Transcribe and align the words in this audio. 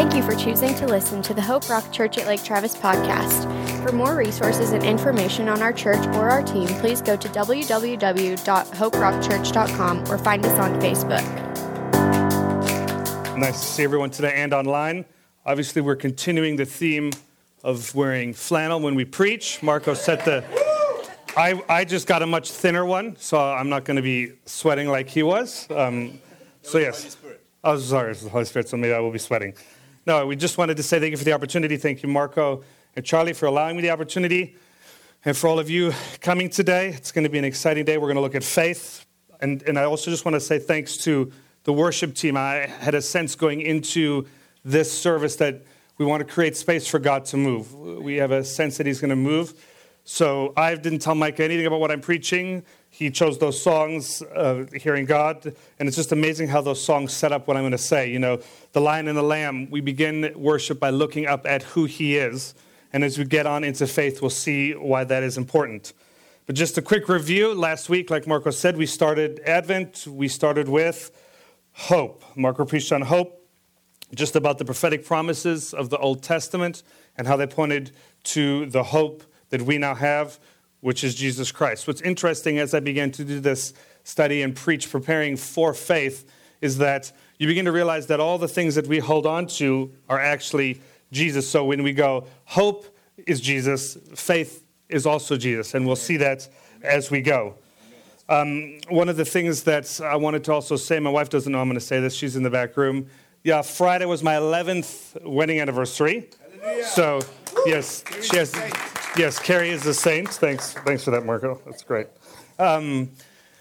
Thank 0.00 0.14
you 0.14 0.22
for 0.22 0.34
choosing 0.34 0.74
to 0.76 0.86
listen 0.86 1.20
to 1.20 1.34
the 1.34 1.42
Hope 1.42 1.68
Rock 1.68 1.92
Church 1.92 2.16
at 2.16 2.26
Lake 2.26 2.42
Travis 2.42 2.74
podcast. 2.74 3.44
For 3.84 3.92
more 3.92 4.16
resources 4.16 4.72
and 4.72 4.82
information 4.82 5.46
on 5.46 5.60
our 5.60 5.74
church 5.74 6.02
or 6.16 6.30
our 6.30 6.42
team, 6.42 6.68
please 6.68 7.02
go 7.02 7.18
to 7.18 7.28
www.hoperockchurch.com 7.28 10.10
or 10.10 10.16
find 10.16 10.46
us 10.46 10.58
on 10.58 10.80
Facebook. 10.80 11.22
Nice 13.36 13.60
to 13.60 13.66
see 13.66 13.84
everyone 13.84 14.08
today 14.08 14.32
and 14.36 14.54
online. 14.54 15.04
Obviously, 15.44 15.82
we're 15.82 15.96
continuing 15.96 16.56
the 16.56 16.64
theme 16.64 17.10
of 17.62 17.94
wearing 17.94 18.32
flannel 18.32 18.80
when 18.80 18.94
we 18.94 19.04
preach. 19.04 19.62
Marco 19.62 19.92
set 19.92 20.24
the. 20.24 20.42
I, 21.36 21.62
I 21.68 21.84
just 21.84 22.06
got 22.06 22.22
a 22.22 22.26
much 22.26 22.50
thinner 22.50 22.86
one, 22.86 23.16
so 23.16 23.38
I'm 23.38 23.68
not 23.68 23.84
going 23.84 23.96
to 23.96 24.02
be 24.02 24.32
sweating 24.46 24.88
like 24.88 25.10
he 25.10 25.22
was. 25.22 25.70
Um, 25.70 26.18
so, 26.62 26.78
yes. 26.78 27.18
Oh, 27.62 27.76
sorry, 27.76 28.12
it's 28.12 28.22
the 28.22 28.30
Holy 28.30 28.46
Spirit, 28.46 28.66
so 28.66 28.78
maybe 28.78 28.94
I 28.94 29.00
will 29.00 29.10
be 29.10 29.18
sweating. 29.18 29.52
No, 30.10 30.26
we 30.26 30.34
just 30.34 30.58
wanted 30.58 30.76
to 30.76 30.82
say 30.82 30.98
thank 30.98 31.12
you 31.12 31.16
for 31.16 31.22
the 31.22 31.32
opportunity. 31.32 31.76
Thank 31.76 32.02
you, 32.02 32.08
Marco 32.08 32.64
and 32.96 33.04
Charlie, 33.04 33.32
for 33.32 33.46
allowing 33.46 33.76
me 33.76 33.82
the 33.82 33.90
opportunity. 33.90 34.56
And 35.24 35.36
for 35.36 35.46
all 35.46 35.60
of 35.60 35.70
you 35.70 35.92
coming 36.20 36.50
today, 36.50 36.88
it's 36.88 37.12
going 37.12 37.22
to 37.22 37.30
be 37.30 37.38
an 37.38 37.44
exciting 37.44 37.84
day. 37.84 37.96
We're 37.96 38.08
going 38.08 38.16
to 38.16 38.20
look 38.20 38.34
at 38.34 38.42
faith. 38.42 39.06
And, 39.40 39.62
and 39.68 39.78
I 39.78 39.84
also 39.84 40.10
just 40.10 40.24
want 40.24 40.34
to 40.34 40.40
say 40.40 40.58
thanks 40.58 40.96
to 41.04 41.30
the 41.62 41.72
worship 41.72 42.16
team. 42.16 42.36
I 42.36 42.66
had 42.66 42.96
a 42.96 43.00
sense 43.00 43.36
going 43.36 43.60
into 43.60 44.26
this 44.64 44.90
service 44.90 45.36
that 45.36 45.62
we 45.96 46.06
want 46.06 46.26
to 46.26 46.34
create 46.34 46.56
space 46.56 46.88
for 46.88 46.98
God 46.98 47.24
to 47.26 47.36
move. 47.36 47.72
We 47.72 48.16
have 48.16 48.32
a 48.32 48.42
sense 48.42 48.78
that 48.78 48.88
He's 48.88 49.00
going 49.00 49.10
to 49.10 49.14
move. 49.14 49.54
So 50.02 50.52
I 50.56 50.74
didn't 50.74 50.98
tell 50.98 51.14
Mike 51.14 51.38
anything 51.38 51.66
about 51.66 51.78
what 51.78 51.92
I'm 51.92 52.00
preaching. 52.00 52.64
He 52.90 53.10
chose 53.10 53.38
those 53.38 53.60
songs, 53.60 54.20
uh, 54.20 54.66
Hearing 54.74 55.06
God, 55.06 55.54
and 55.78 55.88
it's 55.88 55.96
just 55.96 56.12
amazing 56.12 56.48
how 56.48 56.60
those 56.60 56.82
songs 56.82 57.12
set 57.12 57.32
up 57.32 57.46
what 57.46 57.56
I'm 57.56 57.62
going 57.62 57.72
to 57.72 57.78
say. 57.78 58.10
You 58.10 58.18
know, 58.18 58.40
the 58.72 58.80
Lion 58.80 59.08
and 59.08 59.16
the 59.16 59.22
Lamb, 59.22 59.70
we 59.70 59.80
begin 59.80 60.32
worship 60.36 60.80
by 60.80 60.90
looking 60.90 61.26
up 61.26 61.46
at 61.46 61.62
who 61.62 61.84
He 61.84 62.16
is. 62.16 62.54
And 62.92 63.04
as 63.04 63.16
we 63.16 63.24
get 63.24 63.46
on 63.46 63.62
into 63.62 63.86
faith, 63.86 64.20
we'll 64.20 64.30
see 64.30 64.72
why 64.72 65.04
that 65.04 65.22
is 65.22 65.38
important. 65.38 65.92
But 66.46 66.56
just 66.56 66.76
a 66.76 66.82
quick 66.82 67.08
review. 67.08 67.54
Last 67.54 67.88
week, 67.88 68.10
like 68.10 68.26
Marco 68.26 68.50
said, 68.50 68.76
we 68.76 68.86
started 68.86 69.40
Advent. 69.46 70.08
We 70.08 70.26
started 70.26 70.68
with 70.68 71.12
hope. 71.72 72.24
Marco 72.34 72.64
preached 72.64 72.90
on 72.90 73.02
hope, 73.02 73.46
just 74.14 74.34
about 74.34 74.58
the 74.58 74.64
prophetic 74.64 75.04
promises 75.04 75.72
of 75.72 75.90
the 75.90 75.98
Old 75.98 76.24
Testament 76.24 76.82
and 77.16 77.28
how 77.28 77.36
they 77.36 77.46
pointed 77.46 77.92
to 78.24 78.66
the 78.66 78.82
hope 78.82 79.22
that 79.50 79.62
we 79.62 79.78
now 79.78 79.94
have, 79.94 80.40
which 80.80 81.04
is 81.04 81.14
Jesus 81.14 81.52
Christ. 81.52 81.86
What's 81.86 82.00
interesting 82.00 82.58
as 82.58 82.74
I 82.74 82.80
began 82.80 83.10
to 83.12 83.24
do 83.24 83.40
this 83.40 83.74
study 84.04 84.42
and 84.42 84.54
preach, 84.56 84.90
preparing 84.90 85.36
for 85.36 85.74
faith, 85.74 86.30
is 86.60 86.78
that 86.78 87.12
you 87.38 87.46
begin 87.46 87.64
to 87.64 87.72
realize 87.72 88.06
that 88.08 88.20
all 88.20 88.38
the 88.38 88.48
things 88.48 88.74
that 88.74 88.86
we 88.86 88.98
hold 88.98 89.26
on 89.26 89.46
to 89.46 89.92
are 90.08 90.18
actually 90.18 90.80
Jesus. 91.12 91.48
So 91.48 91.64
when 91.64 91.82
we 91.82 91.92
go, 91.92 92.26
hope 92.44 92.86
is 93.26 93.40
Jesus, 93.40 93.96
faith 94.14 94.64
is 94.88 95.06
also 95.06 95.36
Jesus. 95.36 95.74
And 95.74 95.86
we'll 95.86 95.96
see 95.96 96.16
that 96.18 96.48
as 96.82 97.10
we 97.10 97.22
go. 97.22 97.54
Um, 98.28 98.78
one 98.88 99.08
of 99.08 99.16
the 99.16 99.24
things 99.24 99.64
that 99.64 100.00
I 100.02 100.16
wanted 100.16 100.44
to 100.44 100.52
also 100.52 100.76
say, 100.76 101.00
my 101.00 101.10
wife 101.10 101.30
doesn't 101.30 101.50
know 101.50 101.60
I'm 101.60 101.66
going 101.66 101.74
to 101.74 101.84
say 101.84 102.00
this, 102.00 102.14
she's 102.14 102.36
in 102.36 102.42
the 102.42 102.50
back 102.50 102.76
room. 102.76 103.06
Yeah, 103.42 103.62
Friday 103.62 104.04
was 104.04 104.22
my 104.22 104.34
11th 104.34 105.24
wedding 105.24 105.60
anniversary. 105.60 106.28
So, 106.84 107.20
yes, 107.64 108.04
she 108.22 108.36
has, 108.36 108.52
yes, 109.20 109.38
Carrie 109.38 109.68
is 109.68 109.84
a 109.84 109.92
saint. 109.92 110.28
Thanks, 110.30 110.72
thanks 110.72 111.04
for 111.04 111.10
that, 111.10 111.26
Marco. 111.26 111.60
That's 111.66 111.82
great. 111.82 112.06
Um, 112.58 113.10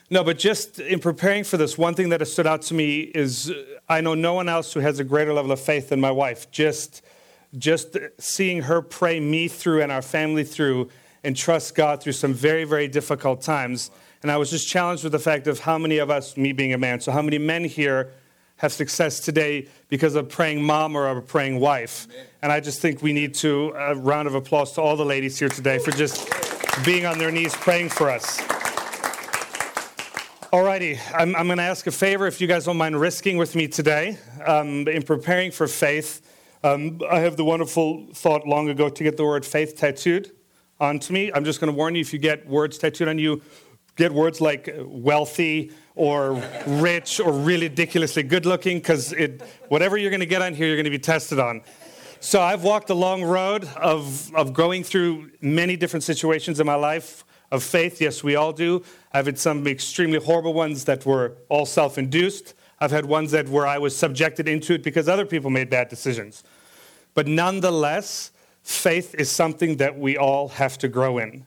no, 0.10 0.24
but 0.24 0.40
just 0.40 0.80
in 0.80 1.00
preparing 1.00 1.44
for 1.44 1.58
this, 1.58 1.78
one 1.78 1.96
thing 1.96 2.10
that 2.10 2.22
has 2.22 2.32
stood 2.32 2.48
out 2.48 2.62
to 2.64 2.74
me 2.74 3.02
is 3.02 3.52
I 3.90 4.00
know 4.00 4.14
no 4.14 4.34
one 4.34 4.48
else 4.48 4.72
who 4.72 4.80
has 4.80 5.00
a 5.00 5.04
greater 5.04 5.34
level 5.34 5.52
of 5.52 5.60
faith 5.60 5.90
than 5.90 6.00
my 6.00 6.12
wife. 6.12 6.50
Just 6.50 7.04
just 7.58 7.98
seeing 8.20 8.62
her 8.62 8.82
pray 8.82 9.20
me 9.20 9.48
through 9.48 9.82
and 9.82 9.92
our 9.92 10.04
family 10.04 10.44
through 10.44 10.88
and 11.24 11.36
trust 11.36 11.76
God 11.76 12.02
through 12.02 12.14
some 12.14 12.34
very, 12.34 12.64
very 12.64 12.88
difficult 12.88 13.42
times. 13.42 13.90
And 14.22 14.32
I 14.32 14.38
was 14.38 14.52
just 14.52 14.68
challenged 14.68 15.04
with 15.04 15.12
the 15.12 15.20
fact 15.20 15.48
of 15.48 15.60
how 15.60 15.78
many 15.78 15.98
of 15.98 16.10
us, 16.12 16.38
me 16.38 16.54
being 16.54 16.74
a 16.74 16.78
man, 16.78 17.02
so 17.02 17.12
how 17.12 17.24
many 17.24 17.40
men 17.40 17.66
here 17.66 18.12
have 18.58 18.72
success 18.72 19.20
today 19.20 19.68
because 19.90 20.16
of 20.16 20.30
praying 20.30 20.64
mom 20.64 20.96
or 20.96 21.08
a 21.10 21.22
praying 21.22 21.60
wife. 21.60 22.08
And 22.42 22.52
I 22.52 22.60
just 22.60 22.80
think 22.80 23.02
we 23.02 23.12
need 23.12 23.34
to, 23.36 23.74
a 23.76 23.96
round 23.96 24.28
of 24.28 24.36
applause 24.36 24.72
to 24.74 24.82
all 24.82 24.96
the 24.96 25.06
ladies 25.06 25.38
here 25.38 25.50
today 25.50 25.80
for 25.80 25.92
just 25.92 26.30
being 26.86 27.06
on 27.06 27.18
their 27.18 27.32
knees 27.32 27.56
praying 27.56 27.90
for 27.90 28.10
us. 28.10 28.40
Alrighty, 30.52 31.00
I'm, 31.14 31.36
I'm 31.36 31.46
going 31.48 31.58
to 31.58 31.64
ask 31.64 31.86
a 31.86 31.92
favor 31.92 32.26
if 32.26 32.40
you 32.40 32.48
guys 32.48 32.66
don't 32.66 32.78
mind 32.78 33.00
risking 33.00 33.38
with 33.38 33.56
me 33.56 33.68
today 33.68 34.18
um, 34.46 34.88
in 34.88 35.04
preparing 35.04 35.52
for 35.52 35.68
faith. 35.68 36.22
Um, 36.64 37.00
I 37.10 37.20
have 37.20 37.38
the 37.38 37.44
wonderful 37.44 38.08
thought 38.14 38.48
long 38.48 38.70
ago 38.70 38.90
to 38.90 39.04
get 39.04 39.18
the 39.18 39.26
word 39.26 39.46
faith 39.46 39.76
tattooed 39.76 40.32
onto 40.80 41.14
me. 41.14 41.32
I'm 41.34 41.46
just 41.46 41.60
going 41.60 41.72
to 41.72 41.78
warn 41.78 41.96
you 41.96 42.02
if 42.02 42.14
you 42.14 42.20
get 42.20 42.48
words 42.48 42.78
tattooed 42.78 43.08
on 43.08 43.20
you, 43.20 43.42
get 43.96 44.12
words 44.12 44.42
like 44.42 44.74
wealthy 44.80 45.72
or 46.00 46.42
rich 46.66 47.20
or 47.20 47.34
really 47.34 47.68
ridiculously 47.68 48.24
good 48.24 48.46
looking, 48.46 48.78
because 48.78 49.14
whatever 49.68 49.98
you're 49.98 50.10
going 50.10 50.22
to 50.22 50.26
get 50.26 50.42
on 50.42 50.54
here, 50.54 50.68
you're 50.68 50.78
going 50.78 50.86
to 50.86 50.90
be 50.90 50.98
tested 50.98 51.40
on. 51.40 51.62
So 52.22 52.42
I've 52.42 52.64
walked 52.64 52.90
a 52.90 52.94
long 52.94 53.22
road 53.22 53.66
of, 53.76 54.34
of 54.34 54.54
going 54.54 54.86
through 54.86 55.30
many 55.42 55.76
different 55.76 56.06
situations 56.06 56.62
in 56.62 56.66
my 56.66 56.76
life 56.76 57.26
of 57.52 57.64
faith. 57.64 58.00
Yes, 58.00 58.24
we 58.24 58.38
all 58.38 58.54
do. 58.54 58.82
I've 59.12 59.26
had 59.26 59.38
some 59.38 59.68
extremely 59.68 60.20
horrible 60.20 60.54
ones 60.54 60.86
that 60.86 61.06
were 61.06 61.34
all 61.50 61.66
self 61.66 61.98
induced. 61.98 62.54
I've 62.80 62.92
had 62.92 63.04
ones 63.04 63.32
that 63.32 63.50
where 63.50 63.68
I 63.68 63.78
was 63.78 63.94
subjected 63.94 64.48
into 64.48 64.76
it 64.76 64.84
because 64.84 65.10
other 65.10 65.26
people 65.26 65.50
made 65.50 65.70
bad 65.70 65.90
decisions. 65.90 66.46
But 67.14 67.28
nonetheless, 67.28 68.32
faith 68.64 69.16
is 69.16 69.30
something 69.30 69.76
that 69.78 70.00
we 70.00 70.16
all 70.16 70.48
have 70.48 70.78
to 70.78 70.88
grow 70.88 71.18
in. 71.18 71.28
Amen. 71.28 71.44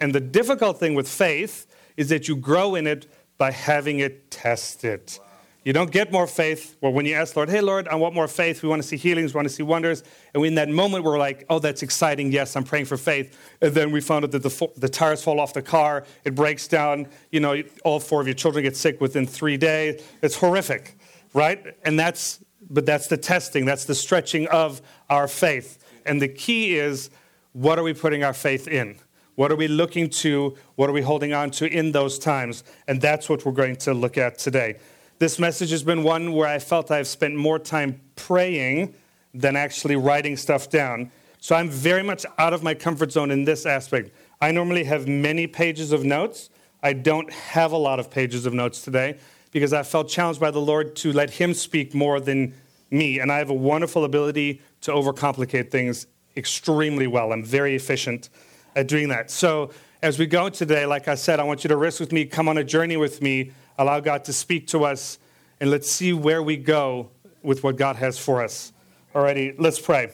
And 0.00 0.14
the 0.14 0.20
difficult 0.20 0.80
thing 0.80 0.94
with 0.94 1.06
faith 1.06 1.66
is 1.98 2.08
that 2.08 2.28
you 2.28 2.36
grow 2.36 2.76
in 2.76 2.86
it 2.86 3.06
by 3.40 3.50
having 3.50 4.00
it 4.00 4.30
tested. 4.30 5.00
Wow. 5.18 5.24
You 5.64 5.72
don't 5.72 5.90
get 5.90 6.12
more 6.12 6.26
faith. 6.26 6.76
Well, 6.82 6.92
when 6.92 7.06
you 7.06 7.14
ask 7.14 7.34
Lord, 7.34 7.48
hey, 7.48 7.62
Lord, 7.62 7.88
I 7.88 7.94
want 7.94 8.14
more 8.14 8.28
faith. 8.28 8.62
We 8.62 8.68
want 8.68 8.82
to 8.82 8.86
see 8.86 8.98
healings. 8.98 9.32
We 9.32 9.38
want 9.38 9.48
to 9.48 9.54
see 9.54 9.62
wonders. 9.62 10.02
And 10.34 10.44
in 10.44 10.56
that 10.56 10.68
moment, 10.68 11.04
we're 11.04 11.18
like, 11.18 11.46
oh, 11.48 11.58
that's 11.58 11.82
exciting. 11.82 12.32
Yes, 12.32 12.54
I'm 12.54 12.64
praying 12.64 12.84
for 12.84 12.98
faith. 12.98 13.38
And 13.62 13.72
then 13.72 13.92
we 13.92 14.02
found 14.02 14.26
out 14.26 14.32
that 14.32 14.42
the, 14.42 14.68
the 14.76 14.90
tires 14.90 15.24
fall 15.24 15.40
off 15.40 15.54
the 15.54 15.62
car. 15.62 16.04
It 16.24 16.34
breaks 16.34 16.68
down. 16.68 17.08
You 17.30 17.40
know, 17.40 17.62
all 17.82 17.98
four 17.98 18.20
of 18.20 18.26
your 18.26 18.34
children 18.34 18.62
get 18.62 18.76
sick 18.76 19.00
within 19.00 19.26
three 19.26 19.56
days. 19.56 20.02
It's 20.20 20.36
horrific, 20.36 20.98
right? 21.32 21.74
And 21.82 21.98
that's, 21.98 22.44
but 22.68 22.84
that's 22.84 23.06
the 23.06 23.16
testing. 23.16 23.64
That's 23.64 23.86
the 23.86 23.94
stretching 23.94 24.48
of 24.48 24.82
our 25.08 25.26
faith. 25.26 25.78
And 26.04 26.20
the 26.20 26.28
key 26.28 26.76
is, 26.76 27.08
what 27.52 27.78
are 27.78 27.82
we 27.82 27.94
putting 27.94 28.22
our 28.22 28.34
faith 28.34 28.68
in? 28.68 28.98
What 29.40 29.50
are 29.50 29.56
we 29.56 29.68
looking 29.68 30.10
to? 30.10 30.54
What 30.74 30.90
are 30.90 30.92
we 30.92 31.00
holding 31.00 31.32
on 31.32 31.50
to 31.52 31.66
in 31.66 31.92
those 31.92 32.18
times? 32.18 32.62
And 32.86 33.00
that's 33.00 33.26
what 33.26 33.46
we're 33.46 33.52
going 33.52 33.76
to 33.76 33.94
look 33.94 34.18
at 34.18 34.36
today. 34.36 34.76
This 35.18 35.38
message 35.38 35.70
has 35.70 35.82
been 35.82 36.02
one 36.02 36.32
where 36.32 36.46
I 36.46 36.58
felt 36.58 36.90
I've 36.90 37.06
spent 37.06 37.36
more 37.36 37.58
time 37.58 38.02
praying 38.16 38.94
than 39.32 39.56
actually 39.56 39.96
writing 39.96 40.36
stuff 40.36 40.68
down. 40.68 41.10
So 41.38 41.56
I'm 41.56 41.70
very 41.70 42.02
much 42.02 42.26
out 42.36 42.52
of 42.52 42.62
my 42.62 42.74
comfort 42.74 43.12
zone 43.12 43.30
in 43.30 43.46
this 43.46 43.64
aspect. 43.64 44.10
I 44.42 44.52
normally 44.52 44.84
have 44.84 45.08
many 45.08 45.46
pages 45.46 45.90
of 45.90 46.04
notes. 46.04 46.50
I 46.82 46.92
don't 46.92 47.32
have 47.32 47.72
a 47.72 47.78
lot 47.78 47.98
of 47.98 48.10
pages 48.10 48.44
of 48.44 48.52
notes 48.52 48.82
today 48.82 49.16
because 49.52 49.72
I 49.72 49.84
felt 49.84 50.10
challenged 50.10 50.38
by 50.40 50.50
the 50.50 50.60
Lord 50.60 50.94
to 50.96 51.14
let 51.14 51.30
Him 51.30 51.54
speak 51.54 51.94
more 51.94 52.20
than 52.20 52.52
me. 52.90 53.20
And 53.20 53.32
I 53.32 53.38
have 53.38 53.48
a 53.48 53.54
wonderful 53.54 54.04
ability 54.04 54.60
to 54.82 54.90
overcomplicate 54.90 55.70
things 55.70 56.06
extremely 56.36 57.06
well. 57.06 57.32
I'm 57.32 57.42
very 57.42 57.74
efficient 57.74 58.28
at 58.76 58.88
doing 58.88 59.08
that. 59.08 59.30
So 59.30 59.70
as 60.02 60.18
we 60.18 60.26
go 60.26 60.48
today, 60.48 60.86
like 60.86 61.08
I 61.08 61.14
said, 61.14 61.40
I 61.40 61.44
want 61.44 61.64
you 61.64 61.68
to 61.68 61.76
risk 61.76 62.00
with 62.00 62.12
me, 62.12 62.24
come 62.24 62.48
on 62.48 62.58
a 62.58 62.64
journey 62.64 62.96
with 62.96 63.20
me 63.22 63.52
Allow 63.80 64.00
God 64.00 64.24
to 64.24 64.34
speak 64.34 64.66
to 64.68 64.84
us, 64.84 65.18
and 65.58 65.70
let's 65.70 65.90
see 65.90 66.12
where 66.12 66.42
we 66.42 66.58
go 66.58 67.08
with 67.42 67.64
what 67.64 67.76
God 67.76 67.96
has 67.96 68.18
for 68.18 68.44
us. 68.44 68.74
Alrighty, 69.14 69.54
let's 69.58 69.80
pray. 69.80 70.12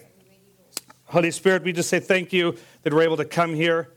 Holy 1.07 1.33
Spirit, 1.33 1.65
we 1.65 1.73
just 1.73 1.89
say 1.89 1.99
thank 1.99 2.33
you 2.33 2.57
that 2.85 2.95
we're 2.95 3.03
able 3.03 3.17
to 3.17 3.25
come 3.25 3.55
here. 3.55 3.91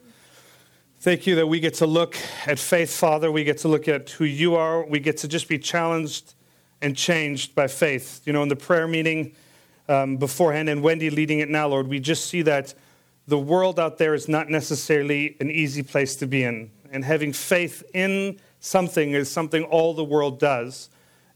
Thank 1.01 1.27
you 1.27 1.35
that 1.35 1.45
we 1.45 1.59
get 1.59 1.75
to 1.75 1.85
look 1.85 2.17
at 2.47 2.57
faith, 2.57 2.91
Father. 2.91 3.31
We 3.31 3.43
get 3.43 3.59
to 3.59 3.67
look 3.67 3.87
at 3.87 4.09
who 4.09 4.23
you 4.23 4.55
are. 4.55 4.83
We 4.83 4.99
get 4.99 5.17
to 5.17 5.27
just 5.27 5.47
be 5.47 5.59
challenged 5.59 6.33
and 6.81 6.97
changed 6.97 7.53
by 7.53 7.67
faith. 7.67 8.21
You 8.25 8.33
know, 8.33 8.41
in 8.41 8.49
the 8.49 8.55
prayer 8.55 8.87
meeting 8.87 9.35
um, 9.87 10.17
beforehand, 10.17 10.67
and 10.67 10.81
Wendy 10.81 11.11
leading 11.11 11.41
it 11.41 11.49
now, 11.49 11.67
Lord, 11.67 11.87
we 11.87 11.99
just 11.99 12.25
see 12.25 12.41
that 12.41 12.73
the 13.29 13.37
world 13.37 13.79
out 13.79 13.99
there 13.99 14.15
is 14.15 14.27
not 14.27 14.49
necessarily 14.49 15.37
an 15.39 15.51
easy 15.51 15.83
place 15.83 16.15
to 16.15 16.25
be 16.25 16.43
in. 16.43 16.71
And 16.91 17.05
having 17.05 17.31
faith 17.31 17.83
in 17.93 18.39
something 18.59 19.11
is 19.11 19.29
something 19.29 19.63
all 19.63 19.93
the 19.93 20.03
world 20.03 20.39
does. 20.39 20.89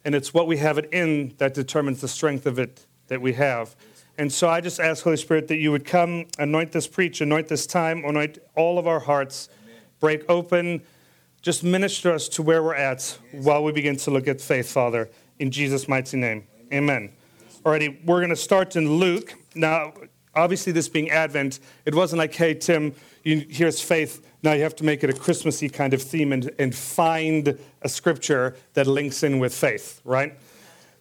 And 0.04 0.16
it's 0.16 0.34
what 0.34 0.48
we 0.48 0.58
have 0.58 0.80
it 0.80 0.92
in 0.92 1.36
that 1.38 1.54
determines 1.54 2.02
the 2.02 2.08
strength 2.08 2.48
of 2.48 2.58
it 2.58 2.86
that 3.08 3.22
we 3.22 3.34
have. 3.34 3.76
And 4.18 4.32
so 4.32 4.50
I 4.50 4.60
just 4.60 4.80
ask, 4.80 5.04
Holy 5.04 5.18
Spirit, 5.18 5.48
that 5.50 5.58
you 5.58 5.72
would 5.72 5.86
come, 5.86 6.26
anoint 6.40 6.72
this 6.72 6.88
preach, 6.88 7.22
anoint 7.22 7.48
this 7.48 7.68
time, 7.68 8.04
anoint 8.04 8.40
all 8.56 8.80
of 8.80 8.88
our 8.88 9.00
hearts, 9.00 9.50
Amen. 9.64 9.82
break 10.00 10.30
open, 10.30 10.82
just 11.42 11.64
minister 11.64 12.12
us 12.12 12.28
to 12.30 12.42
where 12.42 12.64
we're 12.64 12.74
at 12.74 13.18
yes. 13.32 13.46
while 13.46 13.64
we 13.64 13.72
begin 13.72 13.98
to 13.98 14.12
look 14.12 14.28
at 14.28 14.42
faith, 14.42 14.72
Father. 14.72 15.10
In 15.38 15.52
Jesus' 15.52 15.88
mighty 15.88 16.18
name. 16.18 16.48
Amen. 16.72 17.12
Amen. 17.12 17.14
Alrighty, 17.64 18.04
we're 18.06 18.20
going 18.20 18.30
to 18.30 18.36
start 18.36 18.76
in 18.76 18.98
Luke. 18.98 19.36
Now, 19.56 19.94
obviously, 20.36 20.72
this 20.72 20.90
being 20.90 21.10
Advent, 21.10 21.60
it 21.86 21.96
wasn't 21.96 22.20
like, 22.20 22.34
hey, 22.34 22.54
Tim, 22.54 22.94
you, 23.24 23.46
here's 23.50 23.82
faith. 23.82 24.26
Now 24.44 24.54
you 24.54 24.64
have 24.64 24.76
to 24.78 24.84
make 24.84 25.04
it 25.04 25.10
a 25.10 25.14
Christmassy 25.14 25.70
kind 25.70 25.94
of 25.94 26.02
theme 26.02 26.34
and, 26.34 26.52
and 26.60 26.76
find 26.76 27.58
a 27.82 27.90
scripture 27.90 28.56
that 28.74 28.88
links 28.88 29.24
in 29.24 29.40
with 29.40 29.54
faith, 29.54 30.02
right? 30.04 30.38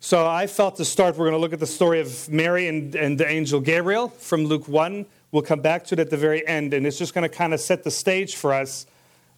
So 0.00 0.26
I 0.26 0.48
felt 0.48 0.76
to 0.76 0.84
start, 0.84 1.16
we're 1.16 1.26
going 1.26 1.32
to 1.32 1.38
look 1.38 1.52
at 1.52 1.60
the 1.60 1.66
story 1.66 2.00
of 2.00 2.28
Mary 2.28 2.66
and, 2.66 2.94
and 2.96 3.16
the 3.16 3.28
angel 3.28 3.60
Gabriel 3.60 4.08
from 4.08 4.46
Luke 4.46 4.66
1. 4.66 5.06
We'll 5.30 5.42
come 5.42 5.60
back 5.60 5.84
to 5.84 5.94
it 5.94 6.00
at 6.00 6.10
the 6.10 6.16
very 6.16 6.44
end, 6.44 6.74
and 6.74 6.84
it's 6.84 6.98
just 6.98 7.14
going 7.14 7.22
to 7.22 7.34
kind 7.34 7.54
of 7.54 7.60
set 7.60 7.84
the 7.84 7.90
stage 7.90 8.34
for 8.34 8.52
us 8.52 8.86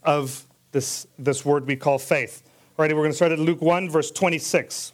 of 0.03 0.47
this, 0.73 1.07
this 1.19 1.45
word 1.45 1.67
we 1.67 1.77
call 1.77 1.99
faith. 1.99 2.43
Alrighty, 2.79 2.93
we're 2.93 3.03
going 3.03 3.11
to 3.11 3.17
start 3.17 3.31
at 3.31 3.39
Luke 3.39 3.61
1, 3.61 3.91
verse 3.91 4.11
26. 4.11 4.94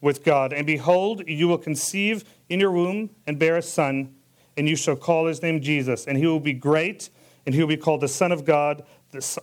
with 0.00 0.24
God. 0.24 0.52
And 0.52 0.66
behold, 0.66 1.22
you 1.26 1.48
will 1.48 1.58
conceive 1.58 2.24
in 2.48 2.60
your 2.60 2.70
womb 2.70 3.10
and 3.26 3.38
bear 3.38 3.56
a 3.56 3.62
son, 3.62 4.14
and 4.56 4.68
you 4.68 4.76
shall 4.76 4.96
call 4.96 5.26
his 5.26 5.42
name 5.42 5.60
Jesus. 5.60 6.06
And 6.06 6.18
he 6.18 6.26
will 6.26 6.40
be 6.40 6.52
great, 6.52 7.10
and 7.46 7.54
he 7.54 7.60
will 7.60 7.68
be 7.68 7.76
called 7.76 8.00
the 8.00 8.08
Son 8.08 8.32
of 8.32 8.44
God, 8.44 8.84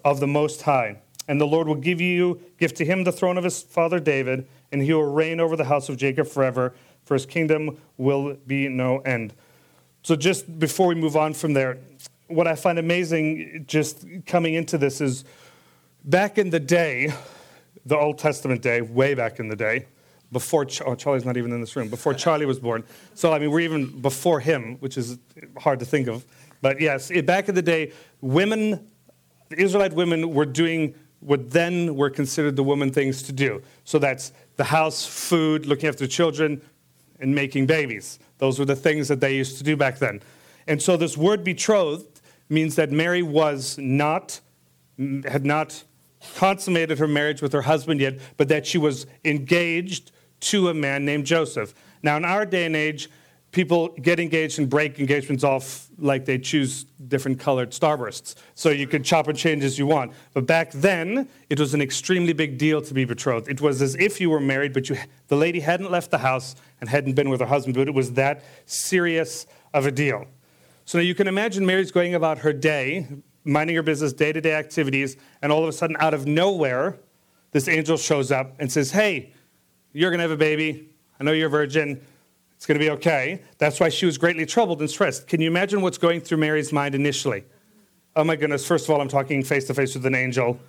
of 0.03 0.19
the 0.19 0.27
Most 0.27 0.63
High. 0.63 1.01
And 1.27 1.41
the 1.41 1.47
Lord 1.47 1.67
will 1.67 1.75
give 1.75 1.99
you, 1.99 2.39
give 2.59 2.73
to 2.75 2.85
him 2.85 3.03
the 3.03 3.11
throne 3.11 3.37
of 3.37 3.43
his 3.43 3.63
father 3.63 3.99
David, 3.99 4.47
and 4.71 4.81
he 4.81 4.93
will 4.93 5.11
reign 5.11 5.39
over 5.39 5.55
the 5.55 5.65
house 5.65 5.89
of 5.89 5.97
Jacob 5.97 6.27
forever, 6.27 6.75
for 7.03 7.15
his 7.15 7.25
kingdom 7.25 7.77
will 7.97 8.35
be 8.47 8.67
no 8.67 8.99
end. 8.99 9.33
So, 10.03 10.15
just 10.15 10.59
before 10.59 10.87
we 10.87 10.95
move 10.95 11.15
on 11.15 11.33
from 11.33 11.53
there, 11.53 11.79
what 12.27 12.47
I 12.47 12.55
find 12.55 12.77
amazing 12.77 13.65
just 13.67 14.05
coming 14.25 14.53
into 14.53 14.77
this 14.77 15.01
is 15.01 15.25
back 16.03 16.37
in 16.37 16.51
the 16.51 16.59
day, 16.59 17.11
the 17.85 17.97
Old 17.97 18.17
Testament 18.17 18.61
day, 18.61 18.81
way 18.81 19.13
back 19.13 19.39
in 19.39 19.47
the 19.47 19.55
day, 19.55 19.87
before 20.31 20.68
oh, 20.86 20.95
Charlie's 20.95 21.25
not 21.25 21.38
even 21.38 21.51
in 21.51 21.62
this 21.62 21.75
room, 21.75 21.89
before 21.89 22.13
Charlie 22.13 22.45
was 22.45 22.60
born. 22.60 22.83
So, 23.13 23.31
I 23.33 23.39
mean, 23.39 23.51
we're 23.51 23.62
even 23.62 24.01
before 24.01 24.39
him, 24.39 24.77
which 24.80 24.98
is 24.98 25.18
hard 25.57 25.80
to 25.80 25.86
think 25.86 26.07
of. 26.07 26.25
But 26.62 26.81
yes, 26.81 27.12
eh, 27.12 27.22
back 27.22 27.48
in 27.50 27.56
the 27.56 27.62
day, 27.62 27.92
women, 28.22 28.88
Israelite 29.56 29.94
women 29.94 30.33
were 30.33 30.45
doing 30.45 30.95
what 31.19 31.51
then 31.51 31.95
were 31.95 32.10
considered 32.10 32.56
the 32.56 32.63
woman 32.63 32.92
things 32.92 33.24
to 33.24 33.31
do. 33.31 33.62
So 33.83 34.00
that's 34.00 34.31
the 34.57 34.63
house, 34.63 35.06
food, 35.06 35.66
looking 35.66 35.89
after 35.89 36.07
children, 36.07 36.62
and 37.19 37.33
making 37.33 37.66
babies. 37.66 38.19
Those 38.38 38.60
were 38.60 38.66
the 38.66 38.75
things 38.75 39.07
that 39.07 39.19
they 39.19 39.36
used 39.36 39.57
to 39.57 39.63
do 39.63 39.77
back 39.77 40.00
then. 40.00 40.22
And 40.68 40.81
so 40.81 40.98
this 40.98 41.18
word 41.18 41.44
betrothed 41.44 42.22
means 42.50 42.75
that 42.75 42.92
Mary 42.92 43.24
was 43.24 43.77
not, 43.77 44.39
had 45.25 45.45
not 45.45 45.83
consummated 46.36 47.00
her 47.00 47.07
marriage 47.07 47.42
with 47.42 47.54
her 47.54 47.62
husband 47.62 48.01
yet, 48.01 48.19
but 48.38 48.48
that 48.50 48.66
she 48.66 48.77
was 48.77 49.06
engaged 49.24 50.12
to 50.41 50.69
a 50.69 50.73
man 50.73 51.05
named 51.05 51.25
Joseph. 51.25 51.73
Now, 52.03 52.17
in 52.17 52.25
our 52.25 52.45
day 52.45 52.65
and 52.65 52.75
age, 52.75 53.09
people 53.55 53.87
get 54.01 54.19
engaged 54.19 54.59
and 54.59 54.69
break 54.69 54.99
engagements 54.99 55.41
off 55.41 55.87
like 55.97 56.25
they 56.25 56.37
choose 56.37 56.83
different 57.07 57.39
colored 57.39 57.71
starbursts. 57.71 58.35
So 58.53 58.69
you 58.69 58.85
could 58.85 59.05
chop 59.05 59.29
and 59.29 59.37
change 59.37 59.63
as 59.63 59.79
you 59.79 59.85
want. 59.85 60.11
But 60.33 60.45
back 60.45 60.73
then, 60.73 61.29
it 61.49 61.57
was 61.57 61.73
an 61.73 61.81
extremely 61.81 62.33
big 62.33 62.57
deal 62.57 62.81
to 62.81 62.93
be 62.93 63.05
betrothed. 63.05 63.47
It 63.47 63.61
was 63.61 63.81
as 63.81 63.95
if 63.95 64.19
you 64.19 64.29
were 64.29 64.41
married, 64.41 64.73
but 64.73 64.89
you, 64.89 64.97
the 65.29 65.37
lady 65.37 65.61
hadn't 65.61 65.89
left 65.89 66.11
the 66.11 66.17
house 66.17 66.55
and 66.81 66.89
hadn't 66.89 67.13
been 67.13 67.29
with 67.29 67.39
her 67.39 67.45
husband, 67.45 67.75
but 67.75 67.88
it 67.88 67.93
was 67.93 68.11
that 68.13 68.43
serious 68.65 69.47
of 69.73 69.85
a 69.85 69.91
deal. 69.91 70.25
So 70.83 70.97
now 70.97 71.03
you 71.03 71.15
can 71.15 71.27
imagine 71.27 71.65
Mary's 71.65 71.91
going 71.91 72.13
about 72.13 72.39
her 72.39 72.51
day, 72.51 73.07
minding 73.45 73.77
her 73.77 73.83
business, 73.83 74.11
day 74.11 74.33
to 74.33 74.41
day 74.41 74.53
activities, 74.53 75.15
and 75.41 75.49
all 75.49 75.63
of 75.63 75.69
a 75.69 75.73
sudden, 75.73 75.95
out 76.01 76.13
of 76.13 76.27
nowhere, 76.27 76.99
this 77.51 77.69
angel 77.69 77.95
shows 77.95 78.33
up 78.33 78.53
and 78.59 78.69
says, 78.69 78.91
Hey, 78.91 79.31
you're 79.95 80.12
going 80.12 80.18
to 80.18 80.24
have 80.24 80.31
a 80.31 80.38
baby. 80.38 80.89
I 81.21 81.24
know 81.24 81.31
you're 81.31 81.47
a 81.47 81.50
virgin. 81.50 82.01
It's 82.57 82.65
going 82.65 82.77
to 82.77 82.83
be 82.83 82.92
okay. 82.92 83.42
That's 83.59 83.80
why 83.80 83.88
she 83.88 84.06
was 84.06 84.18
greatly 84.18 84.45
troubled 84.45 84.81
and 84.81 84.89
stressed. 84.89 85.25
Can 85.25 85.39
you 85.39 85.47
imagine 85.47 85.81
what's 85.81 85.97
going 85.97 86.19
through 86.19 86.39
Mary's 86.39 86.74
mind 86.74 86.95
initially? 86.95 87.45
Oh 88.13 88.25
my 88.25 88.36
goodness, 88.36 88.65
first 88.65 88.86
of 88.86 88.92
all, 88.94 89.00
I'm 89.00 89.07
talking 89.07 89.42
face 89.42 89.65
to 89.68 89.74
face 89.74 89.95
with 89.95 90.06
an 90.06 90.13
angel. 90.13 90.59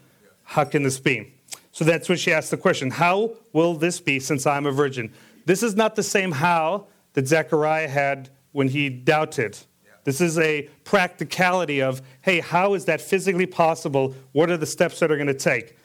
How 0.44 0.64
can 0.64 0.84
this 0.84 1.00
be? 1.00 1.34
So 1.72 1.84
that's 1.84 2.08
when 2.08 2.18
she 2.18 2.32
asked 2.32 2.52
the 2.52 2.56
question 2.56 2.90
How 2.90 3.32
will 3.52 3.74
this 3.74 3.98
be 3.98 4.20
since 4.20 4.46
I'm 4.46 4.64
a 4.64 4.70
virgin? 4.70 5.12
This 5.44 5.64
is 5.64 5.74
not 5.74 5.96
the 5.96 6.04
same 6.04 6.30
how 6.30 6.86
that 7.14 7.26
Zechariah 7.26 7.88
had 7.88 8.30
when 8.52 8.68
he 8.68 8.88
doubted. 8.88 9.58
This 10.04 10.20
is 10.20 10.38
a 10.38 10.70
practicality 10.84 11.82
of, 11.82 12.00
hey, 12.22 12.38
how 12.38 12.74
is 12.74 12.84
that 12.84 13.00
physically 13.00 13.46
possible? 13.46 14.14
What 14.30 14.52
are 14.52 14.56
the 14.56 14.66
steps 14.66 15.00
that 15.00 15.10
are 15.10 15.16
going 15.16 15.26
to 15.26 15.34
take? 15.34 15.76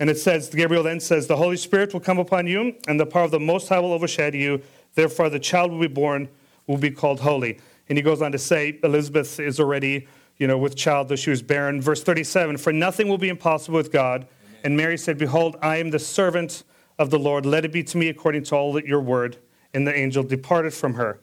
And 0.00 0.08
it 0.08 0.18
says, 0.18 0.48
Gabriel 0.48 0.82
then 0.82 0.98
says, 0.98 1.26
The 1.26 1.36
Holy 1.36 1.58
Spirit 1.58 1.92
will 1.92 2.00
come 2.00 2.18
upon 2.18 2.46
you, 2.46 2.74
and 2.88 2.98
the 2.98 3.04
power 3.04 3.24
of 3.24 3.30
the 3.30 3.38
Most 3.38 3.68
High 3.68 3.78
will 3.78 3.92
overshadow 3.92 4.38
you. 4.38 4.62
Therefore, 4.94 5.28
the 5.28 5.38
child 5.38 5.70
will 5.70 5.80
be 5.80 5.86
born, 5.86 6.28
will 6.66 6.78
be 6.78 6.90
called 6.90 7.20
holy. 7.20 7.60
And 7.88 7.98
he 7.98 8.02
goes 8.02 8.22
on 8.22 8.32
to 8.32 8.38
say, 8.38 8.78
Elizabeth 8.82 9.38
is 9.38 9.60
already, 9.60 10.08
you 10.38 10.46
know, 10.46 10.56
with 10.56 10.74
child, 10.74 11.08
though 11.08 11.16
she 11.16 11.28
was 11.28 11.42
barren. 11.42 11.82
Verse 11.82 12.02
37 12.02 12.56
For 12.56 12.72
nothing 12.72 13.08
will 13.08 13.18
be 13.18 13.28
impossible 13.28 13.76
with 13.76 13.92
God. 13.92 14.22
Amen. 14.22 14.60
And 14.64 14.76
Mary 14.76 14.96
said, 14.96 15.18
Behold, 15.18 15.56
I 15.60 15.76
am 15.76 15.90
the 15.90 15.98
servant 15.98 16.64
of 16.98 17.10
the 17.10 17.18
Lord. 17.18 17.44
Let 17.44 17.66
it 17.66 17.72
be 17.72 17.84
to 17.84 17.98
me 17.98 18.08
according 18.08 18.44
to 18.44 18.56
all 18.56 18.72
that 18.72 18.86
your 18.86 19.02
word. 19.02 19.36
And 19.74 19.86
the 19.86 19.94
angel 19.94 20.22
departed 20.22 20.72
from 20.72 20.94
her. 20.94 21.20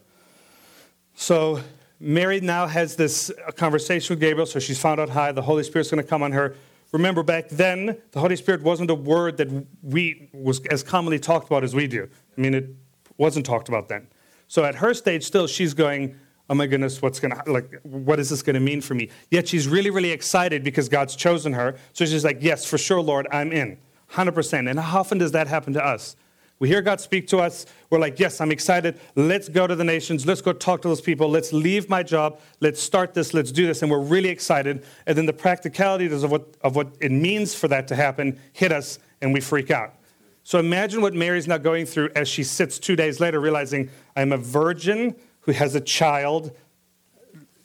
So 1.14 1.60
Mary 1.98 2.40
now 2.40 2.68
has 2.68 2.94
this 2.94 3.32
conversation 3.56 4.14
with 4.14 4.20
Gabriel, 4.20 4.46
so 4.46 4.60
she's 4.60 4.80
found 4.80 5.00
out 5.00 5.08
hi, 5.08 5.32
the 5.32 5.42
Holy 5.42 5.64
Spirit's 5.64 5.90
going 5.90 6.02
to 6.02 6.08
come 6.08 6.22
on 6.22 6.30
her. 6.30 6.54
Remember, 6.92 7.22
back 7.22 7.48
then, 7.48 7.98
the 8.12 8.20
Holy 8.20 8.36
Spirit 8.36 8.62
wasn't 8.62 8.90
a 8.90 8.94
word 8.94 9.36
that 9.36 9.48
we 9.82 10.30
was 10.32 10.60
as 10.66 10.82
commonly 10.82 11.18
talked 11.18 11.46
about 11.46 11.62
as 11.62 11.74
we 11.74 11.86
do. 11.86 12.08
I 12.36 12.40
mean, 12.40 12.54
it 12.54 12.70
wasn't 13.18 13.44
talked 13.44 13.68
about 13.68 13.88
then. 13.88 14.06
So 14.46 14.64
at 14.64 14.76
her 14.76 14.94
stage, 14.94 15.24
still, 15.24 15.46
she's 15.46 15.74
going, 15.74 16.16
"Oh 16.48 16.54
my 16.54 16.66
goodness, 16.66 17.02
what's 17.02 17.20
to 17.20 17.42
like? 17.46 17.78
What 17.82 18.18
is 18.18 18.30
this 18.30 18.42
to 18.54 18.60
mean 18.60 18.80
for 18.80 18.94
me?" 18.94 19.10
Yet 19.30 19.48
she's 19.48 19.68
really, 19.68 19.90
really 19.90 20.10
excited 20.10 20.64
because 20.64 20.88
God's 20.88 21.14
chosen 21.14 21.52
her. 21.52 21.76
So 21.92 22.06
she's 22.06 22.24
like, 22.24 22.38
"Yes, 22.40 22.64
for 22.64 22.78
sure, 22.78 23.00
Lord, 23.02 23.28
I'm 23.30 23.52
in, 23.52 23.76
hundred 24.08 24.32
percent." 24.32 24.66
And 24.68 24.80
how 24.80 25.00
often 25.00 25.18
does 25.18 25.32
that 25.32 25.46
happen 25.46 25.74
to 25.74 25.84
us? 25.84 26.16
We 26.60 26.68
hear 26.68 26.82
God 26.82 27.00
speak 27.00 27.28
to 27.28 27.38
us. 27.38 27.66
We're 27.88 28.00
like, 28.00 28.18
yes, 28.18 28.40
I'm 28.40 28.50
excited. 28.50 28.98
Let's 29.14 29.48
go 29.48 29.66
to 29.66 29.76
the 29.76 29.84
nations. 29.84 30.26
Let's 30.26 30.40
go 30.40 30.52
talk 30.52 30.82
to 30.82 30.88
those 30.88 31.00
people. 31.00 31.28
Let's 31.28 31.52
leave 31.52 31.88
my 31.88 32.02
job. 32.02 32.40
Let's 32.60 32.82
start 32.82 33.14
this. 33.14 33.32
Let's 33.32 33.52
do 33.52 33.66
this. 33.66 33.82
And 33.82 33.90
we're 33.90 34.00
really 34.00 34.28
excited. 34.28 34.84
And 35.06 35.16
then 35.16 35.26
the 35.26 35.32
practicalities 35.32 36.24
of 36.24 36.32
what, 36.32 36.56
of 36.62 36.74
what 36.74 36.88
it 37.00 37.12
means 37.12 37.54
for 37.54 37.68
that 37.68 37.86
to 37.88 37.94
happen 37.94 38.40
hit 38.52 38.72
us, 38.72 38.98
and 39.20 39.32
we 39.32 39.40
freak 39.40 39.70
out. 39.70 39.94
So 40.42 40.58
imagine 40.58 41.00
what 41.00 41.14
Mary's 41.14 41.46
now 41.46 41.58
going 41.58 41.86
through 41.86 42.10
as 42.16 42.26
she 42.26 42.42
sits 42.42 42.78
two 42.78 42.96
days 42.96 43.20
later, 43.20 43.38
realizing 43.38 43.90
I'm 44.16 44.32
a 44.32 44.38
virgin 44.38 45.14
who 45.40 45.52
has 45.52 45.74
a 45.74 45.80
child. 45.80 46.56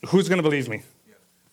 Who's 0.10 0.30
going 0.30 0.38
to 0.38 0.44
believe 0.44 0.70
me? 0.70 0.84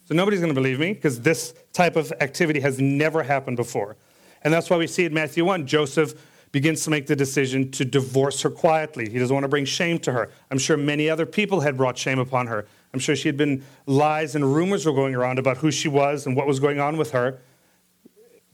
So 0.05 0.15
nobody's 0.15 0.41
going 0.41 0.53
to 0.53 0.61
believe 0.61 0.81
me 0.81 0.93
because 0.93 1.21
this 1.21 1.55
type 1.73 1.95
of 1.97 2.13
activity 2.21 2.61
has 2.61 2.81
never 2.81 3.23
happened 3.23 3.57
before. 3.57 3.97
And 4.43 4.53
that's 4.53 4.69
why 4.69 4.77
we 4.77 4.89
see 4.89 5.05
in 5.05 5.15
Matthew 5.15 5.45
1 5.45 5.67
Joseph 5.67 6.15
begins 6.52 6.83
to 6.85 6.90
make 6.90 7.07
the 7.07 7.16
decision 7.16 7.71
to 7.71 7.85
divorce 7.85 8.42
her 8.42 8.50
quietly. 8.50 9.09
He 9.09 9.19
doesn't 9.19 9.33
want 9.33 9.45
to 9.45 9.49
bring 9.49 9.64
shame 9.64 9.99
to 10.00 10.12
her. 10.12 10.30
I'm 10.50 10.59
sure 10.59 10.76
many 10.76 11.09
other 11.09 11.26
people 11.26 11.61
had 11.61 11.76
brought 11.76 11.97
shame 11.97 12.19
upon 12.19 12.49
her. 12.49 12.66
I'm 12.92 12.99
sure 12.99 13.14
she 13.14 13.28
had 13.28 13.37
been 13.37 13.64
lies 13.87 14.35
and 14.35 14.54
rumors 14.54 14.85
were 14.85 14.92
going 14.92 15.14
around 15.14 15.38
about 15.38 15.59
who 15.59 15.71
she 15.71 15.88
was 15.88 16.26
and 16.26 16.35
what 16.35 16.47
was 16.47 16.59
going 16.59 16.80
on 16.80 16.97
with 16.97 17.12
her. 17.12 17.40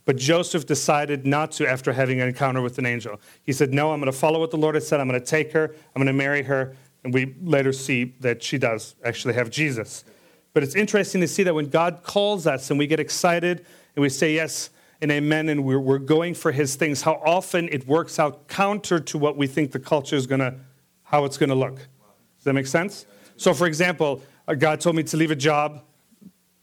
But 0.05 0.15
Joseph 0.15 0.65
decided 0.65 1.25
not 1.25 1.51
to 1.53 1.67
after 1.67 1.91
having 1.91 2.21
an 2.21 2.29
encounter 2.29 2.61
with 2.61 2.77
an 2.77 2.85
angel. 2.85 3.19
He 3.43 3.51
said, 3.51 3.73
No, 3.73 3.91
I'm 3.91 3.99
going 3.99 4.11
to 4.11 4.17
follow 4.17 4.39
what 4.39 4.51
the 4.51 4.57
Lord 4.57 4.75
has 4.75 4.87
said. 4.87 5.01
I'm 5.01 5.07
going 5.09 5.19
to 5.19 5.25
take 5.25 5.51
her. 5.51 5.65
I'm 5.65 6.01
going 6.01 6.07
to 6.07 6.13
marry 6.13 6.43
her. 6.43 6.77
And 7.03 7.13
we 7.13 7.35
later 7.41 7.73
see 7.73 8.15
that 8.21 8.41
she 8.41 8.57
does 8.57 8.95
actually 9.03 9.33
have 9.33 9.49
Jesus. 9.49 10.05
But 10.53 10.63
it's 10.63 10.75
interesting 10.75 11.19
to 11.21 11.27
see 11.27 11.43
that 11.43 11.53
when 11.53 11.69
God 11.69 12.03
calls 12.03 12.47
us 12.47 12.69
and 12.69 12.79
we 12.79 12.87
get 12.87 12.99
excited 12.99 13.65
and 13.95 14.01
we 14.01 14.07
say, 14.09 14.33
Yes, 14.33 14.69
and 15.01 15.11
amen, 15.11 15.49
and 15.49 15.63
we're, 15.63 15.79
we're 15.79 15.99
going 15.99 16.33
for 16.33 16.51
his 16.51 16.75
things, 16.75 17.03
how 17.03 17.21
often 17.25 17.69
it 17.71 17.87
works 17.87 18.19
out 18.19 18.47
counter 18.47 18.99
to 18.99 19.17
what 19.17 19.37
we 19.37 19.47
think 19.47 19.71
the 19.71 19.79
culture 19.79 20.15
is 20.15 20.25
going 20.25 20.39
to, 20.39 20.55
how 21.03 21.25
it's 21.25 21.37
going 21.37 21.49
to 21.49 21.55
look. 21.55 21.75
Does 21.75 22.43
that 22.45 22.53
make 22.53 22.67
sense? 22.67 23.05
So, 23.35 23.53
for 23.53 23.67
example, 23.67 24.21
uh, 24.47 24.55
God 24.55 24.81
told 24.81 24.95
me 24.95 25.03
to 25.03 25.17
leave 25.17 25.31
a 25.31 25.35
job 25.35 25.83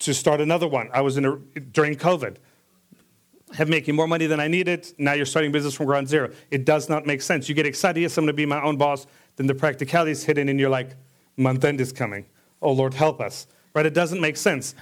to 0.00 0.12
start 0.12 0.40
another 0.40 0.66
one. 0.66 0.90
I 0.92 1.00
was 1.00 1.16
in 1.16 1.24
a, 1.24 1.36
during 1.60 1.94
COVID, 1.94 2.36
have 3.54 3.68
making 3.68 3.94
more 3.94 4.08
money 4.08 4.26
than 4.26 4.40
I 4.40 4.48
needed. 4.48 4.92
Now 4.98 5.12
you're 5.12 5.26
starting 5.26 5.52
business 5.52 5.74
from 5.74 5.86
ground 5.86 6.08
zero. 6.08 6.32
It 6.50 6.64
does 6.64 6.88
not 6.88 7.06
make 7.06 7.22
sense. 7.22 7.48
You 7.48 7.54
get 7.54 7.66
excited, 7.66 8.00
yes, 8.00 8.18
I'm 8.18 8.24
going 8.24 8.28
to 8.28 8.36
be 8.36 8.46
my 8.46 8.60
own 8.60 8.76
boss. 8.76 9.06
Then 9.36 9.46
the 9.46 9.54
practicality 9.54 10.10
is 10.10 10.24
hidden, 10.24 10.48
and 10.48 10.58
you're 10.58 10.70
like, 10.70 10.96
month 11.36 11.64
end 11.64 11.80
is 11.80 11.92
coming. 11.92 12.26
Oh, 12.60 12.72
Lord, 12.72 12.94
help 12.94 13.20
us. 13.20 13.46
right? 13.74 13.84
It 13.84 13.94
doesn't 13.94 14.20
make 14.20 14.36
sense. 14.36 14.74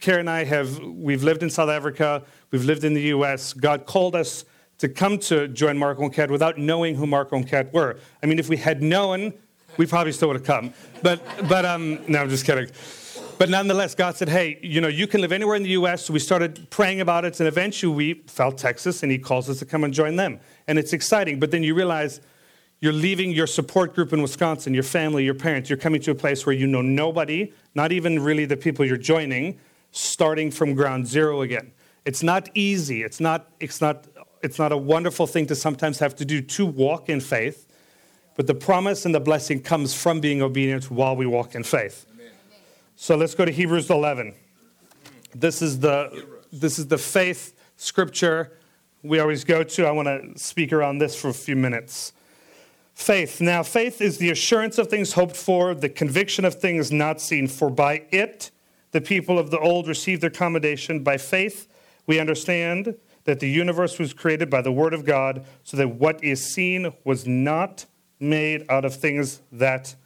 Karen 0.00 0.20
and 0.20 0.30
I 0.30 0.44
have, 0.44 0.78
we've 0.80 1.22
lived 1.22 1.42
in 1.42 1.50
South 1.50 1.68
Africa, 1.68 2.22
we've 2.50 2.64
lived 2.64 2.84
in 2.84 2.94
the 2.94 3.02
US. 3.02 3.52
God 3.52 3.86
called 3.86 4.16
us 4.16 4.44
to 4.78 4.88
come 4.88 5.18
to 5.18 5.48
join 5.48 5.78
Marco 5.78 6.02
and 6.02 6.12
Kat 6.12 6.30
without 6.30 6.58
knowing 6.58 6.94
who 6.94 7.06
Marco 7.06 7.36
and 7.36 7.48
Kat 7.48 7.72
were. 7.72 7.98
I 8.22 8.26
mean, 8.26 8.38
if 8.38 8.48
we 8.48 8.56
had 8.56 8.82
known, 8.82 9.32
we 9.76 9.86
probably 9.86 10.12
still 10.12 10.28
would 10.28 10.36
have 10.36 10.46
come. 10.46 10.72
But, 11.02 11.22
but 11.48 11.64
um, 11.64 12.00
no, 12.08 12.20
I'm 12.20 12.28
just 12.28 12.44
kidding. 12.44 12.68
But 13.38 13.50
nonetheless, 13.50 13.94
God 13.94 14.16
said, 14.16 14.28
hey, 14.28 14.58
you 14.62 14.80
know, 14.80 14.88
you 14.88 15.06
can 15.06 15.20
live 15.20 15.32
anywhere 15.32 15.56
in 15.56 15.62
the 15.64 15.70
US. 15.70 16.04
So 16.04 16.12
we 16.12 16.20
started 16.20 16.68
praying 16.70 17.00
about 17.00 17.24
it, 17.24 17.40
and 17.40 17.48
eventually 17.48 17.94
we 17.94 18.14
felt 18.26 18.58
Texas, 18.58 19.02
and 19.02 19.10
He 19.10 19.18
calls 19.18 19.50
us 19.50 19.58
to 19.58 19.66
come 19.66 19.84
and 19.84 19.92
join 19.92 20.16
them. 20.16 20.40
And 20.68 20.78
it's 20.78 20.92
exciting. 20.92 21.40
But 21.40 21.50
then 21.50 21.62
you 21.62 21.74
realize 21.74 22.20
you're 22.80 22.92
leaving 22.92 23.32
your 23.32 23.46
support 23.46 23.94
group 23.94 24.12
in 24.12 24.22
Wisconsin, 24.22 24.74
your 24.74 24.82
family, 24.82 25.24
your 25.24 25.34
parents. 25.34 25.68
You're 25.68 25.78
coming 25.78 26.00
to 26.02 26.10
a 26.10 26.14
place 26.14 26.46
where 26.46 26.54
you 26.54 26.66
know 26.66 26.82
nobody, 26.82 27.52
not 27.74 27.92
even 27.92 28.20
really 28.20 28.44
the 28.44 28.56
people 28.56 28.84
you're 28.84 28.96
joining, 28.96 29.58
starting 29.94 30.50
from 30.50 30.74
ground 30.74 31.06
zero 31.06 31.42
again. 31.42 31.70
It's 32.04 32.22
not 32.22 32.50
easy. 32.52 33.04
It's 33.04 33.20
not, 33.20 33.48
it's 33.60 33.80
not, 33.80 34.06
it's 34.42 34.58
not 34.58 34.72
a 34.72 34.76
wonderful 34.76 35.26
thing 35.26 35.46
to 35.46 35.54
sometimes 35.54 36.00
have 36.00 36.16
to 36.16 36.24
do 36.24 36.42
to 36.42 36.66
walk 36.66 37.08
in 37.08 37.20
faith. 37.20 37.68
But 38.34 38.48
the 38.48 38.54
promise 38.54 39.06
and 39.06 39.14
the 39.14 39.20
blessing 39.20 39.62
comes 39.62 39.94
from 39.94 40.20
being 40.20 40.42
obedient 40.42 40.90
while 40.90 41.14
we 41.14 41.26
walk 41.26 41.54
in 41.54 41.62
faith. 41.62 42.06
So 42.96 43.16
let's 43.16 43.36
go 43.36 43.44
to 43.44 43.52
Hebrews 43.52 43.88
11. 43.88 44.34
This 45.32 45.62
is 45.62 45.78
the, 45.78 46.26
this 46.52 46.80
is 46.80 46.88
the 46.88 46.98
faith 46.98 47.54
scripture 47.76 48.58
we 49.04 49.20
always 49.20 49.44
go 49.44 49.62
to. 49.62 49.86
I 49.86 49.92
want 49.92 50.08
to 50.08 50.38
speak 50.38 50.72
around 50.72 50.98
this 50.98 51.14
for 51.14 51.28
a 51.28 51.34
few 51.34 51.54
minutes. 51.54 52.12
Faith. 52.94 53.40
Now, 53.40 53.62
faith 53.62 54.00
is 54.00 54.18
the 54.18 54.30
assurance 54.30 54.76
of 54.78 54.88
things 54.88 55.12
hoped 55.12 55.36
for, 55.36 55.72
the 55.74 55.88
conviction 55.88 56.44
of 56.44 56.56
things 56.56 56.90
not 56.90 57.20
seen. 57.20 57.46
For 57.46 57.70
by 57.70 58.06
it 58.10 58.50
the 58.94 59.00
people 59.00 59.40
of 59.40 59.50
the 59.50 59.58
old 59.58 59.88
received 59.88 60.22
their 60.22 60.30
commendation. 60.30 61.02
By 61.02 61.18
faith 61.18 61.66
we 62.06 62.20
understand 62.20 62.94
that 63.24 63.40
the 63.40 63.48
universe 63.48 63.98
was 63.98 64.12
created 64.12 64.48
by 64.48 64.62
the 64.62 64.70
word 64.70 64.94
of 64.94 65.04
God, 65.04 65.44
so 65.64 65.76
that 65.76 65.88
what 65.88 66.22
is 66.22 66.44
seen 66.44 66.92
was 67.02 67.26
not 67.26 67.86
made 68.20 68.64
out 68.68 68.84
of 68.84 68.94
things 68.94 69.40
that 69.50 69.96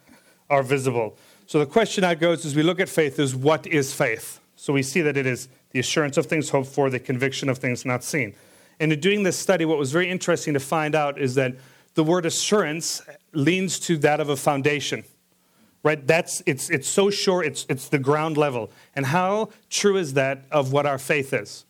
are 0.49 0.63
visible. 0.63 1.15
So 1.45 1.59
the 1.59 1.67
question 1.67 2.01
that 2.01 2.19
goes 2.19 2.45
as 2.47 2.55
we 2.55 2.63
look 2.63 2.79
at 2.79 2.89
faith 2.89 3.19
is 3.19 3.35
what 3.35 3.67
is 3.67 3.93
faith? 3.93 4.39
So 4.55 4.73
we 4.73 4.81
see 4.81 5.01
that 5.01 5.15
it 5.17 5.27
is 5.27 5.49
the 5.69 5.79
assurance 5.79 6.17
of 6.17 6.25
things 6.25 6.49
hoped 6.49 6.69
for, 6.69 6.89
the 6.89 6.99
conviction 6.99 7.47
of 7.47 7.59
things 7.59 7.85
not 7.85 8.03
seen. 8.03 8.33
And 8.79 8.91
in 8.91 8.99
doing 8.99 9.21
this 9.21 9.37
study, 9.37 9.65
what 9.65 9.77
was 9.77 9.91
very 9.91 10.09
interesting 10.09 10.55
to 10.55 10.59
find 10.59 10.95
out 10.95 11.19
is 11.19 11.35
that 11.35 11.53
the 11.93 12.03
word 12.03 12.25
assurance 12.25 13.03
leans 13.33 13.79
to 13.81 13.97
that 13.97 14.19
of 14.19 14.29
a 14.29 14.35
foundation. 14.35 15.03
Right? 15.81 16.05
That's 16.05 16.43
it's 16.45 16.69
it's 16.69 16.87
so 16.87 17.09
sure 17.09 17.41
it's 17.43 17.65
it's 17.69 17.87
the 17.87 17.99
ground 17.99 18.35
level. 18.35 18.69
And 18.95 19.05
how 19.05 19.49
true 19.69 19.97
is 19.97 20.13
that 20.13 20.43
of 20.51 20.73
what 20.73 20.85
our 20.85 20.97
faith 20.97 21.33
is? 21.33 21.65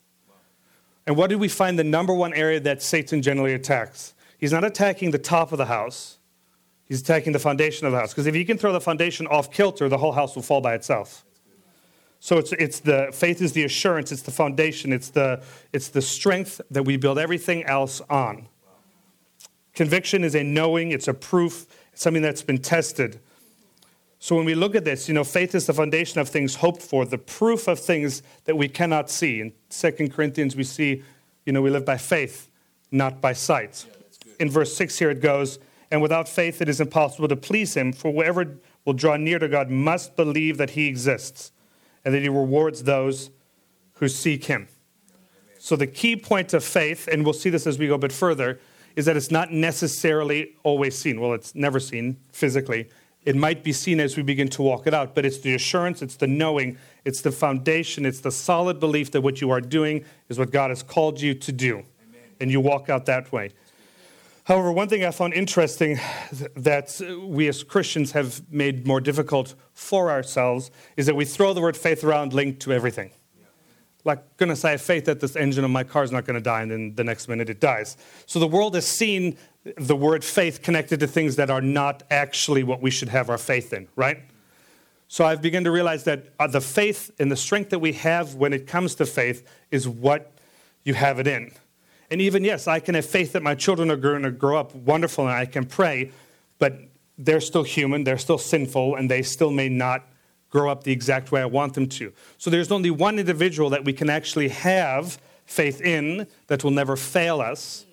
And 1.05 1.15
what 1.15 1.29
did 1.29 1.39
we 1.39 1.47
find 1.47 1.77
the 1.77 1.83
number 1.83 2.13
one 2.13 2.33
area 2.33 2.59
that 2.59 2.81
Satan 2.81 3.21
generally 3.21 3.53
attacks? 3.53 4.13
He's 4.37 4.51
not 4.51 4.63
attacking 4.63 5.11
the 5.11 5.19
top 5.19 5.51
of 5.51 5.57
the 5.57 5.65
house. 5.65 6.17
He's 6.85 7.01
attacking 7.01 7.33
the 7.33 7.39
foundation 7.39 7.85
of 7.85 7.93
the 7.93 7.99
house. 7.99 8.13
Because 8.13 8.25
if 8.25 8.35
you 8.35 8.45
can 8.45 8.57
throw 8.57 8.73
the 8.73 8.81
foundation 8.81 9.27
off 9.27 9.51
kilter, 9.51 9.89
the 9.89 9.97
whole 9.97 10.11
house 10.11 10.35
will 10.35 10.41
fall 10.41 10.61
by 10.61 10.73
itself. 10.73 11.23
So 12.19 12.37
it's, 12.37 12.51
it's 12.53 12.79
the 12.81 13.09
faith 13.13 13.41
is 13.41 13.53
the 13.53 13.63
assurance, 13.63 14.11
it's 14.11 14.23
the 14.23 14.31
foundation, 14.31 14.91
it's 14.91 15.09
the, 15.09 15.41
it's 15.71 15.89
the 15.89 16.01
strength 16.01 16.59
that 16.69 16.83
we 16.83 16.97
build 16.97 17.17
everything 17.17 17.63
else 17.63 18.01
on. 18.09 18.47
Conviction 19.73 20.23
is 20.23 20.35
a 20.35 20.43
knowing, 20.43 20.91
it's 20.91 21.07
a 21.07 21.13
proof, 21.13 21.65
it's 21.93 22.01
something 22.01 22.21
that's 22.21 22.43
been 22.43 22.57
tested. 22.57 23.19
So 24.21 24.35
when 24.35 24.43
we 24.43 24.53
look 24.53 24.75
at 24.75 24.83
this, 24.83 25.07
you 25.07 25.13
know, 25.13 25.23
faith 25.23 25.55
is 25.55 25.65
the 25.65 25.73
foundation 25.73 26.19
of 26.19 26.27
things 26.27 26.55
hoped 26.55 26.81
for, 26.81 27.05
the 27.05 27.17
proof 27.17 27.69
of 27.69 27.79
things 27.79 28.21
that 28.43 28.57
we 28.57 28.67
cannot 28.67 29.09
see. 29.09 29.39
In 29.39 29.53
2 29.69 30.09
Corinthians, 30.09 30.57
we 30.57 30.63
see, 30.63 31.03
you 31.45 31.53
know, 31.53 31.61
we 31.61 31.69
live 31.69 31.85
by 31.85 31.97
faith, 31.97 32.49
not 32.91 33.21
by 33.21 33.31
sight. 33.31 33.85
Yeah, 34.25 34.33
In 34.41 34.49
verse 34.49 34.75
6 34.75 34.99
here 34.99 35.09
it 35.09 35.21
goes, 35.21 35.57
and 35.89 36.01
without 36.01 36.27
faith, 36.27 36.61
it 36.61 36.67
is 36.67 36.81
impossible 36.81 37.29
to 37.29 37.37
please 37.37 37.75
him. 37.75 37.93
For 37.93 38.11
whoever 38.11 38.57
will 38.83 38.93
draw 38.93 39.15
near 39.15 39.39
to 39.39 39.47
God 39.47 39.69
must 39.69 40.17
believe 40.17 40.57
that 40.57 40.71
he 40.71 40.87
exists 40.87 41.53
and 42.03 42.13
that 42.13 42.21
he 42.21 42.29
rewards 42.29 42.83
those 42.83 43.31
who 43.93 44.09
seek 44.09 44.45
him. 44.45 44.67
So, 45.57 45.75
the 45.75 45.87
key 45.87 46.15
point 46.15 46.53
of 46.53 46.63
faith, 46.63 47.07
and 47.11 47.23
we'll 47.23 47.33
see 47.33 47.49
this 47.49 47.67
as 47.67 47.79
we 47.79 47.87
go 47.87 47.95
a 47.95 47.99
bit 47.99 48.13
further, 48.13 48.59
is 48.95 49.05
that 49.05 49.17
it's 49.17 49.31
not 49.31 49.51
necessarily 49.51 50.55
always 50.63 50.97
seen. 50.97 51.19
Well, 51.19 51.33
it's 51.33 51.55
never 51.55 51.79
seen 51.79 52.17
physically. 52.31 52.89
It 53.29 53.35
might 53.35 53.63
be 53.63 53.73
seen 53.73 53.99
as 53.99 54.17
we 54.17 54.23
begin 54.23 54.47
to 54.47 54.63
walk 54.63 54.87
it 54.87 54.93
out, 54.95 55.13
but 55.13 55.23
it's 55.23 55.37
the 55.37 55.53
assurance, 55.53 56.01
it's 56.01 56.15
the 56.15 56.25
knowing, 56.25 56.79
it's 57.05 57.21
the 57.21 57.31
foundation, 57.31 58.03
it's 58.03 58.21
the 58.21 58.31
solid 58.31 58.79
belief 58.79 59.11
that 59.11 59.21
what 59.21 59.39
you 59.39 59.51
are 59.51 59.61
doing 59.61 60.03
is 60.29 60.39
what 60.39 60.49
God 60.49 60.71
has 60.71 60.81
called 60.81 61.21
you 61.21 61.35
to 61.35 61.51
do. 61.51 61.75
Amen. 61.75 61.85
And 62.39 62.49
you 62.49 62.59
walk 62.59 62.89
out 62.89 63.05
that 63.05 63.31
way. 63.31 63.51
However, 64.45 64.71
one 64.71 64.89
thing 64.89 65.05
I 65.05 65.11
found 65.11 65.35
interesting 65.35 65.99
that 66.55 66.99
we 67.21 67.47
as 67.47 67.61
Christians 67.61 68.13
have 68.13 68.41
made 68.51 68.87
more 68.87 68.99
difficult 68.99 69.53
for 69.73 70.09
ourselves 70.09 70.71
is 70.97 71.05
that 71.05 71.15
we 71.15 71.23
throw 71.23 71.53
the 71.53 71.61
word 71.61 71.77
faith 71.77 72.03
around 72.03 72.33
linked 72.33 72.59
to 72.61 72.73
everything. 72.73 73.11
Like, 74.05 74.37
going 74.37 74.49
to 74.49 74.55
say, 74.55 74.73
I 74.73 74.77
faith 74.77 75.05
that 75.05 75.19
this 75.19 75.35
engine 75.35 75.65
of 75.65 75.71
my 75.71 75.83
car 75.83 76.03
is 76.03 76.11
not 76.11 76.25
going 76.25 76.35
to 76.35 76.41
die, 76.41 76.61
and 76.61 76.71
then 76.71 76.95
the 76.95 77.03
next 77.03 77.27
minute 77.27 77.49
it 77.49 77.59
dies. 77.59 77.97
So 78.25 78.39
the 78.39 78.47
world 78.47 78.75
has 78.75 78.87
seen 78.87 79.37
the 79.77 79.95
word 79.95 80.23
faith 80.23 80.61
connected 80.61 80.99
to 81.01 81.07
things 81.07 81.35
that 81.35 81.49
are 81.49 81.61
not 81.61 82.03
actually 82.09 82.63
what 82.63 82.81
we 82.81 82.91
should 82.91 83.09
have 83.09 83.29
our 83.29 83.37
faith 83.37 83.73
in, 83.73 83.87
right? 83.95 84.19
So 85.09 85.25
I've 85.25 85.41
begun 85.41 85.63
to 85.63 85.71
realize 85.71 86.03
that 86.05 86.27
uh, 86.39 86.47
the 86.47 86.61
faith 86.61 87.11
and 87.19 87.31
the 87.31 87.35
strength 87.35 87.71
that 87.71 87.79
we 87.79 87.93
have 87.93 88.35
when 88.35 88.53
it 88.53 88.67
comes 88.67 88.95
to 88.95 89.05
faith 89.05 89.47
is 89.71 89.87
what 89.87 90.31
you 90.83 90.93
have 90.93 91.19
it 91.19 91.27
in. 91.27 91.51
And 92.11 92.21
even, 92.21 92.43
yes, 92.43 92.67
I 92.67 92.79
can 92.79 92.95
have 92.95 93.05
faith 93.05 93.33
that 93.33 93.43
my 93.43 93.55
children 93.55 93.91
are 93.91 93.97
going 93.97 94.23
to 94.23 94.31
grow 94.31 94.59
up 94.59 94.73
wonderful 94.73 95.27
and 95.27 95.33
I 95.33 95.45
can 95.45 95.65
pray, 95.65 96.11
but 96.57 96.79
they're 97.17 97.41
still 97.41 97.63
human, 97.63 98.03
they're 98.03 98.17
still 98.17 98.37
sinful, 98.37 98.95
and 98.95 99.11
they 99.11 99.21
still 99.21 99.51
may 99.51 99.67
not 99.67 100.07
grow 100.49 100.69
up 100.69 100.83
the 100.83 100.91
exact 100.91 101.31
way 101.31 101.41
I 101.41 101.45
want 101.45 101.73
them 101.73 101.87
to. 101.87 102.11
So 102.37 102.49
there's 102.49 102.71
only 102.71 102.91
one 102.91 103.19
individual 103.19 103.69
that 103.71 103.85
we 103.85 103.93
can 103.93 104.09
actually 104.09 104.49
have 104.49 105.19
faith 105.45 105.81
in 105.81 106.27
that 106.47 106.63
will 106.63 106.71
never 106.71 106.95
fail 106.95 107.41
us, 107.41 107.85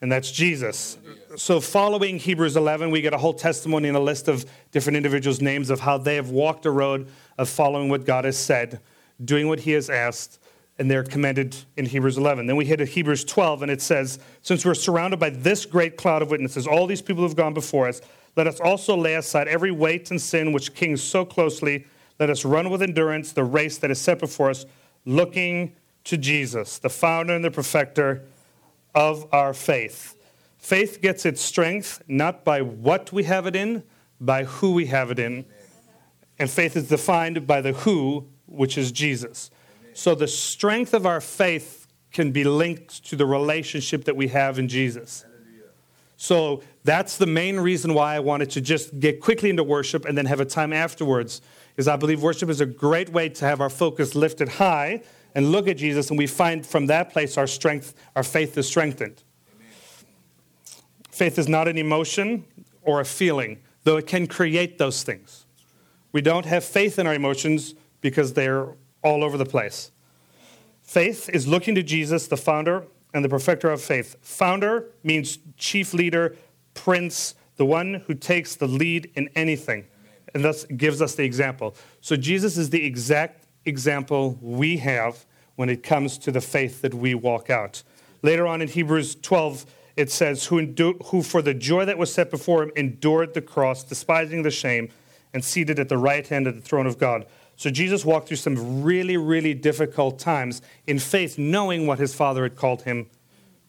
and 0.00 0.10
that's 0.10 0.30
Jesus. 0.32 0.98
So, 1.36 1.60
following 1.60 2.18
Hebrews 2.18 2.56
11, 2.56 2.90
we 2.90 3.00
get 3.00 3.14
a 3.14 3.18
whole 3.18 3.34
testimony 3.34 3.88
and 3.88 3.96
a 3.96 4.00
list 4.00 4.28
of 4.28 4.44
different 4.72 4.96
individuals' 4.96 5.40
names 5.40 5.70
of 5.70 5.80
how 5.80 5.98
they 5.98 6.16
have 6.16 6.30
walked 6.30 6.66
a 6.66 6.70
road 6.70 7.08
of 7.38 7.48
following 7.48 7.88
what 7.88 8.04
God 8.04 8.24
has 8.24 8.36
said, 8.36 8.80
doing 9.24 9.46
what 9.46 9.60
He 9.60 9.72
has 9.72 9.88
asked, 9.88 10.40
and 10.78 10.90
they're 10.90 11.04
commended 11.04 11.54
in 11.76 11.86
Hebrews 11.86 12.18
11. 12.18 12.46
Then 12.46 12.56
we 12.56 12.64
hit 12.64 12.80
Hebrews 12.80 13.24
12, 13.24 13.62
and 13.62 13.70
it 13.70 13.80
says, 13.80 14.18
Since 14.42 14.64
we're 14.64 14.74
surrounded 14.74 15.20
by 15.20 15.30
this 15.30 15.64
great 15.64 15.96
cloud 15.96 16.22
of 16.22 16.30
witnesses, 16.30 16.66
all 16.66 16.86
these 16.86 17.02
people 17.02 17.22
who've 17.22 17.36
gone 17.36 17.54
before 17.54 17.86
us, 17.86 18.00
let 18.34 18.46
us 18.46 18.58
also 18.60 18.96
lay 18.96 19.14
aside 19.14 19.46
every 19.46 19.70
weight 19.70 20.10
and 20.10 20.20
sin 20.20 20.52
which 20.52 20.74
clings 20.74 21.02
so 21.02 21.24
closely. 21.24 21.86
Let 22.18 22.30
us 22.30 22.44
run 22.44 22.70
with 22.70 22.82
endurance 22.82 23.32
the 23.32 23.44
race 23.44 23.78
that 23.78 23.90
is 23.90 24.00
set 24.00 24.18
before 24.18 24.50
us, 24.50 24.66
looking 25.04 25.74
to 26.04 26.16
Jesus, 26.16 26.78
the 26.78 26.90
founder 26.90 27.34
and 27.34 27.44
the 27.44 27.50
perfecter 27.50 28.22
of 28.94 29.26
our 29.32 29.54
faith. 29.54 30.16
Faith 30.58 31.00
gets 31.00 31.26
its 31.26 31.40
strength 31.40 32.02
not 32.06 32.44
by 32.44 32.60
what 32.62 33.12
we 33.12 33.24
have 33.24 33.46
it 33.46 33.56
in, 33.56 33.82
by 34.20 34.44
who 34.44 34.72
we 34.72 34.86
have 34.86 35.10
it 35.10 35.18
in. 35.18 35.44
And 36.38 36.50
faith 36.50 36.76
is 36.76 36.88
defined 36.88 37.46
by 37.46 37.60
the 37.60 37.72
who, 37.72 38.26
which 38.46 38.78
is 38.78 38.92
Jesus. 38.92 39.50
So 39.94 40.14
the 40.14 40.28
strength 40.28 40.94
of 40.94 41.06
our 41.06 41.20
faith 41.20 41.86
can 42.12 42.30
be 42.30 42.44
linked 42.44 43.04
to 43.06 43.16
the 43.16 43.26
relationship 43.26 44.04
that 44.04 44.16
we 44.16 44.28
have 44.28 44.58
in 44.58 44.68
Jesus. 44.68 45.24
So 46.16 46.62
that's 46.84 47.16
the 47.16 47.26
main 47.26 47.58
reason 47.58 47.94
why 47.94 48.14
I 48.14 48.20
wanted 48.20 48.50
to 48.50 48.60
just 48.60 49.00
get 49.00 49.20
quickly 49.20 49.50
into 49.50 49.64
worship 49.64 50.04
and 50.04 50.16
then 50.16 50.26
have 50.26 50.38
a 50.38 50.44
time 50.44 50.72
afterwards. 50.72 51.40
Is 51.76 51.88
I 51.88 51.96
believe 51.96 52.22
worship 52.22 52.48
is 52.48 52.60
a 52.60 52.66
great 52.66 53.08
way 53.10 53.28
to 53.30 53.44
have 53.44 53.60
our 53.60 53.70
focus 53.70 54.14
lifted 54.14 54.48
high 54.48 55.02
and 55.34 55.50
look 55.50 55.66
at 55.66 55.78
Jesus, 55.78 56.10
and 56.10 56.18
we 56.18 56.26
find 56.26 56.66
from 56.66 56.86
that 56.86 57.10
place 57.10 57.38
our 57.38 57.46
strength, 57.46 57.94
our 58.14 58.22
faith 58.22 58.58
is 58.58 58.68
strengthened. 58.68 59.22
Amen. 59.54 59.70
Faith 61.10 61.38
is 61.38 61.48
not 61.48 61.68
an 61.68 61.78
emotion 61.78 62.44
or 62.82 63.00
a 63.00 63.04
feeling, 63.04 63.58
though 63.84 63.96
it 63.96 64.06
can 64.06 64.26
create 64.26 64.76
those 64.76 65.02
things. 65.02 65.46
We 66.12 66.20
don't 66.20 66.44
have 66.44 66.64
faith 66.64 66.98
in 66.98 67.06
our 67.06 67.14
emotions 67.14 67.74
because 68.02 68.34
they're 68.34 68.68
all 69.02 69.24
over 69.24 69.38
the 69.38 69.46
place. 69.46 69.90
Faith 70.82 71.30
is 71.30 71.46
looking 71.46 71.74
to 71.74 71.82
Jesus, 71.82 72.26
the 72.26 72.36
founder 72.36 72.84
and 73.14 73.24
the 73.24 73.28
perfecter 73.28 73.70
of 73.70 73.80
faith. 73.80 74.16
Founder 74.20 74.88
means 75.02 75.38
chief 75.56 75.94
leader, 75.94 76.36
prince, 76.74 77.34
the 77.56 77.64
one 77.64 78.02
who 78.06 78.14
takes 78.14 78.54
the 78.54 78.66
lead 78.66 79.10
in 79.14 79.28
anything, 79.34 79.86
and 80.34 80.44
thus 80.44 80.64
gives 80.64 81.02
us 81.02 81.14
the 81.14 81.24
example. 81.24 81.74
So 82.00 82.16
Jesus 82.16 82.56
is 82.56 82.70
the 82.70 82.84
exact 82.84 83.46
example 83.64 84.38
we 84.40 84.78
have 84.78 85.24
when 85.56 85.68
it 85.68 85.82
comes 85.82 86.18
to 86.18 86.32
the 86.32 86.40
faith 86.40 86.82
that 86.82 86.94
we 86.94 87.14
walk 87.14 87.50
out. 87.50 87.82
Later 88.22 88.46
on 88.46 88.62
in 88.62 88.68
Hebrews 88.68 89.16
12, 89.16 89.66
it 89.96 90.10
says, 90.10 90.46
who, 90.46 90.64
endu- 90.64 91.04
who 91.06 91.22
for 91.22 91.42
the 91.42 91.54
joy 91.54 91.84
that 91.84 91.98
was 91.98 92.12
set 92.12 92.30
before 92.30 92.62
him 92.62 92.72
endured 92.76 93.34
the 93.34 93.42
cross, 93.42 93.84
despising 93.84 94.42
the 94.42 94.50
shame, 94.50 94.88
and 95.34 95.44
seated 95.44 95.78
at 95.78 95.88
the 95.88 95.98
right 95.98 96.26
hand 96.26 96.46
of 96.46 96.54
the 96.54 96.60
throne 96.60 96.86
of 96.86 96.98
God. 96.98 97.26
So 97.56 97.70
Jesus 97.70 98.04
walked 98.04 98.28
through 98.28 98.38
some 98.38 98.82
really, 98.82 99.16
really 99.16 99.54
difficult 99.54 100.18
times 100.18 100.62
in 100.86 100.98
faith, 100.98 101.38
knowing 101.38 101.86
what 101.86 101.98
his 101.98 102.14
Father 102.14 102.42
had 102.42 102.56
called 102.56 102.82
him 102.82 103.06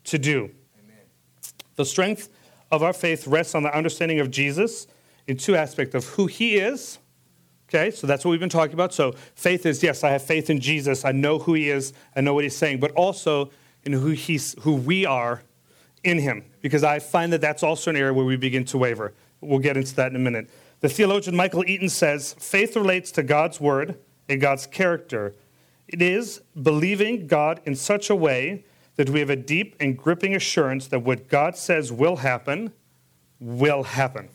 to 0.05 0.17
do. 0.17 0.51
Amen. 0.83 0.97
The 1.75 1.85
strength 1.85 2.29
of 2.71 2.81
our 2.81 2.93
faith 2.93 3.27
rests 3.27 3.53
on 3.53 3.63
the 3.63 3.75
understanding 3.75 4.19
of 4.19 4.31
Jesus 4.31 4.87
in 5.27 5.37
two 5.37 5.55
aspects 5.55 5.95
of 5.95 6.05
who 6.05 6.27
he 6.27 6.55
is. 6.55 6.99
Okay, 7.69 7.89
so 7.91 8.05
that's 8.05 8.23
what 8.23 8.31
we've 8.31 8.39
been 8.39 8.49
talking 8.49 8.73
about. 8.73 8.93
So 8.93 9.13
faith 9.35 9.65
is 9.65 9.81
yes, 9.81 10.03
I 10.03 10.11
have 10.11 10.21
faith 10.21 10.49
in 10.49 10.59
Jesus. 10.59 11.05
I 11.05 11.11
know 11.11 11.39
who 11.39 11.53
he 11.53 11.69
is. 11.69 11.93
I 12.15 12.21
know 12.21 12.33
what 12.33 12.43
he's 12.43 12.55
saying, 12.55 12.79
but 12.79 12.91
also 12.91 13.49
in 13.83 13.93
who 13.93 14.09
he's 14.09 14.55
who 14.61 14.75
we 14.75 15.05
are 15.05 15.41
in 16.03 16.19
him 16.19 16.43
because 16.61 16.83
I 16.83 16.99
find 16.99 17.31
that 17.33 17.41
that's 17.41 17.63
also 17.63 17.89
an 17.89 17.95
area 17.95 18.13
where 18.13 18.25
we 18.25 18.35
begin 18.35 18.65
to 18.65 18.77
waver. 18.77 19.13
We'll 19.41 19.59
get 19.59 19.77
into 19.77 19.95
that 19.95 20.11
in 20.11 20.15
a 20.15 20.19
minute. 20.19 20.49
The 20.81 20.89
theologian 20.89 21.35
Michael 21.35 21.63
Eaton 21.67 21.89
says 21.89 22.35
faith 22.39 22.75
relates 22.75 23.11
to 23.13 23.23
God's 23.23 23.59
word 23.59 23.97
and 24.29 24.39
God's 24.39 24.67
character. 24.67 25.33
It 25.87 26.01
is 26.01 26.41
believing 26.61 27.27
God 27.27 27.61
in 27.65 27.75
such 27.75 28.09
a 28.09 28.15
way 28.15 28.65
that 28.95 29.09
we 29.09 29.19
have 29.19 29.29
a 29.29 29.35
deep 29.35 29.75
and 29.79 29.97
gripping 29.97 30.35
assurance 30.35 30.87
that 30.87 30.99
what 30.99 31.27
God 31.27 31.57
says 31.57 31.91
will 31.91 32.17
happen 32.17 32.73
will 33.39 33.83
happen. 33.83 34.29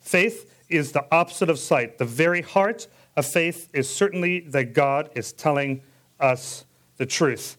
Faith 0.00 0.50
is 0.68 0.92
the 0.92 1.04
opposite 1.12 1.50
of 1.50 1.58
sight. 1.58 1.98
The 1.98 2.04
very 2.04 2.42
heart 2.42 2.86
of 3.16 3.26
faith 3.26 3.68
is 3.72 3.88
certainly 3.88 4.40
that 4.40 4.72
God 4.72 5.10
is 5.14 5.32
telling 5.32 5.82
us 6.20 6.64
the 6.96 7.06
truth. 7.06 7.56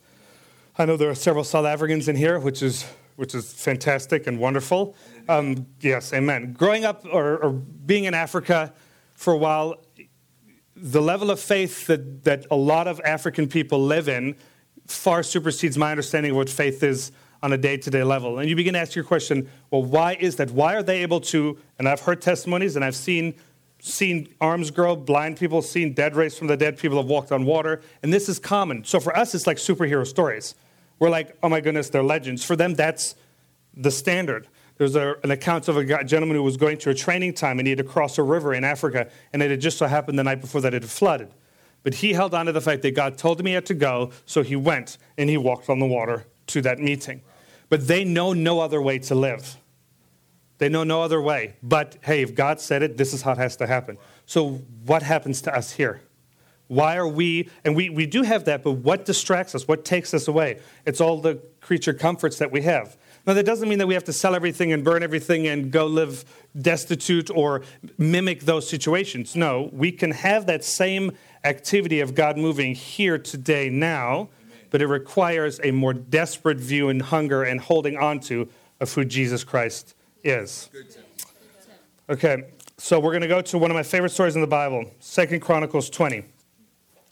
I 0.78 0.86
know 0.86 0.96
there 0.96 1.10
are 1.10 1.16
several 1.16 1.44
South 1.44 1.66
Africans 1.66 2.08
in 2.08 2.16
here, 2.16 2.40
which 2.40 2.62
is 2.62 2.86
which 3.20 3.36
is 3.36 3.52
fantastic 3.52 4.28
and 4.28 4.40
wonderful. 4.40 4.96
Um, 5.28 5.68
yes, 5.82 6.14
amen. 6.14 6.54
Growing 6.54 6.86
up 6.86 7.06
or, 7.12 7.38
or, 7.40 7.50
being 7.52 8.06
in 8.06 8.14
Africa 8.14 8.72
for 9.14 9.34
a 9.34 9.38
while, 9.38 9.76
the 10.74 11.02
level 11.02 11.30
of 11.30 11.38
faith 11.38 11.88
that, 11.88 12.24
that 12.24 12.46
a 12.50 12.56
lot 12.56 12.88
of 12.88 13.02
African 13.02 13.50
people 13.50 13.84
live 13.84 14.08
in 14.08 14.38
far 14.88 15.22
supersedes 15.22 15.78
my 15.78 15.92
understanding 15.92 16.32
of 16.32 16.38
what 16.38 16.50
faith 16.50 16.82
is 16.82 17.12
on 17.42 17.54
a 17.54 17.58
day 17.58 17.78
to 17.78 17.90
day 17.90 18.04
level. 18.04 18.40
And 18.40 18.50
you 18.50 18.56
begin 18.56 18.74
to 18.74 18.80
ask 18.80 18.96
your 18.96 19.06
question 19.06 19.50
well, 19.72 19.84
why 19.84 20.18
is 20.20 20.36
that? 20.38 20.52
Why 20.52 20.76
are 20.76 20.84
they 20.84 21.02
able 21.02 21.22
to? 21.22 21.58
And 21.78 21.88
I've 21.88 22.02
heard 22.02 22.22
testimonies 22.22 22.76
and 22.76 22.86
I've 22.86 22.96
seen. 22.96 23.36
Seen 23.82 24.28
arms 24.42 24.72
grow, 24.72 24.98
blind 24.98 25.38
people 25.38 25.62
seen 25.62 25.94
dead 25.94 26.14
raised 26.14 26.38
from 26.38 26.48
the 26.48 26.58
dead, 26.58 26.78
people 26.78 26.98
have 26.98 27.06
walked 27.06 27.32
on 27.32 27.46
water, 27.46 27.82
and 28.04 28.12
this 28.12 28.28
is 28.28 28.38
common. 28.38 28.84
So 28.84 29.00
for 29.00 29.16
us, 29.16 29.34
it's 29.34 29.48
like 29.48 29.56
superhero 29.56 30.06
stories 30.06 30.54
we're 31.00 31.10
like, 31.10 31.38
oh 31.42 31.50
my 31.50 31.62
goodness, 31.62 31.90
they're 31.90 32.04
legends. 32.04 32.44
For 32.44 32.56
them, 32.56 32.76
that's 32.76 33.16
the 33.74 33.90
standard. 33.90 34.48
There's 34.78 34.96
a, 34.96 35.16
an 35.24 35.32
account 35.32 35.68
of 35.68 35.78
a 35.78 36.04
gentleman 36.04 36.38
who 36.38 36.44
was 36.44 36.58
going 36.58 36.78
to 36.80 36.90
a 36.90 36.94
training 36.94 37.34
time 37.34 37.60
and 37.60 37.68
he 37.68 37.72
had 37.72 37.80
to 37.80 37.84
cross 37.84 38.18
a 38.18 38.24
river 38.24 38.54
in 38.54 38.64
Africa, 38.64 39.10
and 39.34 39.42
it 39.42 39.50
had 39.50 39.62
just 39.62 39.78
so 39.78 39.88
happened 39.88 40.20
the 40.20 40.24
night 40.24 40.42
before 40.42 40.62
that 40.62 40.74
it 40.74 40.84
had 40.84 40.92
flooded. 40.92 41.32
But 41.84 41.96
he 41.96 42.14
held 42.14 42.34
on 42.34 42.46
to 42.46 42.52
the 42.52 42.62
fact 42.62 42.82
that 42.82 42.94
God 42.94 43.18
told 43.18 43.40
him 43.40 43.46
he 43.46 43.54
had 43.54 43.66
to 43.68 43.74
go, 43.74 44.12
so 44.26 44.44
he 44.44 44.56
went 44.56 44.98
and 45.18 45.30
he 45.30 45.38
walked 45.38 45.70
on 45.70 45.80
the 45.80 45.86
water 45.86 46.26
to 46.50 46.62
that 46.62 46.80
meeting. 46.80 47.22
But 47.70 47.88
they 47.88 48.04
know 48.04 48.34
no 48.34 48.60
other 48.60 48.82
way 48.82 49.00
to 49.00 49.16
live. 49.16 49.58
They 50.58 50.70
know 50.70 50.84
no 50.84 51.02
other 51.02 51.22
way. 51.22 51.56
But 51.64 51.98
hey, 52.02 52.22
if 52.22 52.36
God 52.36 52.60
said 52.60 52.84
it, 52.84 52.98
this 52.98 53.14
is 53.14 53.22
how 53.22 53.32
it 53.32 53.38
has 53.38 53.56
to 53.58 53.68
happen. 53.68 53.98
So, 54.26 54.62
what 54.86 55.04
happens 55.04 55.42
to 55.44 55.56
us 55.56 55.72
here? 55.72 56.02
Why 56.68 56.98
are 56.98 57.08
we, 57.08 57.50
and 57.66 57.76
we, 57.76 57.90
we 57.90 58.06
do 58.06 58.22
have 58.22 58.46
that, 58.46 58.62
but 58.62 58.74
what 58.74 59.04
distracts 59.04 59.56
us? 59.56 59.68
What 59.68 59.84
takes 59.84 60.14
us 60.14 60.28
away? 60.28 60.60
It's 60.86 61.02
all 61.02 61.20
the 61.20 61.42
creature 61.62 61.94
comforts 61.94 62.38
that 62.38 62.52
we 62.52 62.62
have. 62.62 62.96
Now, 63.26 63.34
that 63.34 63.46
doesn't 63.46 63.68
mean 63.68 63.80
that 63.80 63.88
we 63.88 63.96
have 63.96 64.04
to 64.04 64.14
sell 64.14 64.36
everything 64.36 64.72
and 64.72 64.84
burn 64.84 65.02
everything 65.02 65.48
and 65.48 65.72
go 65.72 65.88
live 65.88 66.26
destitute 66.60 67.32
or 67.32 67.64
mimic 67.98 68.42
those 68.42 68.70
situations. 68.70 69.36
No, 69.36 69.70
we 69.74 69.92
can 69.92 70.12
have 70.12 70.46
that 70.46 70.64
same 70.64 71.18
activity 71.44 72.02
of 72.02 72.14
God 72.14 72.38
moving 72.38 72.76
here 72.76 73.18
today, 73.18 73.70
now, 73.70 74.30
but 74.70 74.82
it 74.82 74.88
requires 74.88 75.60
a 75.64 75.72
more 75.72 75.94
desperate 75.94 76.58
view 76.58 76.90
and 76.90 77.02
hunger 77.02 77.44
and 77.44 77.60
holding 77.60 77.98
on 77.98 78.20
to 78.22 78.50
of 78.80 78.94
who 78.94 79.06
Jesus 79.06 79.44
Christ 79.44 79.96
is. 80.24 80.70
Okay, 82.10 82.44
so 82.78 83.00
we're 83.00 83.12
going 83.12 83.22
to 83.22 83.28
go 83.28 83.42
to 83.42 83.58
one 83.58 83.72
of 83.72 83.76
my 83.76 83.84
favorite 83.84 84.12
stories 84.12 84.36
in 84.36 84.42
the 84.42 84.48
Bible, 84.48 84.90
Second 85.00 85.42
Chronicles 85.42 85.90
20. 85.90 86.24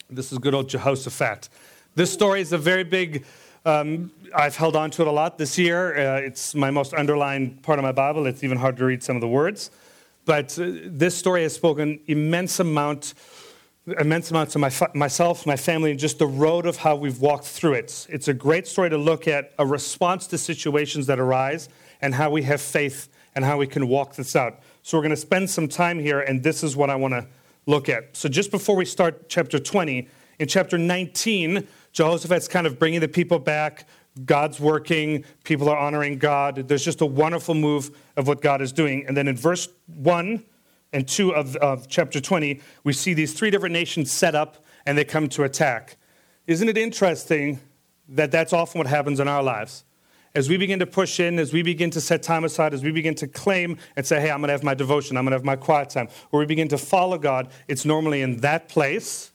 This 0.09 0.31
is 0.31 0.37
good 0.37 0.53
old 0.53 0.69
Jehoshaphat. 0.69 1.49
This 1.95 2.11
story 2.11 2.41
is 2.41 2.53
a 2.53 2.57
very 2.57 2.83
big, 2.83 3.25
um, 3.65 4.11
I've 4.33 4.55
held 4.55 4.75
on 4.75 4.89
to 4.91 5.01
it 5.01 5.07
a 5.07 5.11
lot 5.11 5.37
this 5.37 5.57
year. 5.57 5.97
Uh, 5.97 6.21
it's 6.21 6.55
my 6.55 6.71
most 6.71 6.93
underlined 6.93 7.63
part 7.63 7.79
of 7.79 7.83
my 7.83 7.91
Bible. 7.91 8.25
It's 8.25 8.43
even 8.43 8.57
hard 8.57 8.77
to 8.77 8.85
read 8.85 9.03
some 9.03 9.17
of 9.17 9.21
the 9.21 9.27
words. 9.27 9.69
But 10.23 10.57
uh, 10.59 10.71
this 10.85 11.17
story 11.17 11.43
has 11.43 11.53
spoken 11.53 11.99
immense 12.07 12.59
amount, 12.59 13.13
immense 13.99 14.31
amounts 14.31 14.53
to 14.53 14.59
my, 14.59 14.71
myself, 14.93 15.45
my 15.45 15.55
family, 15.55 15.91
and 15.91 15.99
just 15.99 16.19
the 16.19 16.27
road 16.27 16.65
of 16.65 16.77
how 16.77 16.95
we've 16.95 17.19
walked 17.19 17.45
through 17.45 17.73
it. 17.73 18.05
It's 18.09 18.27
a 18.27 18.33
great 18.33 18.67
story 18.67 18.89
to 18.89 18.97
look 18.97 19.27
at 19.27 19.53
a 19.57 19.65
response 19.65 20.27
to 20.27 20.37
situations 20.37 21.07
that 21.07 21.19
arise 21.19 21.69
and 22.01 22.13
how 22.13 22.29
we 22.29 22.43
have 22.43 22.61
faith 22.61 23.07
and 23.33 23.45
how 23.45 23.57
we 23.57 23.67
can 23.67 23.87
walk 23.87 24.15
this 24.15 24.35
out. 24.35 24.59
So 24.83 24.97
we're 24.97 25.03
going 25.03 25.11
to 25.11 25.15
spend 25.15 25.49
some 25.49 25.67
time 25.67 25.99
here, 25.99 26.19
and 26.19 26.43
this 26.43 26.63
is 26.63 26.75
what 26.75 26.89
I 26.89 26.95
want 26.95 27.13
to 27.13 27.27
look 27.65 27.87
at. 27.87 28.15
So, 28.15 28.27
just 28.29 28.51
before 28.51 28.75
we 28.75 28.85
start 28.85 29.29
chapter 29.29 29.59
20, 29.59 30.07
in 30.39 30.47
chapter 30.47 30.77
19, 30.77 31.67
Jehoshaphat's 31.93 32.47
kind 32.47 32.67
of 32.67 32.77
bringing 32.77 32.99
the 32.99 33.07
people 33.07 33.39
back. 33.39 33.87
God's 34.25 34.59
working, 34.59 35.23
people 35.43 35.69
are 35.69 35.77
honoring 35.77 36.17
God. 36.17 36.67
There's 36.67 36.83
just 36.83 37.01
a 37.01 37.05
wonderful 37.05 37.53
move 37.53 37.95
of 38.15 38.27
what 38.27 38.41
God 38.41 38.61
is 38.61 38.71
doing. 38.71 39.05
And 39.07 39.15
then 39.15 39.27
in 39.27 39.35
verse 39.35 39.69
1 39.87 40.43
and 40.93 41.07
2 41.07 41.35
of, 41.35 41.55
of 41.57 41.87
chapter 41.87 42.19
20, 42.19 42.61
we 42.83 42.93
see 42.93 43.13
these 43.13 43.33
three 43.33 43.51
different 43.51 43.73
nations 43.73 44.11
set 44.11 44.35
up 44.35 44.63
and 44.85 44.97
they 44.97 45.03
come 45.03 45.27
to 45.29 45.43
attack. 45.43 45.97
Isn't 46.45 46.69
it 46.69 46.77
interesting 46.77 47.59
that 48.09 48.31
that's 48.31 48.53
often 48.53 48.79
what 48.79 48.87
happens 48.87 49.19
in 49.19 49.27
our 49.27 49.43
lives? 49.43 49.83
as 50.37 50.47
we 50.47 50.55
begin 50.55 50.77
to 50.77 50.85
push 50.85 51.19
in, 51.19 51.39
as 51.39 51.51
we 51.51 51.63
begin 51.63 51.89
to 51.89 51.99
set 51.99 52.21
time 52.21 52.43
aside, 52.43 52.71
as 52.71 52.83
we 52.83 52.91
begin 52.91 53.15
to 53.15 53.27
claim 53.27 53.75
and 53.95 54.05
say, 54.05 54.21
hey, 54.21 54.29
I'm 54.29 54.39
going 54.39 54.49
to 54.49 54.53
have 54.53 54.63
my 54.63 54.75
devotion, 54.75 55.17
I'm 55.17 55.23
going 55.23 55.31
to 55.31 55.37
have 55.37 55.43
my 55.43 55.55
quiet 55.55 55.89
time, 55.89 56.09
or 56.31 56.39
we 56.39 56.45
begin 56.45 56.67
to 56.67 56.77
follow 56.77 57.17
God, 57.17 57.49
it's 57.67 57.85
normally 57.85 58.21
in 58.21 58.37
that 58.41 58.69
place 58.69 59.31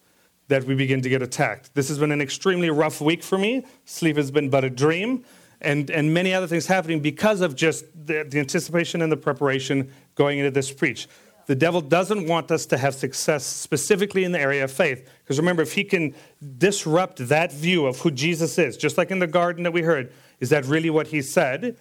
that 0.46 0.62
we 0.62 0.76
begin 0.76 1.02
to 1.02 1.08
get 1.08 1.20
attacked. 1.20 1.74
This 1.74 1.88
has 1.88 1.98
been 1.98 2.12
an 2.12 2.20
extremely 2.20 2.70
rough 2.70 3.00
week 3.00 3.24
for 3.24 3.36
me. 3.36 3.66
Sleep 3.84 4.16
has 4.16 4.30
been 4.30 4.48
but 4.48 4.62
a 4.62 4.70
dream, 4.70 5.24
and, 5.60 5.90
and 5.90 6.14
many 6.14 6.32
other 6.32 6.46
things 6.46 6.66
happening 6.66 7.00
because 7.00 7.40
of 7.40 7.56
just 7.56 7.84
the, 8.06 8.24
the 8.28 8.38
anticipation 8.38 9.02
and 9.02 9.10
the 9.10 9.16
preparation 9.16 9.92
going 10.14 10.38
into 10.38 10.52
this 10.52 10.70
preach. 10.70 11.08
The 11.52 11.56
devil 11.56 11.82
doesn't 11.82 12.26
want 12.26 12.50
us 12.50 12.64
to 12.64 12.78
have 12.78 12.94
success 12.94 13.44
specifically 13.44 14.24
in 14.24 14.32
the 14.32 14.40
area 14.40 14.64
of 14.64 14.72
faith. 14.72 15.06
Because 15.22 15.38
remember, 15.38 15.60
if 15.60 15.74
he 15.74 15.84
can 15.84 16.14
disrupt 16.56 17.28
that 17.28 17.52
view 17.52 17.84
of 17.84 17.98
who 17.98 18.10
Jesus 18.10 18.56
is, 18.56 18.78
just 18.78 18.96
like 18.96 19.10
in 19.10 19.18
the 19.18 19.26
garden 19.26 19.62
that 19.64 19.72
we 19.74 19.82
heard, 19.82 20.14
is 20.40 20.48
that 20.48 20.64
really 20.64 20.88
what 20.88 21.08
he 21.08 21.20
said? 21.20 21.76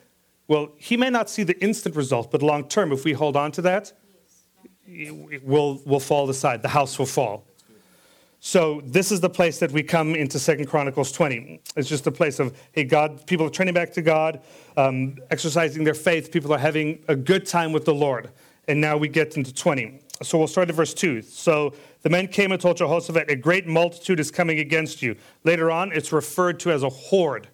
Well, 0.49 0.73
he 0.75 0.97
may 0.97 1.09
not 1.09 1.29
see 1.29 1.43
the 1.43 1.57
instant 1.63 1.95
result, 1.95 2.31
but 2.31 2.41
long 2.41 2.67
term, 2.67 2.91
if 2.91 3.05
we 3.05 3.13
hold 3.13 3.37
on 3.37 3.53
to 3.53 3.61
that, 3.61 3.93
it 4.85 5.41
will 5.41 5.81
will 5.85 6.01
fall 6.01 6.29
aside. 6.29 6.63
The 6.63 6.67
house 6.67 6.99
will 6.99 7.05
fall. 7.05 7.45
So 8.41 8.81
this 8.83 9.09
is 9.09 9.21
the 9.21 9.29
place 9.29 9.59
that 9.59 9.71
we 9.71 9.83
come 9.83 10.15
into 10.15 10.37
Second 10.37 10.65
Chronicles 10.65 11.13
20. 11.13 11.61
It's 11.77 11.87
just 11.87 12.05
a 12.07 12.11
place 12.11 12.39
of, 12.39 12.59
hey, 12.73 12.83
God, 12.83 13.25
people 13.25 13.45
are 13.45 13.49
turning 13.49 13.73
back 13.73 13.93
to 13.93 14.01
God, 14.01 14.41
um, 14.75 15.17
exercising 15.29 15.85
their 15.85 15.93
faith. 15.93 16.29
People 16.29 16.53
are 16.53 16.59
having 16.59 17.05
a 17.07 17.15
good 17.15 17.45
time 17.45 17.71
with 17.71 17.85
the 17.85 17.93
Lord. 17.93 18.31
And 18.67 18.79
now 18.79 18.97
we 18.97 19.07
get 19.07 19.37
into 19.37 19.53
20. 19.53 20.01
So 20.23 20.37
we'll 20.37 20.47
start 20.47 20.69
at 20.69 20.75
verse 20.75 20.93
2. 20.93 21.23
So 21.23 21.73
the 22.03 22.09
men 22.09 22.27
came 22.27 22.51
and 22.51 22.61
told 22.61 22.77
Jehoshaphat, 22.77 23.29
a 23.29 23.35
great 23.35 23.67
multitude 23.67 24.19
is 24.19 24.29
coming 24.29 24.59
against 24.59 25.01
you. 25.01 25.15
Later 25.43 25.71
on, 25.71 25.91
it's 25.91 26.11
referred 26.11 26.59
to 26.61 26.71
as 26.71 26.83
a 26.83 26.89
horde. 26.89 27.47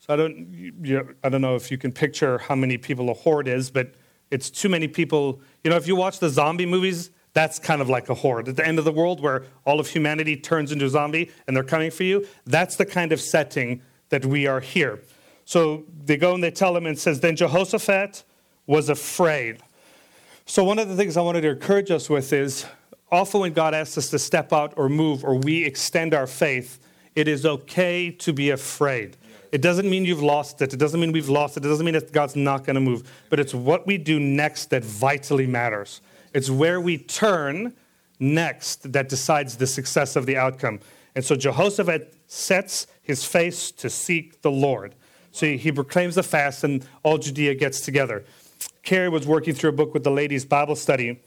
So 0.00 0.14
I 0.14 0.16
don't, 0.16 0.76
you, 0.82 1.14
I 1.24 1.28
don't 1.28 1.40
know 1.40 1.56
if 1.56 1.70
you 1.70 1.78
can 1.78 1.92
picture 1.92 2.38
how 2.38 2.54
many 2.54 2.76
people 2.76 3.08
a 3.10 3.14
horde 3.14 3.48
is, 3.48 3.70
but 3.70 3.94
it's 4.30 4.50
too 4.50 4.68
many 4.68 4.88
people. 4.88 5.40
You 5.64 5.70
know, 5.70 5.76
if 5.76 5.86
you 5.86 5.96
watch 5.96 6.18
the 6.18 6.28
zombie 6.28 6.66
movies, 6.66 7.10
that's 7.32 7.58
kind 7.58 7.80
of 7.80 7.88
like 7.88 8.08
a 8.08 8.14
horde. 8.14 8.48
At 8.48 8.56
the 8.56 8.66
end 8.66 8.78
of 8.78 8.84
the 8.84 8.92
world, 8.92 9.20
where 9.20 9.44
all 9.64 9.78
of 9.80 9.88
humanity 9.88 10.36
turns 10.36 10.72
into 10.72 10.84
a 10.84 10.88
zombie 10.88 11.30
and 11.46 11.56
they're 11.56 11.62
coming 11.64 11.90
for 11.90 12.02
you, 12.02 12.26
that's 12.44 12.76
the 12.76 12.86
kind 12.86 13.12
of 13.12 13.20
setting 13.20 13.82
that 14.08 14.26
we 14.26 14.46
are 14.46 14.60
here. 14.60 15.00
So 15.44 15.84
they 16.04 16.16
go 16.16 16.34
and 16.34 16.42
they 16.42 16.50
tell 16.50 16.76
him, 16.76 16.86
and 16.86 16.98
says, 16.98 17.20
Then 17.20 17.36
Jehoshaphat 17.36 18.24
was 18.66 18.88
afraid. 18.88 19.58
So, 20.50 20.64
one 20.64 20.80
of 20.80 20.88
the 20.88 20.96
things 20.96 21.16
I 21.16 21.20
wanted 21.20 21.42
to 21.42 21.50
encourage 21.50 21.92
us 21.92 22.10
with 22.10 22.32
is 22.32 22.66
often 23.12 23.42
when 23.42 23.52
God 23.52 23.72
asks 23.72 23.96
us 23.96 24.10
to 24.10 24.18
step 24.18 24.52
out 24.52 24.74
or 24.76 24.88
move 24.88 25.22
or 25.22 25.36
we 25.36 25.64
extend 25.64 26.12
our 26.12 26.26
faith, 26.26 26.80
it 27.14 27.28
is 27.28 27.46
okay 27.46 28.10
to 28.10 28.32
be 28.32 28.50
afraid. 28.50 29.16
It 29.52 29.62
doesn't 29.62 29.88
mean 29.88 30.04
you've 30.04 30.24
lost 30.24 30.60
it. 30.60 30.72
It 30.72 30.78
doesn't 30.78 30.98
mean 30.98 31.12
we've 31.12 31.28
lost 31.28 31.56
it. 31.56 31.64
It 31.64 31.68
doesn't 31.68 31.86
mean 31.86 31.94
that 31.94 32.10
God's 32.10 32.34
not 32.34 32.64
going 32.64 32.74
to 32.74 32.80
move. 32.80 33.08
But 33.28 33.38
it's 33.38 33.54
what 33.54 33.86
we 33.86 33.96
do 33.96 34.18
next 34.18 34.70
that 34.70 34.84
vitally 34.84 35.46
matters. 35.46 36.00
It's 36.34 36.50
where 36.50 36.80
we 36.80 36.98
turn 36.98 37.72
next 38.18 38.92
that 38.92 39.08
decides 39.08 39.56
the 39.56 39.68
success 39.68 40.16
of 40.16 40.26
the 40.26 40.36
outcome. 40.36 40.80
And 41.14 41.24
so 41.24 41.36
Jehoshaphat 41.36 42.12
sets 42.26 42.88
his 43.02 43.24
face 43.24 43.70
to 43.70 43.88
seek 43.88 44.42
the 44.42 44.50
Lord. 44.50 44.96
So 45.30 45.46
he 45.46 45.70
proclaims 45.70 46.16
the 46.16 46.24
fast, 46.24 46.64
and 46.64 46.84
all 47.04 47.18
Judea 47.18 47.54
gets 47.54 47.82
together. 47.82 48.24
Carrie 48.82 49.08
was 49.08 49.26
working 49.26 49.54
through 49.54 49.70
a 49.70 49.74
book 49.74 49.94
with 49.94 50.04
the 50.04 50.10
ladies' 50.10 50.44
Bible 50.44 50.76
study, 50.76 51.20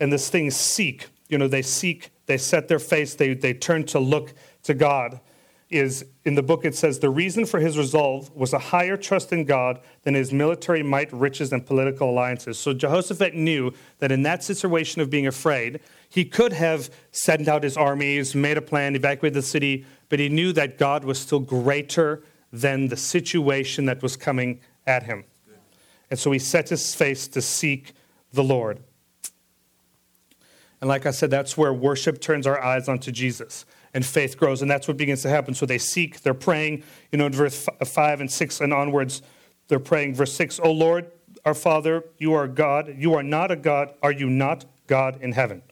and 0.00 0.12
this 0.12 0.28
thing 0.28 0.50
seek, 0.50 1.08
you 1.28 1.38
know, 1.38 1.48
they 1.48 1.62
seek 1.62 2.10
they 2.26 2.36
set 2.36 2.68
their 2.68 2.78
face, 2.78 3.14
they, 3.14 3.34
they 3.34 3.54
turned 3.54 3.88
to 3.88 3.98
look 3.98 4.34
to 4.64 4.74
God. 4.74 5.20
Is 5.68 6.04
in 6.24 6.36
the 6.36 6.44
book 6.44 6.64
it 6.64 6.76
says 6.76 7.00
the 7.00 7.10
reason 7.10 7.44
for 7.44 7.58
his 7.58 7.76
resolve 7.76 8.30
was 8.36 8.52
a 8.52 8.58
higher 8.58 8.96
trust 8.96 9.32
in 9.32 9.44
God 9.44 9.80
than 10.04 10.14
his 10.14 10.32
military 10.32 10.84
might, 10.84 11.12
riches, 11.12 11.52
and 11.52 11.66
political 11.66 12.08
alliances. 12.08 12.56
So 12.56 12.72
Jehoshaphat 12.72 13.34
knew 13.34 13.72
that 13.98 14.12
in 14.12 14.22
that 14.22 14.44
situation 14.44 15.02
of 15.02 15.10
being 15.10 15.26
afraid, 15.26 15.80
he 16.08 16.24
could 16.24 16.52
have 16.52 16.88
sent 17.10 17.48
out 17.48 17.64
his 17.64 17.76
armies, 17.76 18.32
made 18.32 18.56
a 18.56 18.62
plan, 18.62 18.94
evacuated 18.94 19.34
the 19.34 19.42
city, 19.42 19.84
but 20.08 20.20
he 20.20 20.28
knew 20.28 20.52
that 20.52 20.78
God 20.78 21.04
was 21.04 21.18
still 21.18 21.40
greater 21.40 22.22
than 22.52 22.86
the 22.86 22.96
situation 22.96 23.86
that 23.86 24.04
was 24.04 24.16
coming 24.16 24.60
at 24.86 25.02
him. 25.02 25.24
And 26.10 26.18
so 26.18 26.30
he 26.32 26.38
set 26.38 26.68
his 26.68 26.94
face 26.94 27.26
to 27.28 27.42
seek 27.42 27.92
the 28.32 28.44
Lord. 28.44 28.80
And 30.80 30.88
like 30.88 31.06
I 31.06 31.10
said, 31.10 31.30
that's 31.30 31.56
where 31.56 31.72
worship 31.72 32.20
turns 32.20 32.46
our 32.46 32.62
eyes 32.62 32.88
onto 32.88 33.10
Jesus 33.10 33.64
and 33.94 34.04
faith 34.04 34.36
grows. 34.36 34.60
And 34.60 34.70
that's 34.70 34.86
what 34.86 34.98
begins 34.98 35.22
to 35.22 35.30
happen. 35.30 35.54
So 35.54 35.64
they 35.64 35.78
seek, 35.78 36.20
they're 36.20 36.34
praying, 36.34 36.82
you 37.10 37.18
know, 37.18 37.26
in 37.26 37.32
verse 37.32 37.66
uh, 37.80 37.84
5 37.84 38.20
and 38.20 38.30
6 38.30 38.60
and 38.60 38.72
onwards, 38.72 39.22
they're 39.68 39.78
praying. 39.78 40.14
Verse 40.14 40.32
6, 40.34 40.60
O 40.60 40.70
Lord, 40.70 41.10
our 41.46 41.54
Father, 41.54 42.04
you 42.18 42.34
are 42.34 42.46
God. 42.46 42.94
You 42.98 43.14
are 43.14 43.22
not 43.22 43.50
a 43.50 43.56
God. 43.56 43.94
Are 44.02 44.12
you 44.12 44.28
not 44.28 44.66
God 44.86 45.18
in 45.22 45.32
heaven? 45.32 45.62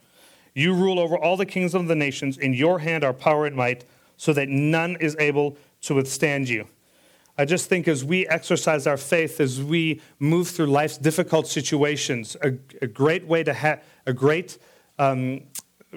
You 0.55 0.73
rule 0.73 0.99
over 0.99 1.18
all 1.18 1.37
the 1.37 1.44
kings 1.44 1.75
of 1.75 1.87
the 1.87 1.94
nations. 1.94 2.38
In 2.38 2.55
your 2.55 2.79
hand 2.79 3.05
are 3.05 3.12
power 3.12 3.44
and 3.44 3.55
might, 3.55 3.85
so 4.16 4.33
that 4.33 4.49
none 4.49 4.97
is 5.01 5.16
able 5.18 5.59
to 5.83 5.94
withstand 5.94 6.49
you. 6.49 6.66
I 7.37 7.44
just 7.44 7.68
think 7.68 7.88
as 7.88 8.05
we 8.05 8.29
exercise 8.29 8.87
our 8.87 8.97
faith, 8.97 9.40
as 9.40 9.61
we 9.61 10.01
move 10.20 10.49
through 10.49 10.66
life's 10.66 10.97
difficult 10.97 11.49
situations, 11.49 12.37
a, 12.42 12.53
a 12.81 12.87
great 12.87 13.27
way 13.27 13.42
to 13.42 13.53
have 13.53 13.83
a 14.07 14.12
great 14.12 14.59
um, 14.99 15.40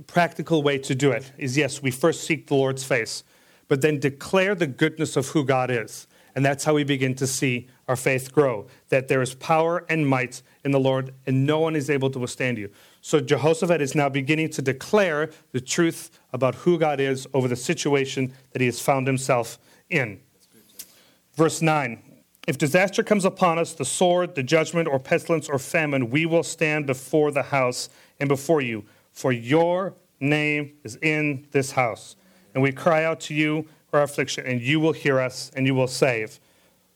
practical 0.08 0.64
way 0.64 0.80
to 0.80 0.96
do 0.96 1.12
it 1.12 1.32
is 1.38 1.56
yes, 1.56 1.82
we 1.82 1.92
first 1.92 2.24
seek 2.24 2.48
the 2.48 2.56
Lord's 2.56 2.84
face, 2.84 3.24
but 3.68 3.82
then 3.82 4.00
declare 4.00 4.56
the 4.56 4.68
goodness 4.68 5.16
of 5.16 5.28
who 5.30 5.44
God 5.44 5.70
is. 5.70 6.08
And 6.36 6.46
that's 6.46 6.64
how 6.64 6.76
we 6.76 6.84
begin 6.84 7.16
to 7.16 7.26
see 7.26 7.68
our 7.88 7.96
faith 7.96 8.32
grow 8.32 8.68
that 8.90 9.08
there 9.08 9.22
is 9.22 9.34
power 9.34 9.86
and 9.90 10.08
might 10.08 10.44
in 10.64 10.72
the 10.72 10.80
Lord, 10.80 11.14
and 11.26 11.48
no 11.48 11.60
one 11.60 11.76
is 11.76 11.90
able 11.90 12.12
to 12.12 12.20
withstand 12.20 12.58
you. 12.58 12.70
So 13.02 13.20
Jehoshaphat 13.20 13.82
is 13.82 13.96
now 13.96 14.10
beginning 14.10 14.50
to 14.50 14.62
declare 14.62 15.32
the 15.52 15.62
truth 15.62 16.20
about 16.34 16.56
who 16.56 16.78
God 16.78 17.00
is 17.00 17.28
over 17.34 17.48
the 17.48 17.56
situation 17.56 18.34
that 18.52 18.62
he 18.62 18.68
has 18.68 18.80
found 18.80 19.08
himself 19.08 19.58
in. 19.90 20.20
Verse 21.38 21.62
9 21.62 22.02
If 22.48 22.58
disaster 22.58 23.04
comes 23.04 23.24
upon 23.24 23.60
us, 23.60 23.74
the 23.74 23.86
sword, 23.86 24.36
the 24.36 24.44
judgment, 24.44 24.88
or 24.88 25.00
pestilence, 25.00 25.48
or 25.48 25.60
famine, 25.60 26.10
we 26.10 26.26
will 26.26 26.44
stand 26.44 26.88
before 26.88 27.32
the 27.32 27.44
house 27.44 27.90
and 28.20 28.28
before 28.28 28.60
you, 28.60 28.84
for 29.14 29.32
your 29.32 29.94
name 30.20 30.74
is 30.84 30.98
in 30.98 31.48
this 31.52 31.72
house. 31.72 32.16
And 32.54 32.64
we 32.64 32.72
cry 32.72 33.04
out 33.04 33.20
to 33.22 33.36
you 33.36 33.68
for 33.90 34.00
our 34.00 34.04
affliction, 34.04 34.46
and 34.46 34.60
you 34.60 34.80
will 34.80 34.94
hear 34.94 35.20
us, 35.20 35.52
and 35.56 35.68
you 35.68 35.76
will 35.76 35.88
save. 35.88 36.40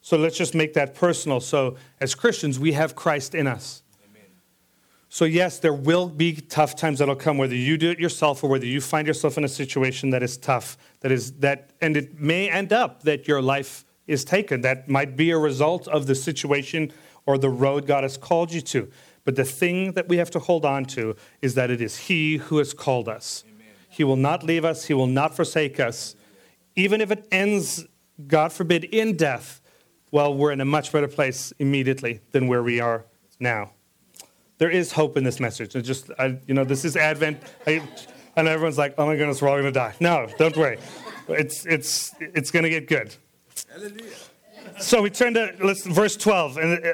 So 0.02 0.18
let's 0.18 0.38
just 0.38 0.56
make 0.56 0.74
that 0.74 0.96
personal. 0.96 1.40
So, 1.40 1.78
as 2.00 2.16
Christians, 2.16 2.58
we 2.58 2.72
have 2.72 2.96
Christ 2.96 3.36
in 3.36 3.46
us. 3.46 3.84
So, 5.10 5.26
yes, 5.26 5.60
there 5.60 5.74
will 5.74 6.08
be 6.08 6.36
tough 6.36 6.76
times 6.76 7.00
that'll 7.00 7.18
come, 7.18 7.38
whether 7.38 7.54
you 7.54 7.78
do 7.78 7.92
it 7.92 8.00
yourself 8.00 8.44
or 8.44 8.50
whether 8.50 8.66
you 8.66 8.80
find 8.80 9.06
yourself 9.06 9.38
in 9.38 9.44
a 9.44 9.50
situation 9.50 10.10
that 10.12 10.24
is 10.24 10.38
tough, 10.38 10.78
that 11.02 11.12
is 11.12 11.34
that, 11.34 11.72
and 11.82 11.98
it 11.98 12.20
may 12.20 12.50
end 12.50 12.72
up 12.72 13.04
that 13.04 13.28
your 13.28 13.42
life 13.42 13.84
is 14.12 14.24
taken. 14.24 14.62
That 14.62 14.90
might 14.90 15.16
be 15.16 15.32
a 15.32 15.38
result 15.38 15.88
of 15.88 16.08
the 16.08 16.16
situation 16.16 16.92
or 17.26 17.38
the 17.38 17.50
road 17.50 17.88
God 17.88 18.04
has 18.04 18.18
called 18.18 18.52
you 18.52 18.62
to. 18.62 18.90
But 19.24 19.36
the 19.36 19.46
thing 19.46 19.94
that 19.94 20.08
we 20.08 20.18
have 20.18 20.32
to 20.32 20.40
hold 20.40 20.66
on 20.66 20.86
to 20.86 21.16
is 21.42 21.56
that 21.56 21.70
it 21.70 21.82
is 21.82 21.98
He 21.98 22.38
who 22.38 22.58
has 22.58 22.74
called 22.74 23.08
us. 23.08 23.44
Amen. 23.48 23.68
He 23.90 24.04
will 24.04 24.16
not 24.16 24.44
leave 24.44 24.66
us, 24.66 24.86
He 24.86 24.94
will 24.94 25.08
not 25.08 25.36
forsake 25.36 25.80
us. 25.80 26.16
Even 26.76 27.02
if 27.02 27.12
it 27.12 27.28
ends, 27.32 27.86
God 28.28 28.52
forbid, 28.52 28.86
in 28.86 29.16
death, 29.16 29.62
well, 30.10 30.34
we're 30.34 30.52
in 30.52 30.62
a 30.62 30.66
much 30.66 30.92
better 30.92 31.08
place 31.08 31.54
immediately 31.60 32.22
than 32.32 32.48
where 32.48 32.64
we 32.64 32.80
are 32.80 33.06
now. 33.40 33.72
There 34.58 34.70
is 34.70 34.92
hope 34.92 35.18
in 35.18 35.24
this 35.24 35.40
message. 35.40 35.76
It 35.76 35.82
just, 35.84 36.12
I, 36.20 36.38
you 36.48 36.54
know, 36.54 36.64
this 36.64 36.86
is 36.86 36.96
Advent, 36.96 37.42
I, 37.66 37.82
and 38.36 38.48
everyone's 38.48 38.78
like, 38.78 38.96
"Oh 38.98 39.06
my 39.06 39.16
goodness, 39.16 39.42
we're 39.42 39.50
all 39.50 39.56
going 39.56 39.66
to 39.66 39.72
die." 39.72 39.96
No, 40.00 40.28
don't 40.38 40.56
worry. 40.56 40.78
It's 41.28 41.66
it's 41.66 42.14
it's 42.20 42.52
going 42.52 42.64
to 42.64 42.70
get 42.70 42.88
good. 42.88 43.16
So 44.80 45.02
we 45.02 45.10
turn 45.10 45.34
to 45.36 45.54
verse 45.86 46.18
12, 46.18 46.58
and 46.58 46.86
uh, 46.86 46.94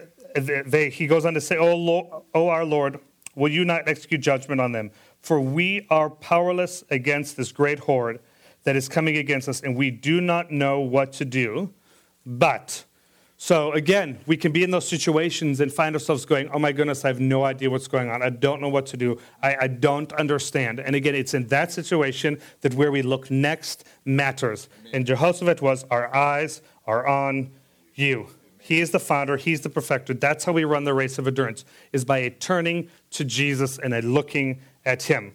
they, 0.65 0.89
he 0.89 1.07
goes 1.07 1.25
on 1.25 1.33
to 1.33 1.41
say, 1.41 1.57
oh, 1.57 1.75
Lord, 1.75 2.07
oh, 2.33 2.49
our 2.49 2.65
Lord, 2.65 2.99
will 3.35 3.51
you 3.51 3.65
not 3.65 3.87
execute 3.87 4.21
judgment 4.21 4.61
on 4.61 4.71
them? 4.71 4.91
For 5.21 5.39
we 5.39 5.87
are 5.89 6.09
powerless 6.09 6.83
against 6.89 7.37
this 7.37 7.51
great 7.51 7.79
horde 7.79 8.19
that 8.63 8.75
is 8.75 8.87
coming 8.89 9.17
against 9.17 9.49
us, 9.49 9.61
and 9.61 9.75
we 9.75 9.91
do 9.91 10.21
not 10.21 10.51
know 10.51 10.79
what 10.79 11.13
to 11.13 11.25
do. 11.25 11.73
But, 12.25 12.85
so 13.39 13.71
again, 13.73 14.17
we 14.26 14.36
can 14.36 14.52
be 14.52 14.63
in 14.63 14.71
those 14.71 14.88
situations 14.88 15.60
and 15.60 15.71
find 15.71 15.95
ourselves 15.95 16.26
going, 16.26 16.50
oh 16.50 16.58
my 16.58 16.71
goodness, 16.71 17.06
I 17.06 17.10
have 17.10 17.19
no 17.19 17.43
idea 17.43 17.69
what's 17.69 17.88
going 17.88 18.10
on. 18.10 18.23
I 18.23 18.32
don't 18.32 18.60
know 18.60 18.69
what 18.69 18.88
to 18.88 18.97
do. 18.97 19.19
I, 19.43 19.56
I 19.62 19.67
don't 19.67 20.12
understand. 20.13 20.80
And 20.80 20.95
again, 20.95 21.13
it's 21.13 21.36
in 21.36 21.45
that 21.47 21.71
situation 21.71 22.39
that 22.62 22.73
where 22.73 22.91
we 22.91 23.04
look 23.04 23.30
next 23.30 23.86
matters. 24.06 24.69
And 24.91 25.06
Jehoshaphat 25.06 25.62
was, 25.62 25.86
our 25.91 26.13
eyes 26.15 26.63
are 26.88 27.06
on 27.06 27.52
you. 27.93 28.28
He 28.60 28.82
is 28.82 28.89
the 28.89 29.00
founder, 29.00 29.38
he's 29.38 29.62
the 29.62 29.69
perfecter. 29.69 30.15
That's 30.15 30.43
how 30.43 30.52
we 30.52 30.65
run 30.65 30.84
the 30.84 30.93
race 30.95 31.19
of 31.19 31.28
endurance, 31.28 31.63
is 31.93 32.04
by 32.04 32.17
a 32.17 32.32
turning 32.32 32.89
to 33.12 33.23
Jesus 33.23 33.78
and 33.78 33.93
a 33.93 34.02
looking 34.02 34.60
at 34.84 35.04
him. 35.04 35.34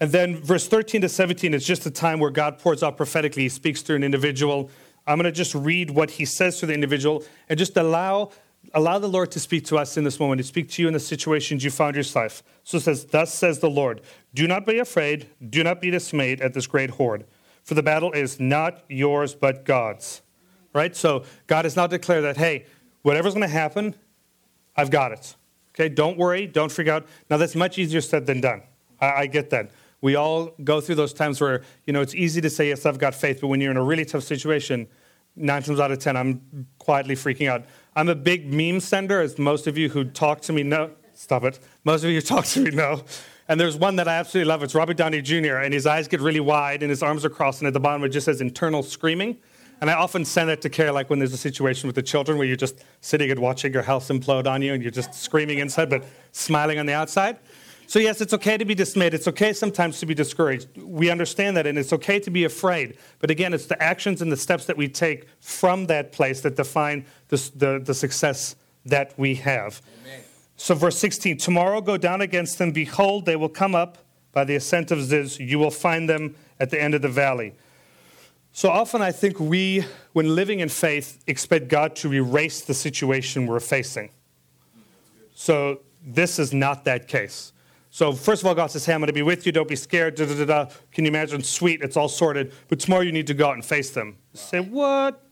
And 0.00 0.12
then 0.12 0.36
verse 0.36 0.66
13 0.66 1.02
to 1.02 1.08
17 1.08 1.54
is 1.54 1.64
just 1.64 1.86
a 1.86 1.90
time 1.90 2.20
where 2.20 2.30
God 2.30 2.58
pours 2.58 2.82
out 2.82 2.96
prophetically. 2.96 3.44
He 3.44 3.48
speaks 3.48 3.82
to 3.84 3.94
an 3.94 4.02
individual. 4.02 4.70
I'm 5.06 5.18
going 5.18 5.24
to 5.24 5.32
just 5.32 5.54
read 5.54 5.90
what 5.90 6.12
he 6.12 6.24
says 6.24 6.58
to 6.60 6.66
the 6.66 6.74
individual 6.74 7.24
and 7.48 7.58
just 7.58 7.76
allow, 7.76 8.30
allow 8.74 8.98
the 8.98 9.08
Lord 9.08 9.30
to 9.32 9.40
speak 9.40 9.64
to 9.66 9.78
us 9.78 9.96
in 9.96 10.04
this 10.04 10.18
moment, 10.18 10.38
to 10.40 10.44
speak 10.44 10.68
to 10.70 10.82
you 10.82 10.88
in 10.88 10.94
the 10.94 11.00
situations 11.00 11.64
you 11.64 11.70
found 11.70 11.96
yourself. 11.96 12.42
So 12.64 12.78
it 12.78 12.82
says, 12.82 13.04
Thus 13.04 13.32
says 13.32 13.60
the 13.60 13.70
Lord, 13.70 14.00
do 14.34 14.48
not 14.48 14.66
be 14.66 14.78
afraid, 14.78 15.28
do 15.48 15.62
not 15.62 15.80
be 15.80 15.90
dismayed 15.90 16.40
at 16.40 16.54
this 16.54 16.66
great 16.66 16.90
horde, 16.90 17.24
for 17.62 17.74
the 17.74 17.82
battle 17.82 18.12
is 18.12 18.40
not 18.40 18.82
yours 18.88 19.34
but 19.34 19.64
God's 19.64 20.22
right? 20.76 20.94
So 20.94 21.24
God 21.46 21.64
has 21.64 21.74
now 21.74 21.86
declared 21.86 22.22
that, 22.24 22.36
hey, 22.36 22.66
whatever's 23.00 23.32
going 23.32 23.48
to 23.48 23.48
happen, 23.48 23.94
I've 24.76 24.90
got 24.90 25.10
it. 25.10 25.34
Okay, 25.74 25.88
don't 25.88 26.18
worry, 26.18 26.46
don't 26.46 26.70
freak 26.70 26.88
out. 26.88 27.06
Now, 27.30 27.38
that's 27.38 27.56
much 27.56 27.78
easier 27.78 28.02
said 28.02 28.26
than 28.26 28.40
done. 28.42 28.62
I, 29.00 29.12
I 29.12 29.26
get 29.26 29.50
that. 29.50 29.70
We 30.02 30.14
all 30.14 30.52
go 30.62 30.82
through 30.82 30.96
those 30.96 31.14
times 31.14 31.40
where, 31.40 31.62
you 31.86 31.94
know, 31.94 32.02
it's 32.02 32.14
easy 32.14 32.42
to 32.42 32.50
say, 32.50 32.68
yes, 32.68 32.84
I've 32.84 32.98
got 32.98 33.14
faith, 33.14 33.40
but 33.40 33.48
when 33.48 33.60
you're 33.60 33.70
in 33.70 33.78
a 33.78 33.82
really 33.82 34.04
tough 34.04 34.22
situation, 34.22 34.86
nine 35.36 35.62
times 35.62 35.78
out 35.80 35.92
of 35.92 35.98
10, 35.98 36.16
I'm 36.16 36.66
quietly 36.78 37.14
freaking 37.14 37.48
out. 37.48 37.64
I'm 37.94 38.08
a 38.08 38.14
big 38.14 38.52
meme 38.52 38.80
sender, 38.80 39.20
as 39.20 39.38
most 39.38 39.66
of 39.66 39.78
you 39.78 39.88
who 39.88 40.04
talk 40.04 40.40
to 40.42 40.52
me 40.52 40.62
know. 40.62 40.90
Stop 41.14 41.44
it. 41.44 41.58
Most 41.84 42.04
of 42.04 42.10
you 42.10 42.16
who 42.16 42.20
talk 42.22 42.44
to 42.46 42.60
me 42.60 42.70
know. 42.70 43.02
And 43.48 43.60
there's 43.60 43.76
one 43.76 43.96
that 43.96 44.08
I 44.08 44.14
absolutely 44.14 44.48
love. 44.48 44.62
It's 44.62 44.74
Robert 44.74 44.96
Downey 44.96 45.22
Jr., 45.22 45.56
and 45.56 45.72
his 45.72 45.86
eyes 45.86 46.08
get 46.08 46.20
really 46.20 46.40
wide, 46.40 46.82
and 46.82 46.90
his 46.90 47.02
arms 47.02 47.24
are 47.24 47.30
crossed, 47.30 47.60
and 47.60 47.68
at 47.68 47.74
the 47.74 47.80
bottom 47.80 48.02
it 48.04 48.08
just 48.08 48.24
says 48.24 48.40
internal 48.40 48.82
screaming. 48.82 49.36
And 49.80 49.90
I 49.90 49.92
often 49.92 50.24
send 50.24 50.48
it 50.50 50.62
to 50.62 50.70
Care, 50.70 50.90
like 50.90 51.10
when 51.10 51.18
there's 51.18 51.34
a 51.34 51.38
situation 51.38 51.86
with 51.86 51.96
the 51.96 52.02
children 52.02 52.38
where 52.38 52.46
you're 52.46 52.56
just 52.56 52.82
sitting 53.02 53.30
and 53.30 53.40
watching 53.40 53.72
your 53.72 53.82
house 53.82 54.08
implode 54.08 54.46
on 54.46 54.62
you 54.62 54.72
and 54.72 54.82
you're 54.82 54.90
just 54.90 55.12
screaming 55.12 55.58
inside 55.58 55.90
but 55.90 56.04
smiling 56.32 56.78
on 56.78 56.86
the 56.86 56.94
outside. 56.94 57.36
So, 57.88 57.98
yes, 58.00 58.20
it's 58.20 58.32
okay 58.34 58.56
to 58.56 58.64
be 58.64 58.74
dismayed. 58.74 59.14
It's 59.14 59.28
okay 59.28 59.52
sometimes 59.52 60.00
to 60.00 60.06
be 60.06 60.14
discouraged. 60.14 60.76
We 60.76 61.08
understand 61.08 61.56
that, 61.56 61.66
and 61.66 61.78
it's 61.78 61.92
okay 61.92 62.18
to 62.20 62.30
be 62.30 62.44
afraid. 62.44 62.98
But 63.20 63.30
again, 63.30 63.54
it's 63.54 63.66
the 63.66 63.80
actions 63.80 64.22
and 64.22 64.30
the 64.30 64.36
steps 64.36 64.64
that 64.66 64.76
we 64.76 64.88
take 64.88 65.26
from 65.40 65.86
that 65.86 66.10
place 66.10 66.40
that 66.40 66.56
define 66.56 67.06
the, 67.28 67.50
the, 67.54 67.80
the 67.84 67.94
success 67.94 68.56
that 68.86 69.16
we 69.16 69.36
have. 69.36 69.80
Amen. 70.02 70.20
So, 70.56 70.74
verse 70.74 70.98
16 70.98 71.38
Tomorrow 71.38 71.80
go 71.80 71.96
down 71.96 72.20
against 72.20 72.58
them. 72.58 72.72
Behold, 72.72 73.24
they 73.24 73.36
will 73.36 73.48
come 73.48 73.74
up 73.74 73.98
by 74.32 74.44
the 74.44 74.56
ascent 74.56 74.90
of 74.90 75.02
Ziz. 75.02 75.38
You 75.38 75.58
will 75.58 75.70
find 75.70 76.08
them 76.08 76.34
at 76.58 76.70
the 76.70 76.80
end 76.80 76.94
of 76.94 77.02
the 77.02 77.08
valley. 77.08 77.54
So 78.52 78.70
often, 78.70 79.02
I 79.02 79.12
think 79.12 79.38
we, 79.38 79.84
when 80.14 80.34
living 80.34 80.60
in 80.60 80.70
faith, 80.70 81.22
expect 81.26 81.68
God 81.68 81.94
to 81.96 82.12
erase 82.14 82.62
the 82.62 82.72
situation 82.72 83.46
we're 83.46 83.60
facing. 83.60 84.08
So 85.34 85.80
this 86.02 86.38
is 86.38 86.54
not 86.54 86.84
that 86.86 87.06
case. 87.06 87.52
So 87.96 88.12
first 88.12 88.42
of 88.42 88.46
all, 88.46 88.54
God 88.54 88.70
says, 88.70 88.84
"Hey, 88.84 88.92
I'm 88.92 89.00
going 89.00 89.06
to 89.06 89.14
be 89.14 89.22
with 89.22 89.46
you. 89.46 89.52
Don't 89.52 89.66
be 89.66 89.74
scared." 89.74 90.16
Da, 90.16 90.26
da, 90.26 90.34
da, 90.34 90.44
da. 90.44 90.70
Can 90.92 91.06
you 91.06 91.08
imagine? 91.08 91.42
Sweet, 91.42 91.80
it's 91.80 91.96
all 91.96 92.10
sorted. 92.10 92.52
But 92.68 92.78
tomorrow 92.78 93.00
you 93.00 93.10
need 93.10 93.26
to 93.28 93.32
go 93.32 93.48
out 93.48 93.54
and 93.54 93.64
face 93.64 93.88
them. 93.88 94.18
Say 94.34 94.60
what? 94.60 95.26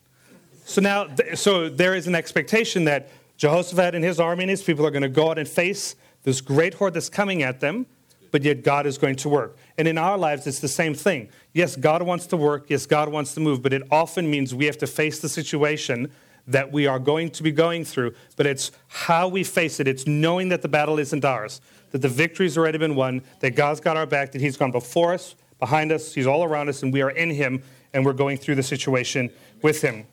So 0.65 0.81
now, 0.81 1.09
so 1.35 1.69
there 1.69 1.95
is 1.95 2.07
an 2.07 2.15
expectation 2.15 2.85
that 2.85 3.11
Jehoshaphat 3.37 3.95
and 3.95 4.03
his 4.03 4.19
army 4.19 4.45
and 4.45 4.51
his 4.51 4.63
people 4.63 4.87
are 4.87 4.91
going 4.91 5.03
to 5.03 5.11
go 5.11 5.29
out 5.29 5.39
and 5.39 5.47
face 5.47 5.95
this 6.23 6.41
great 6.41 6.73
horde 6.73 6.95
that's 6.95 7.11
coming 7.11 7.43
at 7.43 7.61
them 7.61 7.85
but 8.31 8.43
yet 8.43 8.65
God 8.65 8.85
is 8.85 8.99
going 8.99 9.15
to 9.15 9.29
work. 9.29 9.57
And 9.79 9.87
in 9.87 9.97
our 9.97 10.19
lives, 10.19 10.49
it's 10.49 10.59
the 10.59 10.67
same 10.67 10.93
thing. 10.93 11.29
Yes, 11.53 11.77
God 11.77 12.03
wants 12.03 12.27
to 12.27 12.37
work. 12.37 12.65
Yes, 12.67 12.85
God 12.85 13.09
wants 13.09 13.33
to 13.35 13.41
move, 13.41 13.63
but 13.63 13.73
it 13.73 13.85
often 13.93 14.29
means 14.29 14.53
we 14.53 14.65
have 14.65 14.79
to 14.79 14.89
face 14.89 15.21
the 15.21 15.29
situation 15.29 16.11
that 16.49 16.73
we 16.73 16.87
are 16.87 16.99
going 16.99 17.31
to 17.31 17.43
be 17.43 17.53
going 17.53 17.85
through, 17.85 18.15
but 18.37 18.47
it's 18.47 18.73
how 18.89 19.29
we 19.29 19.45
face 19.45 19.81
it. 19.81 19.89
It's 19.89 20.07
knowing 20.07 20.49
that 20.49 20.63
the 20.63 20.69
battle 20.69 20.99
isn't 20.99 21.25
ours, 21.25 21.61
that 21.95 22.03
the 22.03 22.09
victory's 22.09 22.59
already 22.59 22.77
been 22.77 22.97
won, 22.97 23.23
that 23.39 23.53
God's 23.53 23.79
got 23.79 23.97
our 23.97 24.05
back, 24.05 24.33
that 24.33 24.41
He's 24.41 24.57
gone 24.57 24.73
before 24.73 25.15
us, 25.15 25.37
behind 25.61 25.93
us, 25.93 26.13
He's 26.13 26.27
all 26.27 26.43
around 26.43 26.69
us, 26.69 26.83
and 26.83 26.93
we 26.93 27.03
are 27.03 27.11
in 27.11 27.31
Him, 27.31 27.63
and 27.93 28.05
we're 28.05 28.13
going 28.13 28.37
through 28.37 28.57
the 28.57 28.65
situation 28.65 29.31
with 29.63 29.81
Him. 29.81 30.05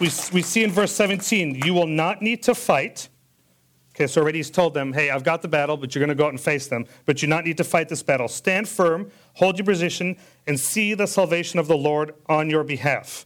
We, 0.00 0.06
we 0.32 0.42
see 0.42 0.64
in 0.64 0.72
verse 0.72 0.90
17, 0.90 1.62
you 1.64 1.72
will 1.72 1.86
not 1.86 2.20
need 2.20 2.42
to 2.42 2.54
fight. 2.56 3.08
Okay, 3.94 4.08
so 4.08 4.22
already 4.22 4.40
he's 4.40 4.50
told 4.50 4.74
them, 4.74 4.92
hey, 4.92 5.10
I've 5.10 5.22
got 5.22 5.40
the 5.40 5.48
battle, 5.48 5.76
but 5.76 5.94
you're 5.94 6.04
going 6.04 6.08
to 6.08 6.20
go 6.20 6.26
out 6.26 6.32
and 6.32 6.40
face 6.40 6.66
them. 6.66 6.86
But 7.04 7.22
you 7.22 7.28
not 7.28 7.44
need 7.44 7.58
to 7.58 7.64
fight 7.64 7.88
this 7.88 8.02
battle. 8.02 8.26
Stand 8.26 8.68
firm, 8.68 9.12
hold 9.34 9.56
your 9.56 9.66
position, 9.66 10.16
and 10.48 10.58
see 10.58 10.94
the 10.94 11.06
salvation 11.06 11.60
of 11.60 11.68
the 11.68 11.76
Lord 11.76 12.12
on 12.28 12.50
your 12.50 12.64
behalf. 12.64 13.24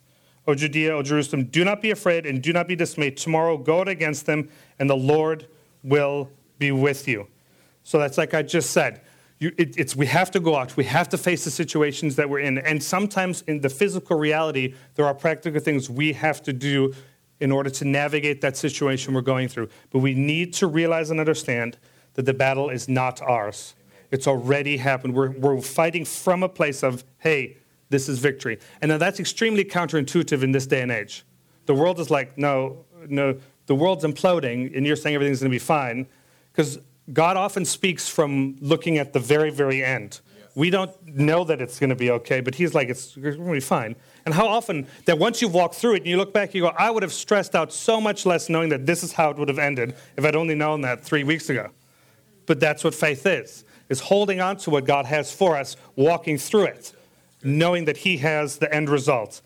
O 0.50 0.54
Judea, 0.54 0.96
O 0.96 1.02
Jerusalem, 1.02 1.44
do 1.44 1.64
not 1.64 1.80
be 1.80 1.92
afraid 1.92 2.26
and 2.26 2.42
do 2.42 2.52
not 2.52 2.66
be 2.66 2.74
dismayed. 2.74 3.16
Tomorrow 3.16 3.56
go 3.56 3.82
out 3.82 3.88
against 3.88 4.26
them, 4.26 4.48
and 4.80 4.90
the 4.90 4.96
Lord 4.96 5.46
will 5.84 6.28
be 6.58 6.72
with 6.72 7.06
you. 7.06 7.28
So 7.84 8.00
that's 8.00 8.18
like 8.18 8.34
I 8.34 8.42
just 8.42 8.70
said. 8.70 9.00
You, 9.38 9.52
it, 9.56 9.78
it's, 9.78 9.94
we 9.94 10.06
have 10.06 10.30
to 10.32 10.40
go 10.40 10.56
out. 10.56 10.76
We 10.76 10.84
have 10.84 11.08
to 11.10 11.18
face 11.18 11.44
the 11.44 11.52
situations 11.52 12.16
that 12.16 12.28
we're 12.28 12.40
in. 12.40 12.58
And 12.58 12.82
sometimes 12.82 13.42
in 13.42 13.60
the 13.60 13.68
physical 13.68 14.18
reality, 14.18 14.74
there 14.96 15.06
are 15.06 15.14
practical 15.14 15.60
things 15.60 15.88
we 15.88 16.14
have 16.14 16.42
to 16.42 16.52
do 16.52 16.94
in 17.38 17.52
order 17.52 17.70
to 17.70 17.84
navigate 17.84 18.40
that 18.40 18.56
situation 18.56 19.14
we're 19.14 19.20
going 19.20 19.46
through. 19.46 19.68
But 19.90 20.00
we 20.00 20.14
need 20.14 20.52
to 20.54 20.66
realize 20.66 21.10
and 21.10 21.20
understand 21.20 21.78
that 22.14 22.26
the 22.26 22.34
battle 22.34 22.70
is 22.70 22.88
not 22.88 23.22
ours. 23.22 23.74
It's 24.10 24.26
already 24.26 24.78
happened. 24.78 25.14
We're, 25.14 25.30
we're 25.30 25.60
fighting 25.60 26.04
from 26.04 26.42
a 26.42 26.48
place 26.48 26.82
of, 26.82 27.04
hey, 27.18 27.56
this 27.90 28.08
is 28.08 28.18
victory. 28.18 28.58
And 28.80 28.88
now 28.88 28.98
that's 28.98 29.20
extremely 29.20 29.64
counterintuitive 29.64 30.42
in 30.42 30.52
this 30.52 30.66
day 30.66 30.80
and 30.80 30.90
age. 30.90 31.24
The 31.66 31.74
world 31.74 32.00
is 32.00 32.10
like, 32.10 32.38
no, 32.38 32.84
no, 33.08 33.38
the 33.66 33.74
world's 33.74 34.04
imploding, 34.04 34.76
and 34.76 34.86
you're 34.86 34.96
saying 34.96 35.14
everything's 35.14 35.40
going 35.40 35.50
to 35.50 35.54
be 35.54 35.58
fine. 35.58 36.06
Because 36.52 36.78
God 37.12 37.36
often 37.36 37.64
speaks 37.64 38.08
from 38.08 38.56
looking 38.60 38.98
at 38.98 39.12
the 39.12 39.20
very, 39.20 39.50
very 39.50 39.84
end. 39.84 40.20
We 40.56 40.70
don't 40.70 40.90
know 41.06 41.44
that 41.44 41.60
it's 41.60 41.78
going 41.78 41.90
to 41.90 41.96
be 41.96 42.10
okay, 42.10 42.40
but 42.40 42.54
He's 42.56 42.74
like, 42.74 42.88
it's 42.88 43.14
going 43.14 43.36
to 43.36 43.52
be 43.52 43.60
fine. 43.60 43.94
And 44.24 44.34
how 44.34 44.46
often 44.46 44.86
that 45.04 45.18
once 45.18 45.40
you've 45.40 45.54
walked 45.54 45.76
through 45.76 45.94
it 45.94 45.96
and 45.98 46.06
you 46.06 46.16
look 46.16 46.32
back, 46.32 46.54
you 46.54 46.62
go, 46.62 46.72
I 46.76 46.90
would 46.90 47.02
have 47.02 47.12
stressed 47.12 47.54
out 47.54 47.72
so 47.72 48.00
much 48.00 48.26
less 48.26 48.48
knowing 48.48 48.68
that 48.70 48.86
this 48.86 49.02
is 49.02 49.12
how 49.12 49.30
it 49.30 49.36
would 49.36 49.48
have 49.48 49.58
ended 49.58 49.94
if 50.16 50.24
I'd 50.24 50.36
only 50.36 50.54
known 50.54 50.80
that 50.82 51.04
three 51.04 51.24
weeks 51.24 51.48
ago. 51.50 51.70
But 52.46 52.58
that's 52.58 52.82
what 52.82 52.94
faith 52.94 53.26
is, 53.26 53.64
is 53.88 54.00
holding 54.00 54.40
on 54.40 54.56
to 54.58 54.70
what 54.70 54.84
God 54.84 55.06
has 55.06 55.32
for 55.32 55.56
us, 55.56 55.76
walking 55.94 56.36
through 56.36 56.64
it, 56.64 56.92
knowing 57.42 57.84
that 57.86 57.98
He 57.98 58.18
has 58.18 58.58
the 58.58 58.72
end 58.74 58.88
result. 58.88 59.40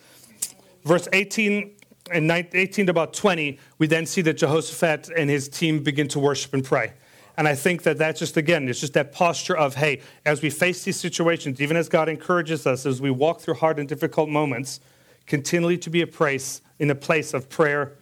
Verse 0.84 1.08
18 1.12 1.74
and 2.12 2.30
18 2.30 2.86
to 2.86 2.90
about 2.90 3.14
20, 3.14 3.58
we 3.78 3.86
then 3.86 4.06
see 4.06 4.20
that 4.22 4.34
Jehoshaphat 4.34 5.08
and 5.16 5.30
his 5.30 5.48
team 5.48 5.82
begin 5.82 6.06
to 6.08 6.18
worship 6.18 6.52
and 6.52 6.62
pray. 6.64 6.92
And 7.36 7.48
I 7.48 7.54
think 7.54 7.82
that 7.82 7.98
that's 7.98 8.20
just, 8.20 8.36
again, 8.36 8.68
it's 8.68 8.80
just 8.80 8.92
that 8.92 9.12
posture 9.12 9.56
of, 9.56 9.74
hey, 9.74 10.02
as 10.24 10.42
we 10.42 10.50
face 10.50 10.84
these 10.84 11.00
situations, 11.00 11.60
even 11.60 11.76
as 11.76 11.88
God 11.88 12.08
encourages 12.08 12.66
us, 12.66 12.86
as 12.86 13.00
we 13.00 13.10
walk 13.10 13.40
through 13.40 13.54
hard 13.54 13.78
and 13.78 13.88
difficult 13.88 14.28
moments, 14.28 14.80
continually 15.26 15.78
to 15.78 15.90
be 15.90 16.02
a 16.02 16.06
place 16.06 16.60
in 16.78 16.90
a 16.90 16.94
place 16.94 17.34
of 17.34 17.48
prayer 17.48 17.92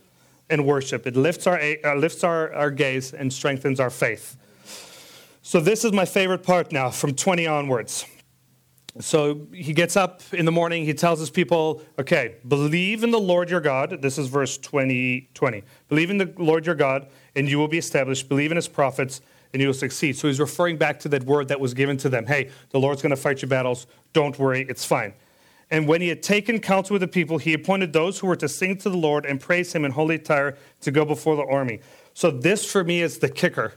and 0.50 0.66
worship. 0.66 1.06
It 1.06 1.16
lifts 1.16 1.46
our, 1.46 1.58
uh, 1.84 1.94
lifts 1.94 2.24
our, 2.24 2.52
our 2.52 2.70
gaze 2.70 3.14
and 3.14 3.32
strengthens 3.32 3.80
our 3.80 3.88
faith. 3.88 4.36
So 5.42 5.60
this 5.60 5.84
is 5.84 5.92
my 5.92 6.04
favorite 6.04 6.42
part 6.42 6.72
now 6.72 6.90
from 6.90 7.14
20 7.14 7.46
onwards. 7.46 8.04
So 9.00 9.46
he 9.54 9.72
gets 9.72 9.96
up 9.96 10.20
in 10.32 10.44
the 10.44 10.52
morning, 10.52 10.84
he 10.84 10.92
tells 10.92 11.18
his 11.18 11.30
people, 11.30 11.82
okay, 11.98 12.36
believe 12.46 13.02
in 13.02 13.10
the 13.10 13.18
Lord 13.18 13.48
your 13.48 13.60
God. 13.60 14.02
This 14.02 14.18
is 14.18 14.28
verse 14.28 14.58
20, 14.58 15.30
20. 15.32 15.64
Believe 15.88 16.10
in 16.10 16.18
the 16.18 16.32
Lord 16.36 16.66
your 16.66 16.74
God 16.74 17.08
and 17.34 17.48
you 17.48 17.58
will 17.58 17.68
be 17.68 17.78
established. 17.78 18.28
Believe 18.28 18.50
in 18.50 18.56
his 18.56 18.68
prophets, 18.68 19.20
and 19.52 19.60
you 19.60 19.68
will 19.68 19.74
succeed. 19.74 20.16
So 20.16 20.28
he's 20.28 20.40
referring 20.40 20.76
back 20.76 20.98
to 21.00 21.08
that 21.10 21.24
word 21.24 21.48
that 21.48 21.60
was 21.60 21.74
given 21.74 21.96
to 21.98 22.08
them 22.08 22.26
hey, 22.26 22.50
the 22.70 22.78
Lord's 22.78 23.02
going 23.02 23.10
to 23.10 23.16
fight 23.16 23.42
your 23.42 23.48
battles. 23.48 23.86
Don't 24.12 24.38
worry, 24.38 24.66
it's 24.68 24.84
fine. 24.84 25.14
And 25.70 25.88
when 25.88 26.02
he 26.02 26.08
had 26.08 26.22
taken 26.22 26.60
counsel 26.60 26.94
with 26.94 27.00
the 27.00 27.08
people, 27.08 27.38
he 27.38 27.54
appointed 27.54 27.94
those 27.94 28.18
who 28.18 28.26
were 28.26 28.36
to 28.36 28.48
sing 28.48 28.76
to 28.78 28.90
the 28.90 28.96
Lord 28.96 29.24
and 29.24 29.40
praise 29.40 29.74
him 29.74 29.86
in 29.86 29.92
holy 29.92 30.16
attire 30.16 30.58
to 30.82 30.90
go 30.90 31.04
before 31.04 31.34
the 31.34 31.46
army. 31.46 31.80
So 32.12 32.30
this 32.30 32.70
for 32.70 32.84
me 32.84 33.00
is 33.00 33.18
the 33.18 33.28
kicker. 33.30 33.74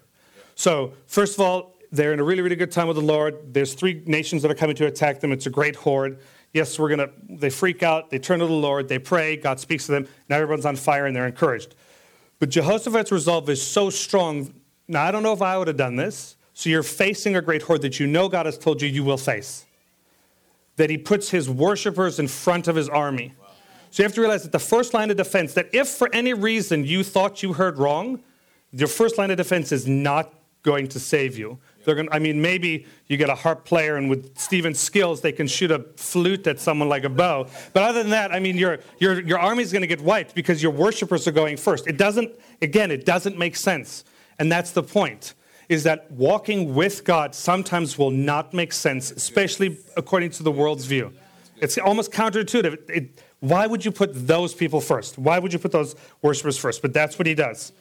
So, 0.56 0.93
first 1.08 1.36
of 1.36 1.41
all, 1.41 1.74
they're 1.95 2.13
in 2.13 2.19
a 2.19 2.23
really, 2.23 2.41
really 2.41 2.55
good 2.55 2.71
time 2.71 2.88
with 2.88 2.97
the 2.97 3.03
Lord. 3.03 3.53
There's 3.53 3.73
three 3.73 4.03
nations 4.05 4.41
that 4.41 4.51
are 4.51 4.55
coming 4.55 4.75
to 4.77 4.86
attack 4.86 5.19
them. 5.19 5.31
It's 5.31 5.45
a 5.45 5.49
great 5.49 5.75
horde. 5.75 6.19
Yes, 6.53 6.79
we're 6.79 6.95
going 6.95 6.99
to, 6.99 7.12
they 7.29 7.49
freak 7.49 7.84
out, 7.84 8.10
they 8.10 8.19
turn 8.19 8.39
to 8.39 8.45
the 8.45 8.51
Lord, 8.51 8.88
they 8.88 8.99
pray, 8.99 9.36
God 9.36 9.60
speaks 9.60 9.88
to 9.88 9.91
them. 9.91 10.08
Now 10.29 10.38
everyone's 10.38 10.65
on 10.65 10.77
fire 10.77 11.05
and 11.05 11.15
they're 11.15 11.27
encouraged. 11.27 11.75
But 12.39 12.49
Jehoshaphat's 12.49 13.12
resolve 13.12 13.49
is 13.49 13.62
so 13.62 13.89
strong. 13.89 14.53
Now, 14.88 15.03
I 15.03 15.12
don't 15.12 15.23
know 15.23 15.34
if 15.34 15.41
I 15.41 15.58
would 15.58 15.67
have 15.67 15.77
done 15.77 15.95
this. 15.95 16.36
So 16.53 16.69
you're 16.69 16.84
facing 16.84 17.36
a 17.36 17.41
great 17.41 17.63
horde 17.63 17.81
that 17.81 17.99
you 17.99 18.08
know 18.08 18.29
God 18.29 18.45
has 18.45 18.58
told 18.58 18.81
you 18.81 18.88
you 18.88 19.03
will 19.03 19.17
face. 19.17 19.65
That 20.77 20.89
he 20.89 20.97
puts 20.97 21.29
his 21.29 21.49
worshipers 21.49 22.17
in 22.17 22.29
front 22.29 22.69
of 22.69 22.77
his 22.77 22.88
army. 22.88 23.34
So 23.91 24.01
you 24.01 24.05
have 24.05 24.15
to 24.15 24.21
realize 24.21 24.43
that 24.43 24.53
the 24.53 24.60
first 24.60 24.93
line 24.93 25.12
of 25.12 25.17
defense, 25.17 25.53
that 25.53 25.69
if 25.73 25.89
for 25.89 26.10
any 26.13 26.34
reason 26.34 26.86
you 26.86 27.03
thought 27.03 27.43
you 27.43 27.53
heard 27.53 27.77
wrong, 27.77 28.23
your 28.71 28.88
first 28.88 29.17
line 29.17 29.31
of 29.31 29.38
defense 29.38 29.73
is 29.73 29.86
not 29.86 30.34
going 30.63 30.88
to 30.88 30.99
save 30.99 31.38
you. 31.38 31.60
They're 31.86 31.95
going 31.95 32.10
I 32.12 32.19
mean, 32.19 32.41
maybe 32.41 32.86
you 33.08 33.17
get 33.17 33.30
a 33.30 33.36
harp 33.36 33.63
player, 33.63 33.95
and 33.95 34.10
with 34.10 34.38
Stephen's 34.38 34.80
skills, 34.80 35.21
they 35.21 35.32
can 35.32 35.48
shoot 35.48 35.71
a 35.71 35.80
flute 35.95 36.48
at 36.48 36.60
someone 36.60 36.89
like 36.89 37.04
a 37.04 37.10
bow. 37.10 37.48
But 37.74 37.84
other 37.84 38.02
than 38.02 38.12
that, 38.12 38.34
I 38.34 38.39
mean, 38.39 38.58
your, 38.58 38.80
your, 39.00 39.21
your 39.21 39.39
army's 39.39 39.71
going 39.71 39.82
to 39.82 39.88
get 39.88 40.02
wiped 40.02 40.36
because 40.36 40.62
your 40.62 40.71
worshipers 40.71 41.28
are 41.28 41.32
going 41.32 41.58
first. 41.58 41.88
It 41.88 41.98
doesn't, 41.98 42.38
again, 42.62 42.91
it 42.91 43.06
doesn't 43.06 43.38
make 43.38 43.56
sense. 43.56 44.04
And 44.39 44.52
that's 44.52 44.71
the 44.71 44.84
point, 44.84 45.34
is 45.69 45.84
that 45.84 46.12
walking 46.12 46.76
with 46.76 47.04
God 47.06 47.34
sometimes 47.34 47.98
will 47.98 48.12
not 48.12 48.54
make 48.54 48.74
sense, 48.74 49.12
especially 49.12 49.78
according 49.95 50.32
to 50.32 50.43
the 50.43 50.52
world's 50.52 50.86
view. 50.86 51.13
It's 51.58 51.78
almost 51.78 52.12
counterintuitive. 52.12 52.74
It, 52.74 52.89
it, 52.89 53.24
why 53.39 53.67
would 53.67 53.86
you 53.86 53.91
put 53.91 54.28
those 54.28 54.54
people 54.54 54.82
first? 54.82 55.17
Why 55.17 55.39
would 55.39 55.54
you 55.54 55.60
put 55.60 55.71
those 55.71 55.95
worshipers 56.21 56.58
first? 56.58 56.82
But 56.82 56.93
that's 56.93 57.17
what 57.19 57.28
he 57.28 57.36
does. 57.36 57.71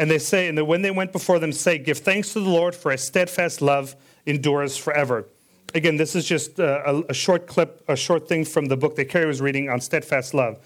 And 0.00 0.10
they 0.10 0.18
say, 0.18 0.48
and 0.48 0.58
when 0.66 0.80
they 0.80 0.90
went 0.90 1.12
before 1.12 1.38
them, 1.38 1.52
say, 1.52 1.76
Give 1.76 1.98
thanks 1.98 2.32
to 2.32 2.40
the 2.40 2.48
Lord 2.48 2.74
for 2.74 2.90
his 2.90 3.04
steadfast 3.04 3.60
love 3.60 3.94
endures 4.24 4.74
forever. 4.74 5.26
Again, 5.74 5.98
this 5.98 6.16
is 6.16 6.24
just 6.24 6.58
uh, 6.58 6.82
a, 6.86 7.02
a, 7.10 7.14
short 7.14 7.46
clip, 7.46 7.84
a 7.86 7.96
short 7.96 8.26
thing 8.26 8.46
from 8.46 8.64
the 8.64 8.78
book 8.78 8.96
that 8.96 9.10
Carrie 9.10 9.26
was 9.26 9.42
reading 9.42 9.68
on 9.68 9.78
steadfast 9.78 10.32
love. 10.32 10.56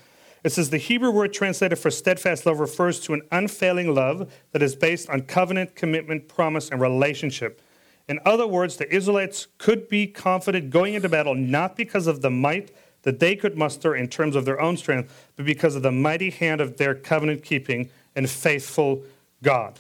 It 0.45 0.53
says 0.53 0.71
the 0.71 0.79
Hebrew 0.79 1.11
word 1.11 1.33
translated 1.33 1.81
for 1.81 1.91
steadfast 1.91 2.47
love 2.47 2.61
refers 2.61 3.01
to 3.01 3.13
an 3.13 3.23
unfailing 3.33 3.93
love 3.93 4.33
that 4.53 4.63
is 4.63 4.77
based 4.77 5.11
on 5.11 5.23
covenant, 5.23 5.75
commitment, 5.75 6.29
promise, 6.29 6.71
and 6.71 6.81
relationship. 6.81 7.61
In 8.07 8.21
other 8.25 8.47
words, 8.47 8.77
the 8.77 8.95
Israelites 8.95 9.49
could 9.59 9.89
be 9.89 10.07
confident 10.07 10.71
going 10.71 10.95
into 10.95 11.09
battle 11.09 11.35
not 11.35 11.75
because 11.75 12.07
of 12.07 12.23
the 12.23 12.31
might 12.31 12.71
that 13.03 13.19
they 13.19 13.35
could 13.35 13.59
muster 13.59 13.97
in 13.97 14.07
terms 14.07 14.37
of 14.37 14.45
their 14.45 14.61
own 14.61 14.77
strength, 14.77 15.13
but 15.35 15.45
because 15.45 15.75
of 15.75 15.83
the 15.83 15.91
mighty 15.91 16.31
hand 16.31 16.61
of 16.61 16.77
their 16.77 16.95
covenant 16.95 17.43
keeping 17.43 17.91
and 18.15 18.31
faithful 18.31 19.03
God. 19.45 19.79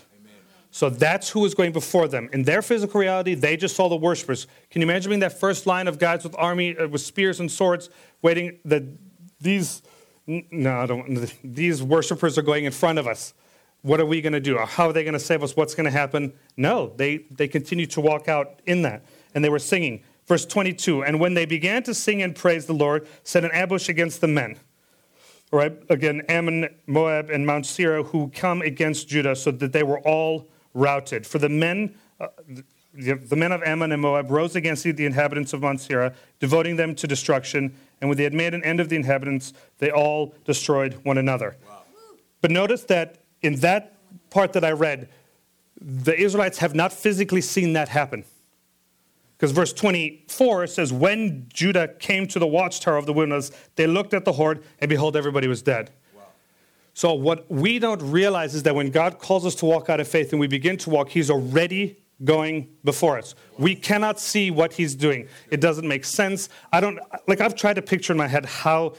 So 0.74 0.90
that's 0.90 1.30
who 1.30 1.38
was 1.38 1.54
going 1.54 1.70
before 1.70 2.08
them. 2.08 2.28
In 2.32 2.42
their 2.42 2.60
physical 2.60 2.98
reality, 3.00 3.34
they 3.36 3.56
just 3.56 3.76
saw 3.76 3.88
the 3.88 3.96
worshipers. 3.96 4.48
Can 4.70 4.82
you 4.82 4.88
imagine 4.88 5.10
being 5.10 5.20
that 5.20 5.38
first 5.38 5.68
line 5.68 5.86
of 5.86 6.00
guys 6.00 6.24
with 6.24 6.34
army, 6.36 6.76
uh, 6.76 6.88
with 6.88 7.00
spears 7.00 7.38
and 7.38 7.48
swords, 7.48 7.90
waiting 8.22 8.58
that 8.64 8.82
these, 9.40 9.82
no, 10.26 10.80
I 10.80 10.86
don't, 10.86 11.32
these 11.44 11.80
worshipers 11.80 12.36
are 12.38 12.42
going 12.42 12.64
in 12.64 12.72
front 12.72 12.98
of 12.98 13.06
us. 13.06 13.34
What 13.82 14.00
are 14.00 14.04
we 14.04 14.20
going 14.20 14.32
to 14.32 14.40
do? 14.40 14.58
How 14.58 14.88
are 14.88 14.92
they 14.92 15.04
going 15.04 15.14
to 15.14 15.20
save 15.20 15.44
us? 15.44 15.54
What's 15.54 15.76
going 15.76 15.84
to 15.84 15.92
happen? 15.92 16.32
No, 16.56 16.92
they, 16.96 17.18
they 17.30 17.46
continue 17.46 17.86
to 17.86 18.00
walk 18.00 18.28
out 18.28 18.60
in 18.66 18.82
that. 18.82 19.04
And 19.32 19.44
they 19.44 19.50
were 19.50 19.60
singing. 19.60 20.02
Verse 20.26 20.44
22 20.44 21.04
And 21.04 21.20
when 21.20 21.34
they 21.34 21.46
began 21.46 21.84
to 21.84 21.94
sing 21.94 22.20
and 22.20 22.34
praise 22.34 22.66
the 22.66 22.72
Lord, 22.72 23.06
set 23.22 23.44
an 23.44 23.52
ambush 23.52 23.88
against 23.88 24.20
the 24.20 24.28
men 24.28 24.56
right? 25.54 25.72
Again, 25.88 26.22
Ammon, 26.28 26.68
Moab, 26.86 27.30
and 27.30 27.46
Mount 27.46 27.66
Seir 27.66 28.02
who 28.02 28.30
come 28.34 28.60
against 28.62 29.08
Judah 29.08 29.36
so 29.36 29.50
that 29.50 29.72
they 29.72 29.82
were 29.82 30.00
all 30.00 30.48
routed. 30.74 31.26
For 31.26 31.38
the 31.38 31.48
men, 31.48 31.94
uh, 32.20 32.28
the, 32.92 33.14
the, 33.14 33.36
men 33.36 33.52
of 33.52 33.62
Ammon 33.62 33.92
and 33.92 34.02
Moab 34.02 34.30
rose 34.30 34.56
against 34.56 34.82
the 34.82 35.06
inhabitants 35.06 35.52
of 35.52 35.62
Mount 35.62 35.80
Seir, 35.80 36.14
devoting 36.40 36.76
them 36.76 36.94
to 36.96 37.06
destruction. 37.06 37.74
And 38.00 38.10
when 38.10 38.16
they 38.16 38.24
had 38.24 38.34
made 38.34 38.54
an 38.54 38.62
end 38.64 38.80
of 38.80 38.88
the 38.88 38.96
inhabitants, 38.96 39.52
they 39.78 39.90
all 39.90 40.34
destroyed 40.44 40.94
one 41.04 41.18
another. 41.18 41.56
Wow. 41.66 41.82
But 42.40 42.50
notice 42.50 42.82
that 42.84 43.18
in 43.42 43.56
that 43.56 43.96
part 44.30 44.52
that 44.52 44.64
I 44.64 44.72
read, 44.72 45.08
the 45.80 46.18
Israelites 46.18 46.58
have 46.58 46.74
not 46.74 46.92
physically 46.92 47.40
seen 47.40 47.72
that 47.74 47.88
happen. 47.88 48.24
Because 49.44 49.52
verse 49.54 49.74
24 49.74 50.68
says, 50.68 50.90
When 50.90 51.44
Judah 51.52 51.88
came 51.98 52.26
to 52.28 52.38
the 52.38 52.46
watchtower 52.46 52.96
of 52.96 53.04
the 53.04 53.12
wilderness, 53.12 53.50
they 53.76 53.86
looked 53.86 54.14
at 54.14 54.24
the 54.24 54.32
horde, 54.32 54.64
and 54.78 54.88
behold, 54.88 55.18
everybody 55.18 55.48
was 55.48 55.60
dead. 55.60 55.90
Wow. 56.16 56.22
So, 56.94 57.12
what 57.12 57.50
we 57.50 57.78
don't 57.78 58.00
realize 58.00 58.54
is 58.54 58.62
that 58.62 58.74
when 58.74 58.88
God 58.88 59.18
calls 59.18 59.44
us 59.44 59.54
to 59.56 59.66
walk 59.66 59.90
out 59.90 60.00
of 60.00 60.08
faith 60.08 60.32
and 60.32 60.40
we 60.40 60.46
begin 60.46 60.78
to 60.78 60.88
walk, 60.88 61.10
He's 61.10 61.30
already 61.30 61.98
going 62.24 62.70
before 62.84 63.18
us. 63.18 63.34
Wow. 63.34 63.64
We 63.64 63.74
cannot 63.74 64.18
see 64.18 64.50
what 64.50 64.72
He's 64.72 64.94
doing. 64.94 65.28
It 65.50 65.60
doesn't 65.60 65.86
make 65.86 66.06
sense. 66.06 66.48
I 66.72 66.80
don't, 66.80 66.98
like, 67.28 67.42
I've 67.42 67.54
tried 67.54 67.74
to 67.74 67.82
picture 67.82 68.14
in 68.14 68.16
my 68.16 68.28
head 68.28 68.46
how. 68.46 68.94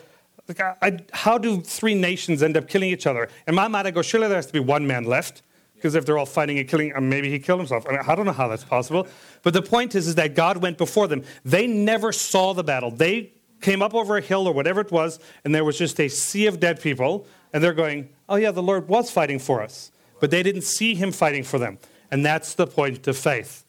Like 0.48 0.62
I, 0.62 0.76
I, 0.80 1.00
how 1.12 1.40
do 1.40 1.60
three 1.60 1.96
nations 1.96 2.44
end 2.44 2.56
up 2.56 2.68
killing 2.68 2.92
each 2.92 3.08
other? 3.08 3.30
In 3.48 3.56
my 3.56 3.68
mind, 3.68 3.88
I 3.88 3.90
go, 3.90 4.04
surely 4.04 4.28
there 4.28 4.38
has 4.38 4.46
to 4.46 4.54
be 4.54 4.60
one 4.60 4.86
man 4.86 5.06
left 5.06 5.42
because 5.86 5.94
if 5.94 6.04
they're 6.04 6.18
all 6.18 6.26
fighting 6.26 6.58
and 6.58 6.68
killing, 6.68 6.96
uh, 6.96 7.00
maybe 7.00 7.30
he 7.30 7.38
killed 7.38 7.60
himself. 7.60 7.86
I, 7.88 7.92
mean, 7.92 8.00
I 8.08 8.16
don't 8.16 8.26
know 8.26 8.32
how 8.32 8.48
that's 8.48 8.64
possible. 8.64 9.08
But 9.44 9.54
the 9.54 9.62
point 9.62 9.94
is, 9.94 10.08
is 10.08 10.16
that 10.16 10.34
God 10.34 10.58
went 10.58 10.80
before 10.80 11.08
them. 11.08 11.24
They 11.44 11.68
never 11.68 12.12
saw 12.12 12.56
the 12.56 12.64
battle. 12.64 12.90
They 12.90 13.34
came 13.62 13.84
up 13.84 13.94
over 13.94 14.18
a 14.18 14.22
hill 14.22 14.48
or 14.48 14.52
whatever 14.52 14.82
it 14.82 14.92
was, 14.92 15.20
and 15.44 15.54
there 15.54 15.64
was 15.64 15.78
just 15.78 16.00
a 16.00 16.08
sea 16.08 16.48
of 16.48 16.60
dead 16.60 16.82
people, 16.82 17.28
and 17.54 17.64
they're 17.64 17.72
going, 17.72 18.10
oh, 18.28 18.36
yeah, 18.36 18.50
the 18.50 18.64
Lord 18.64 18.88
was 18.88 19.12
fighting 19.12 19.38
for 19.38 19.62
us. 19.62 19.92
But 20.20 20.32
they 20.32 20.42
didn't 20.42 20.64
see 20.64 20.96
him 20.96 21.12
fighting 21.12 21.44
for 21.44 21.60
them. 21.60 21.78
And 22.10 22.26
that's 22.26 22.56
the 22.56 22.66
point 22.66 23.08
of 23.08 23.16
faith. 23.16 23.64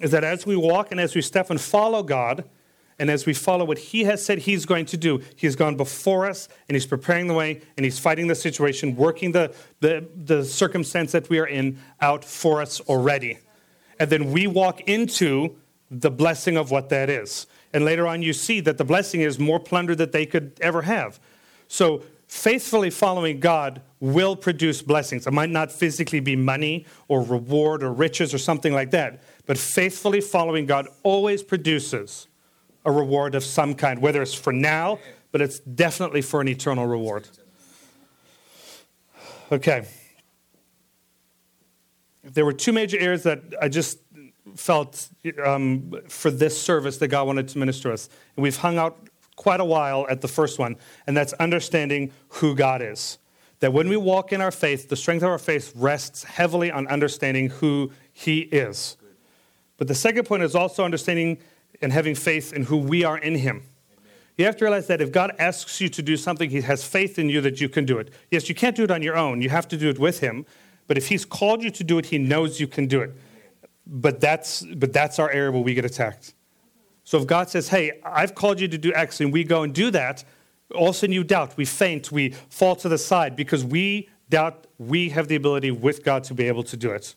Is 0.00 0.10
that 0.10 0.24
as 0.24 0.44
we 0.44 0.56
walk 0.56 0.90
and 0.90 0.98
as 0.98 1.14
we 1.14 1.22
step 1.22 1.50
and 1.50 1.60
follow 1.60 2.02
God, 2.02 2.42
and 2.98 3.10
as 3.10 3.26
we 3.26 3.34
follow 3.34 3.64
what 3.64 3.78
He 3.78 4.04
has 4.04 4.24
said 4.24 4.38
He's 4.38 4.66
going 4.66 4.86
to 4.86 4.96
do, 4.96 5.20
He's 5.36 5.56
gone 5.56 5.76
before 5.76 6.26
us 6.26 6.48
and 6.68 6.76
He's 6.76 6.86
preparing 6.86 7.26
the 7.26 7.34
way 7.34 7.62
and 7.76 7.84
He's 7.84 7.98
fighting 7.98 8.28
the 8.28 8.34
situation, 8.34 8.96
working 8.96 9.32
the, 9.32 9.54
the, 9.80 10.06
the 10.14 10.44
circumstance 10.44 11.12
that 11.12 11.28
we 11.28 11.38
are 11.38 11.46
in 11.46 11.78
out 12.00 12.24
for 12.24 12.62
us 12.62 12.80
already. 12.82 13.38
And 13.98 14.10
then 14.10 14.32
we 14.32 14.46
walk 14.46 14.82
into 14.82 15.56
the 15.90 16.10
blessing 16.10 16.56
of 16.56 16.70
what 16.70 16.88
that 16.88 17.10
is. 17.10 17.46
And 17.72 17.84
later 17.84 18.06
on, 18.06 18.22
you 18.22 18.32
see 18.32 18.60
that 18.60 18.78
the 18.78 18.84
blessing 18.84 19.20
is 19.20 19.38
more 19.38 19.60
plunder 19.60 19.94
that 19.96 20.12
they 20.12 20.26
could 20.26 20.58
ever 20.60 20.82
have. 20.82 21.18
So, 21.68 22.04
faithfully 22.26 22.90
following 22.90 23.38
God 23.40 23.82
will 24.00 24.34
produce 24.36 24.82
blessings. 24.82 25.26
It 25.26 25.32
might 25.32 25.50
not 25.50 25.70
physically 25.70 26.20
be 26.20 26.36
money 26.36 26.86
or 27.08 27.22
reward 27.22 27.82
or 27.82 27.92
riches 27.92 28.32
or 28.32 28.38
something 28.38 28.72
like 28.72 28.90
that, 28.92 29.22
but 29.46 29.58
faithfully 29.58 30.20
following 30.20 30.66
God 30.66 30.88
always 31.02 31.42
produces 31.42 32.28
a 32.84 32.92
reward 32.92 33.34
of 33.34 33.44
some 33.44 33.74
kind, 33.74 34.00
whether 34.00 34.22
it's 34.22 34.34
for 34.34 34.52
now, 34.52 34.98
but 35.32 35.40
it's 35.40 35.58
definitely 35.60 36.22
for 36.22 36.40
an 36.40 36.48
eternal 36.48 36.86
reward. 36.86 37.28
Okay. 39.50 39.86
There 42.22 42.44
were 42.44 42.52
two 42.52 42.72
major 42.72 42.98
areas 42.98 43.22
that 43.24 43.42
I 43.60 43.68
just 43.68 43.98
felt 44.56 45.08
um, 45.44 45.92
for 46.08 46.30
this 46.30 46.60
service 46.60 46.98
that 46.98 47.08
God 47.08 47.26
wanted 47.26 47.48
to 47.48 47.58
minister 47.58 47.92
us. 47.92 48.08
And 48.36 48.42
we've 48.42 48.56
hung 48.56 48.78
out 48.78 49.08
quite 49.36 49.60
a 49.60 49.64
while 49.64 50.06
at 50.08 50.20
the 50.20 50.28
first 50.28 50.58
one, 50.58 50.76
and 51.06 51.16
that's 51.16 51.32
understanding 51.34 52.12
who 52.28 52.54
God 52.54 52.82
is. 52.82 53.18
That 53.60 53.72
when 53.72 53.88
we 53.88 53.96
walk 53.96 54.32
in 54.32 54.40
our 54.40 54.50
faith, 54.50 54.88
the 54.88 54.96
strength 54.96 55.22
of 55.22 55.30
our 55.30 55.38
faith 55.38 55.72
rests 55.74 56.24
heavily 56.24 56.70
on 56.70 56.86
understanding 56.88 57.48
who 57.48 57.90
He 58.12 58.40
is. 58.40 58.96
But 59.76 59.88
the 59.88 59.94
second 59.94 60.24
point 60.24 60.42
is 60.42 60.54
also 60.54 60.84
understanding 60.84 61.38
and 61.84 61.92
having 61.92 62.14
faith 62.14 62.52
in 62.52 62.64
who 62.64 62.76
we 62.76 63.04
are 63.04 63.18
in 63.18 63.36
Him. 63.36 63.62
You 64.36 64.46
have 64.46 64.56
to 64.56 64.64
realize 64.64 64.88
that 64.88 65.00
if 65.00 65.12
God 65.12 65.32
asks 65.38 65.80
you 65.80 65.88
to 65.90 66.02
do 66.02 66.16
something, 66.16 66.50
He 66.50 66.62
has 66.62 66.82
faith 66.82 67.18
in 67.18 67.28
you 67.28 67.40
that 67.42 67.60
you 67.60 67.68
can 67.68 67.84
do 67.84 67.98
it. 67.98 68.10
Yes, 68.30 68.48
you 68.48 68.54
can't 68.54 68.74
do 68.74 68.82
it 68.82 68.90
on 68.90 69.02
your 69.02 69.16
own, 69.16 69.40
you 69.42 69.50
have 69.50 69.68
to 69.68 69.76
do 69.76 69.88
it 69.88 69.98
with 69.98 70.20
Him. 70.20 70.44
But 70.88 70.98
if 70.98 71.08
He's 71.08 71.24
called 71.24 71.62
you 71.62 71.70
to 71.70 71.84
do 71.84 71.98
it, 71.98 72.06
He 72.06 72.18
knows 72.18 72.58
you 72.58 72.66
can 72.66 72.86
do 72.86 73.00
it. 73.00 73.12
But 73.86 74.20
that's, 74.20 74.62
but 74.62 74.92
that's 74.92 75.18
our 75.18 75.30
area 75.30 75.52
where 75.52 75.62
we 75.62 75.74
get 75.74 75.84
attacked. 75.84 76.34
So 77.04 77.18
if 77.18 77.26
God 77.26 77.50
says, 77.50 77.68
Hey, 77.68 78.00
I've 78.04 78.34
called 78.34 78.58
you 78.58 78.66
to 78.68 78.78
do 78.78 78.92
X, 78.94 79.20
and 79.20 79.32
we 79.32 79.44
go 79.44 79.62
and 79.62 79.72
do 79.72 79.90
that, 79.92 80.24
all 80.74 80.88
of 80.88 80.94
a 80.96 80.98
sudden 80.98 81.12
you 81.12 81.22
doubt, 81.22 81.56
we 81.56 81.64
faint, 81.64 82.10
we 82.10 82.30
fall 82.48 82.74
to 82.76 82.88
the 82.88 82.98
side 82.98 83.36
because 83.36 83.64
we 83.64 84.08
doubt 84.30 84.66
we 84.78 85.10
have 85.10 85.28
the 85.28 85.36
ability 85.36 85.70
with 85.70 86.02
God 86.02 86.24
to 86.24 86.34
be 86.34 86.48
able 86.48 86.64
to 86.64 86.76
do 86.76 86.90
it. 86.90 87.14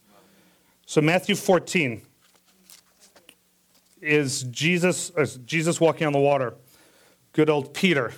So, 0.85 1.01
Matthew 1.01 1.35
14 1.35 2.01
is 4.01 4.43
Jesus, 4.43 5.11
uh, 5.15 5.25
Jesus 5.45 5.79
walking 5.81 6.07
on 6.07 6.13
the 6.13 6.19
water. 6.19 6.53
Good 7.33 7.49
old 7.49 7.73
Peter. 7.73 8.13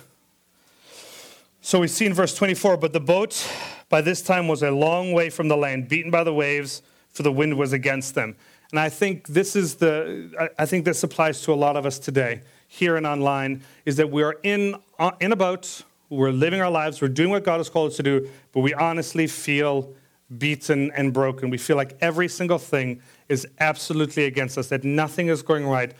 So 1.60 1.80
we 1.80 1.88
see 1.88 2.06
in 2.06 2.14
verse 2.14 2.34
24, 2.34 2.78
but 2.78 2.92
the 2.92 3.00
boat 3.00 3.46
by 3.88 4.00
this 4.00 4.22
time 4.22 4.48
was 4.48 4.62
a 4.62 4.70
long 4.70 5.12
way 5.12 5.28
from 5.30 5.48
the 5.48 5.56
land, 5.56 5.88
beaten 5.88 6.10
by 6.10 6.24
the 6.24 6.32
waves, 6.32 6.82
for 7.12 7.22
the 7.22 7.32
wind 7.32 7.58
was 7.58 7.72
against 7.72 8.14
them. 8.14 8.36
And 8.70 8.78
I 8.78 8.88
think 8.88 9.26
this 9.26 9.56
is 9.56 9.74
the, 9.74 10.50
I 10.58 10.64
think 10.64 10.84
this 10.84 11.02
applies 11.02 11.42
to 11.42 11.52
a 11.52 11.54
lot 11.54 11.76
of 11.76 11.84
us 11.84 11.98
today, 11.98 12.42
here 12.68 12.96
and 12.96 13.04
online, 13.04 13.62
is 13.84 13.96
that 13.96 14.10
we 14.10 14.22
are 14.22 14.36
in, 14.42 14.76
uh, 14.98 15.10
in 15.20 15.32
a 15.32 15.36
boat, 15.36 15.82
we're 16.08 16.30
living 16.30 16.60
our 16.60 16.70
lives, 16.70 17.02
we're 17.02 17.08
doing 17.08 17.30
what 17.30 17.44
God 17.44 17.58
has 17.58 17.68
called 17.68 17.90
us 17.90 17.96
to 17.96 18.02
do, 18.02 18.28
but 18.52 18.60
we 18.60 18.72
honestly 18.74 19.26
feel 19.26 19.92
beaten 20.38 20.90
and 20.92 21.12
broken. 21.12 21.50
We 21.50 21.58
feel 21.58 21.76
like 21.76 21.96
every 22.00 22.28
single 22.28 22.58
thing 22.58 23.02
is 23.28 23.46
absolutely 23.58 24.24
against 24.24 24.58
us, 24.58 24.68
that 24.68 24.84
nothing 24.84 25.28
is 25.28 25.42
going 25.42 25.66
right. 25.66 25.92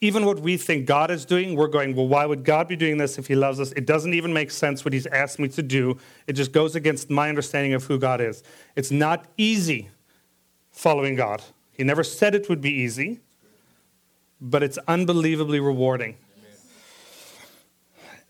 Even 0.00 0.26
what 0.26 0.40
we 0.40 0.56
think 0.56 0.86
God 0.86 1.10
is 1.10 1.24
doing, 1.24 1.56
we're 1.56 1.68
going, 1.68 1.96
well, 1.96 2.08
why 2.08 2.26
would 2.26 2.44
God 2.44 2.68
be 2.68 2.76
doing 2.76 2.98
this 2.98 3.18
if 3.18 3.26
He 3.26 3.34
loves 3.34 3.60
us? 3.60 3.72
It 3.72 3.86
doesn't 3.86 4.12
even 4.12 4.32
make 4.32 4.50
sense 4.50 4.84
what 4.84 4.92
He's 4.92 5.06
asked 5.06 5.38
me 5.38 5.48
to 5.48 5.62
do. 5.62 5.96
It 6.26 6.34
just 6.34 6.52
goes 6.52 6.76
against 6.76 7.08
my 7.08 7.28
understanding 7.28 7.74
of 7.74 7.84
who 7.84 7.98
God 7.98 8.20
is. 8.20 8.42
It's 8.74 8.90
not 8.90 9.24
easy 9.36 9.88
following 10.70 11.14
God. 11.14 11.42
He 11.72 11.84
never 11.84 12.04
said 12.04 12.34
it 12.34 12.48
would 12.48 12.60
be 12.60 12.72
easy, 12.72 13.20
but 14.40 14.62
it's 14.62 14.78
unbelievably 14.86 15.60
rewarding. 15.60 16.16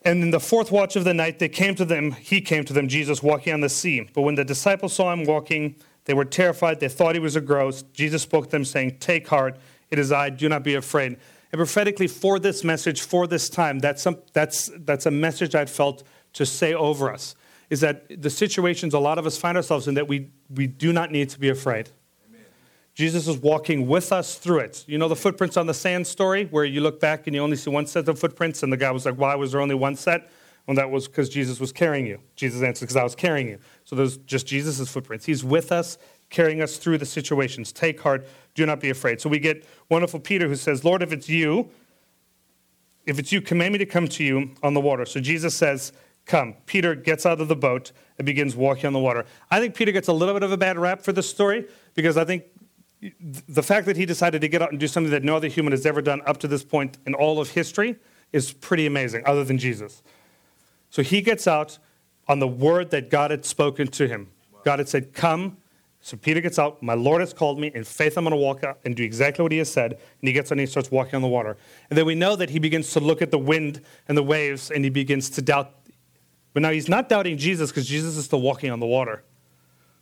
And 0.07 0.23
in 0.23 0.31
the 0.31 0.39
fourth 0.39 0.71
watch 0.71 0.95
of 0.95 1.03
the 1.03 1.13
night, 1.13 1.41
they 1.41 1.49
came 1.49 1.75
to 1.75 1.85
them, 1.85 2.13
he 2.13 2.41
came 2.41 2.65
to 2.67 2.73
them, 2.73 2.87
Jesus 2.87 3.25
walking 3.25 3.53
on 3.53 3.61
the 3.61 3.69
sea. 3.69 4.09
But 4.15 4.23
when 4.23 4.37
the 4.37 4.45
disciples 4.45 4.93
saw 4.93 5.13
him 5.13 5.25
walking, 5.25 5.75
they 6.05 6.15
were 6.15 6.25
terrified. 6.25 6.79
They 6.79 6.89
thought 6.89 7.17
he 7.17 7.21
was 7.21 7.35
a 7.35 7.41
ghost. 7.41 7.93
Jesus 7.93 8.23
spoke 8.23 8.45
to 8.45 8.51
them, 8.51 8.65
saying, 8.65 8.99
Take 9.01 9.27
heart, 9.27 9.59
it 9.91 9.99
is 9.99 10.13
I, 10.13 10.31
do 10.31 10.49
not 10.49 10.63
be 10.63 10.75
afraid. 10.75 11.17
And 11.51 11.59
prophetically, 11.59 12.07
for 12.07 12.39
this 12.39 12.63
message, 12.63 13.03
for 13.03 13.27
this 13.27 13.49
time, 13.51 13.81
that's, 13.81 14.07
that's, 14.33 14.71
that's 14.79 15.07
a 15.07 15.11
message 15.11 15.57
I'd 15.57 15.69
felt 15.69 16.05
to 16.35 16.47
say 16.47 16.73
over 16.73 17.13
us 17.13 17.35
is 17.69 17.81
that 17.81 18.23
the 18.23 18.31
situations 18.31 18.95
a 18.95 19.01
lot 19.01 19.19
of 19.19 19.27
us 19.27 19.37
find 19.37 19.57
ourselves 19.57 19.89
in 19.89 19.95
that 19.95 20.07
we, 20.07 20.31
we 20.49 20.69
do 20.69 20.93
not 20.93 21.11
need 21.11 21.31
to 21.31 21.41
be 21.41 21.49
afraid. 21.49 21.91
Jesus 22.97 23.29
is 23.29 23.37
walking 23.37 23.87
with 23.87 24.11
us 24.11 24.37
through 24.37 24.61
it. 24.61 24.83
You 24.89 24.97
know 24.97 25.07
the 25.07 25.15
footprints 25.15 25.59
on 25.59 25.67
the 25.67 25.75
sand 25.75 26.07
story 26.07 26.47
where 26.47 26.65
you 26.65 26.81
look 26.81 26.99
back 26.99 27.27
and 27.27 27.37
you 27.37 27.43
only 27.43 27.59
see 27.59 27.69
one 27.69 27.87
set 27.87 28.09
of 28.09 28.19
footprints, 28.19 28.63
and 28.63 28.73
the 28.73 28.77
guy 28.79 28.91
was 28.91 29.05
like, 29.05 29.17
Why 29.17 29.35
was 29.35 29.53
there 29.53 29.61
only 29.61 29.75
one 29.75 29.97
set? 29.97 30.31
Well, 30.67 30.77
that 30.77 30.91
was 30.91 31.07
because 31.07 31.29
Jesus 31.29 31.61
was 31.61 31.73
carrying 31.73 32.07
you. 32.07 32.21
Jesus 32.37 32.63
answered, 32.63 32.87
Because 32.87 32.97
I 32.97 33.05
was 33.05 33.15
carrying 33.15 33.49
you. 33.49 33.59
So 33.85 33.97
there's 33.97 34.17
just 34.17 34.47
Jesus' 34.47 34.89
footprints. 34.89 35.27
He's 35.27 35.45
with 35.45 35.73
us, 35.73 35.99
carrying 36.31 36.63
us 36.63 36.79
through 36.79 36.97
the 36.97 37.05
situations. 37.05 37.71
Take 37.71 38.01
heart, 38.01 38.27
do 38.55 38.65
not 38.65 38.81
be 38.81 38.89
afraid. 38.89 39.21
So 39.21 39.29
we 39.29 39.41
get 39.41 39.67
wonderful 39.91 40.19
Peter 40.19 40.49
who 40.49 40.57
says, 40.57 40.83
Lord, 40.83 41.03
if 41.03 41.13
it's 41.13 41.29
you, 41.29 41.69
if 43.05 43.19
it's 43.19 43.31
you, 43.31 43.43
command 43.43 43.73
me 43.73 43.79
to 43.79 43.87
come 43.87 44.09
to 44.09 44.25
you 44.25 44.53
on 44.63 44.73
the 44.73 44.81
water. 44.81 45.05
So 45.05 45.21
Jesus 45.21 45.55
says, 45.55 45.93
Come. 46.25 46.55
Peter 46.65 46.95
gets 46.95 47.27
out 47.27 47.41
of 47.41 47.49
the 47.49 47.55
boat 47.55 47.93
and 48.19 48.25
begins 48.25 48.57
walking 48.57 48.87
on 48.87 48.95
the 48.95 48.99
water. 48.99 49.27
I 49.51 49.61
think 49.61 49.75
Peter 49.75 49.93
gets 49.93 50.09
a 50.09 50.13
little 50.13 50.35
bit 50.35 50.43
of 50.43 50.51
a 50.51 50.57
bad 50.57 50.79
rap 50.79 51.03
for 51.03 51.13
this 51.13 51.29
story 51.29 51.67
because 51.95 52.17
I 52.17 52.25
think 52.25 52.45
the 53.21 53.63
fact 53.63 53.87
that 53.87 53.97
he 53.97 54.07
decided 54.07 54.41
to 54.41 54.49
get 54.49 54.63
out 54.63 54.71
and 54.71 54.81
do 54.81 54.89
something 54.89 55.11
that 55.11 55.25
no 55.25 55.37
other 55.37 55.49
human 55.49 55.73
has 55.73 55.87
ever 55.87 56.01
done 56.01 56.23
up 56.27 56.39
to 56.39 56.49
this 56.49 56.65
point 56.65 56.99
in 57.07 57.15
all 57.15 57.41
of 57.41 57.51
history 57.51 57.97
is 58.33 58.53
pretty 58.53 58.87
amazing, 58.87 59.23
other 59.27 59.45
than 59.45 59.59
Jesus. 59.59 60.03
So 60.91 61.03
he 61.03 61.21
gets 61.21 61.47
out 61.47 61.79
on 62.29 62.39
the 62.39 62.49
word 62.49 62.91
that 62.91 63.11
God 63.11 63.31
had 63.31 63.45
spoken 63.45 63.89
to 63.89 64.09
him. 64.09 64.29
God 64.65 64.79
had 64.79 64.89
said, 64.89 65.13
Come. 65.13 65.59
So 66.01 66.17
Peter 66.17 66.41
gets 66.41 66.59
out. 66.59 66.81
My 66.83 66.95
Lord 66.95 67.21
has 67.21 67.33
called 67.33 67.59
me. 67.59 67.73
In 67.75 67.83
faith, 67.83 68.17
I'm 68.17 68.25
going 68.25 68.31
to 68.31 68.37
walk 68.37 68.63
out 68.63 68.79
and 68.85 68.95
do 68.95 69.03
exactly 69.03 69.43
what 69.43 69.51
he 69.51 69.59
has 69.59 69.71
said. 69.71 69.93
And 69.93 70.29
he 70.29 70.33
gets 70.33 70.53
on 70.53 70.59
and 70.59 70.61
he 70.61 70.67
starts 70.67 70.91
walking 70.91 71.17
on 71.17 71.23
the 71.23 71.29
water. 71.29 71.57
And 71.91 71.99
then 71.99 72.07
we 72.07 72.15
know 72.15 72.37
that 72.37 72.51
he 72.51 72.61
begins 72.61 72.93
to 72.93 73.01
look 73.01 73.23
at 73.23 73.33
the 73.33 73.39
wind 73.39 73.81
and 74.07 74.17
the 74.17 74.23
waves 74.23 74.71
and 74.71 74.85
he 74.85 74.91
begins 74.91 75.31
to 75.31 75.43
doubt. 75.43 75.75
But 76.53 76.63
now 76.63 76.71
he's 76.71 76.89
not 76.89 77.09
doubting 77.09 77.37
Jesus 77.37 77.71
because 77.71 77.87
Jesus 77.87 78.17
is 78.17 78.27
still 78.27 78.41
walking 78.41 78.71
on 78.71 78.79
the 78.79 78.87
water. 78.87 79.25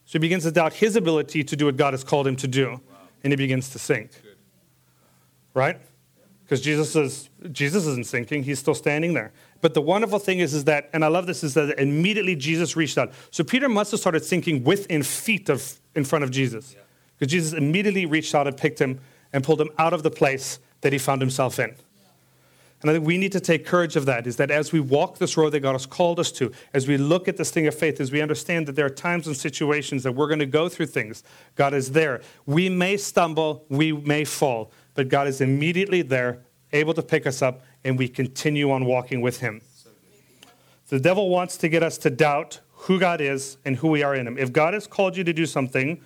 So 0.05 0.13
he 0.13 0.19
begins 0.19 0.43
to 0.45 0.51
doubt 0.51 0.75
his 0.75 0.95
ability 0.95 1.43
to 1.43 1.57
do 1.57 1.67
what 1.67 1.77
God 1.77 1.95
has 1.95 2.05
called 2.05 2.27
him 2.27 2.37
to 2.37 2.49
do. 2.49 2.81
And 3.25 3.33
he 3.33 3.37
begins 3.37 3.71
to 3.71 3.81
sink. 3.81 4.11
Right? 5.55 5.81
Because 6.45 6.61
Jesus, 6.61 6.95
is, 6.95 7.31
Jesus 7.51 7.87
isn't 7.87 8.07
sinking, 8.07 8.45
he's 8.45 8.59
still 8.59 8.75
standing 8.75 9.15
there. 9.15 9.33
But 9.63 9.73
the 9.73 9.81
wonderful 9.81 10.19
thing 10.19 10.41
is, 10.41 10.53
is 10.53 10.65
that, 10.65 10.91
and 10.93 11.03
I 11.03 11.09
love 11.09 11.27
this, 11.27 11.43
is 11.43 11.55
that 11.55 11.81
immediately 11.81 12.37
Jesus 12.37 12.77
reached 12.77 12.99
out. 12.99 13.13
So 13.31 13.43
Peter 13.43 13.69
must 13.69 13.93
have 13.93 14.01
started 14.01 14.25
sinking 14.25 14.63
within 14.63 15.03
feet 15.03 15.49
of 15.49 15.81
in 15.95 16.05
front 16.05 16.23
of 16.23 16.31
Jesus. 16.31 16.77
Because 17.17 17.33
Jesus 17.33 17.53
immediately 17.55 18.05
reached 18.05 18.35
out 18.35 18.47
and 18.47 18.57
picked 18.57 18.79
him 18.79 19.01
and 19.33 19.43
pulled 19.43 19.61
him 19.61 19.71
out 19.79 19.95
of 19.95 20.03
the 20.03 20.11
place 20.11 20.59
that 20.83 20.93
he 20.93 20.99
found 20.99 21.23
himself 21.23 21.59
in. 21.59 21.75
And 22.85 22.91
I 22.91 22.95
think 22.97 23.07
we 23.07 23.17
need 23.17 23.33
to 23.33 23.41
take 23.41 23.65
courage 23.65 23.97
of 23.97 24.05
that, 24.05 24.27
is 24.27 24.37
that 24.37 24.51
as 24.51 24.71
we 24.71 24.79
walk 24.79 25.17
this 25.17 25.39
road 25.39 25.53
that 25.53 25.61
God 25.61 25.73
has 25.73 25.87
called 25.87 26.21
us 26.21 26.31
to, 26.33 26.53
as 26.75 26.87
we 26.87 26.99
look 26.99 27.29
at 27.29 27.39
this 27.39 27.51
thing 27.51 27.67
of 27.67 27.75
faith, 27.75 27.99
as 27.99 28.13
we 28.13 28.21
understand 28.21 28.67
that 28.67 28.77
there 28.77 28.85
are 28.85 28.91
times 28.91 29.27
and 29.27 29.35
situations 29.35 30.03
that 30.03 30.13
we're 30.13 30.27
going 30.27 30.39
to 30.41 30.45
go 30.45 30.69
through 30.69 30.89
things, 30.89 31.23
God 31.55 31.73
is 31.73 31.93
there. 31.93 32.21
We 32.45 32.69
may 32.69 32.99
stumble, 32.99 33.65
we 33.71 33.93
may 33.93 34.27
fall, 34.27 34.71
but 34.93 35.09
God 35.09 35.29
is 35.29 35.41
immediately 35.41 36.03
there, 36.03 36.43
able 36.75 36.93
to 36.93 37.03
pick 37.03 37.27
us 37.27 37.41
up 37.41 37.63
and 37.85 37.99
we 37.99 38.07
continue 38.07 38.71
on 38.71 38.85
walking 38.85 39.23
with 39.23 39.41
Him. 39.41 39.63
The 40.89 41.01
devil 41.01 41.31
wants 41.31 41.57
to 41.57 41.71
get 41.71 41.83
us 41.83 41.97
to 41.99 42.11
doubt 42.11 42.61
who 42.71 43.01
God 43.01 43.23
is 43.23 43.57
and 43.65 43.77
who 43.77 43.89
we 43.89 44.03
are 44.03 44.15
in 44.15 44.27
Him. 44.27 44.37
If 44.37 44.53
God 44.53 44.75
has 44.75 44.87
called 44.87 45.17
you 45.17 45.25
to 45.25 45.33
do 45.33 45.47
something, 45.47 46.03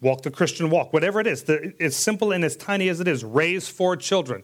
walk 0.00 0.22
the 0.22 0.32
Christian 0.32 0.68
walk, 0.68 0.92
whatever 0.92 1.20
it 1.20 1.28
is, 1.28 1.48
as 1.78 1.94
simple 1.94 2.32
and 2.32 2.44
as 2.44 2.56
tiny 2.56 2.88
as 2.88 2.98
it 2.98 3.06
is, 3.06 3.22
raise 3.22 3.68
four 3.68 3.94
children, 3.94 4.42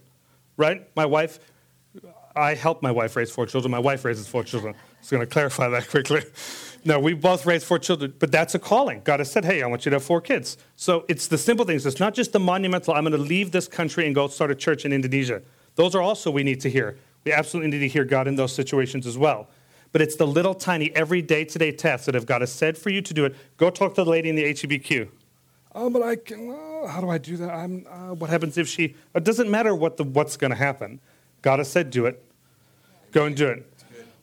right? 0.57 0.89
My 0.95 1.05
wife, 1.05 1.41
I 2.37 2.55
help 2.55 2.83
my 2.83 2.91
wife 2.91 3.15
raise 3.17 3.31
four 3.31 3.47
children. 3.47 3.71
My 3.71 3.79
wife 3.79 4.05
raises 4.05 4.27
four 4.27 4.43
children. 4.43 4.75
Just 5.01 5.11
going 5.11 5.21
to 5.21 5.27
clarify 5.27 5.69
that 5.69 5.89
quickly. 5.91 6.23
No, 6.85 6.99
we 6.99 7.15
both 7.15 7.47
raised 7.47 7.67
four 7.67 7.79
children, 7.79 8.13
but 8.19 8.31
that's 8.31 8.55
a 8.55 8.59
calling. 8.59 9.01
God 9.05 9.21
has 9.21 9.31
said, 9.31 9.45
hey, 9.45 9.63
I 9.63 9.67
want 9.67 9.85
you 9.87 9.91
to 9.91 9.97
have 9.97 10.05
four 10.05 10.21
kids. 10.21 10.59
So 10.77 11.05
it's 11.09 11.29
the 11.29 11.39
simple 11.39 11.65
things. 11.65 11.87
It's 11.87 12.01
not 12.01 12.15
just 12.15 12.33
the 12.33 12.41
monumental, 12.41 12.93
I'm 12.93 13.05
going 13.05 13.13
to 13.13 13.19
leave 13.19 13.53
this 13.53 13.69
country 13.69 14.05
and 14.07 14.15
go 14.15 14.27
start 14.29 14.51
a 14.51 14.55
church 14.55 14.85
in 14.85 14.93
Indonesia. 14.93 15.43
Those 15.77 15.95
are 15.95 16.03
also 16.03 16.31
we 16.31 16.43
need 16.43 16.61
to 16.61 16.71
hear. 16.71 16.99
We 17.25 17.33
absolutely 17.33 17.71
need 17.71 17.81
to 17.81 17.89
hear 17.89 18.05
God 18.05 18.29
in 18.29 18.37
those 18.37 18.53
situations 18.53 19.07
as 19.07 19.17
well. 19.17 19.49
But 19.93 20.03
it's 20.03 20.17
the 20.17 20.27
little 20.27 20.55
tiny 20.55 20.95
every 20.95 21.23
day 21.23 21.45
to 21.45 21.59
day 21.59 21.71
tasks 21.73 22.07
that 22.07 22.17
if 22.17 22.27
God 22.27 22.43
has 22.43 22.53
said 22.53 22.77
for 22.77 22.91
you 22.91 23.01
to 23.01 23.15
do 23.15 23.25
it, 23.25 23.35
go 23.57 23.71
talk 23.71 23.95
to 23.95 24.05
the 24.05 24.11
lady 24.11 24.29
in 24.29 24.35
the 24.35 24.43
HEBQ. 24.43 25.09
Oh, 25.77 25.89
but 25.89 26.03
I 26.03 26.17
can, 26.17 26.51
uh, 26.51 26.87
how 26.89 27.01
do 27.01 27.09
I 27.09 27.19
do 27.19 27.37
that? 27.39 27.51
I'm, 27.51 27.87
uh, 27.89 28.15
what 28.15 28.29
happens 28.29 28.59
if 28.59 28.69
she, 28.69 28.95
it 29.15 29.25
doesn't 29.25 29.51
matter 29.51 29.75
what 29.75 29.97
the, 29.97 30.05
what's 30.05 30.37
going 30.37 30.51
to 30.51 30.57
happen. 30.57 31.01
God 31.45 31.59
has 31.59 31.71
said 31.71 31.91
do 31.91 32.07
it. 32.07 32.25
Go 33.13 33.27
and 33.27 33.37
do 33.37 33.49
it. 33.49 33.71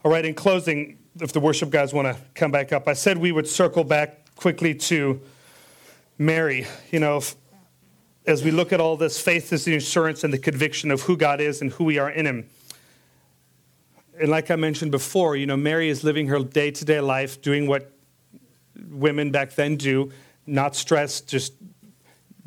All 0.04 0.12
right, 0.12 0.26
in 0.26 0.34
closing, 0.34 0.98
if 1.20 1.32
the 1.32 1.40
worship 1.40 1.70
guys 1.70 1.94
want 1.94 2.08
to 2.08 2.20
come 2.34 2.50
back 2.50 2.74
up, 2.74 2.88
I 2.88 2.94
said 2.94 3.16
we 3.20 3.32
would 3.32 3.48
circle 3.48 3.84
back 3.84 4.34
quickly 4.36 4.74
to 4.74 5.22
Mary. 6.18 6.66
You 6.90 7.00
know, 7.00 7.18
if, 7.18 7.36
as 8.26 8.44
we 8.44 8.50
look 8.50 8.74
at 8.74 8.82
all 8.82 8.98
this, 8.98 9.22
faith 9.22 9.54
is 9.54 9.66
the 9.66 9.76
assurance 9.76 10.24
and 10.24 10.34
the 10.34 10.40
conviction 10.40 10.90
of 10.90 11.04
who 11.04 11.16
God 11.16 11.40
is 11.40 11.62
and 11.62 11.72
who 11.74 11.84
we 11.84 12.00
are 12.00 12.10
in 12.10 12.26
Him. 12.26 12.50
And 14.20 14.30
like 14.30 14.50
I 14.50 14.56
mentioned 14.56 14.90
before, 14.90 15.36
you 15.36 15.46
know, 15.46 15.58
Mary 15.58 15.90
is 15.90 16.04
living 16.04 16.26
her 16.30 16.40
day 16.40 16.72
to 16.72 16.86
day 16.86 17.02
life, 17.02 17.40
doing 17.40 17.68
what 17.68 17.94
women 18.90 19.30
back 19.30 19.54
then 19.54 19.76
do, 19.76 20.12
not 20.48 20.76
stressed, 20.76 21.30
just 21.30 21.54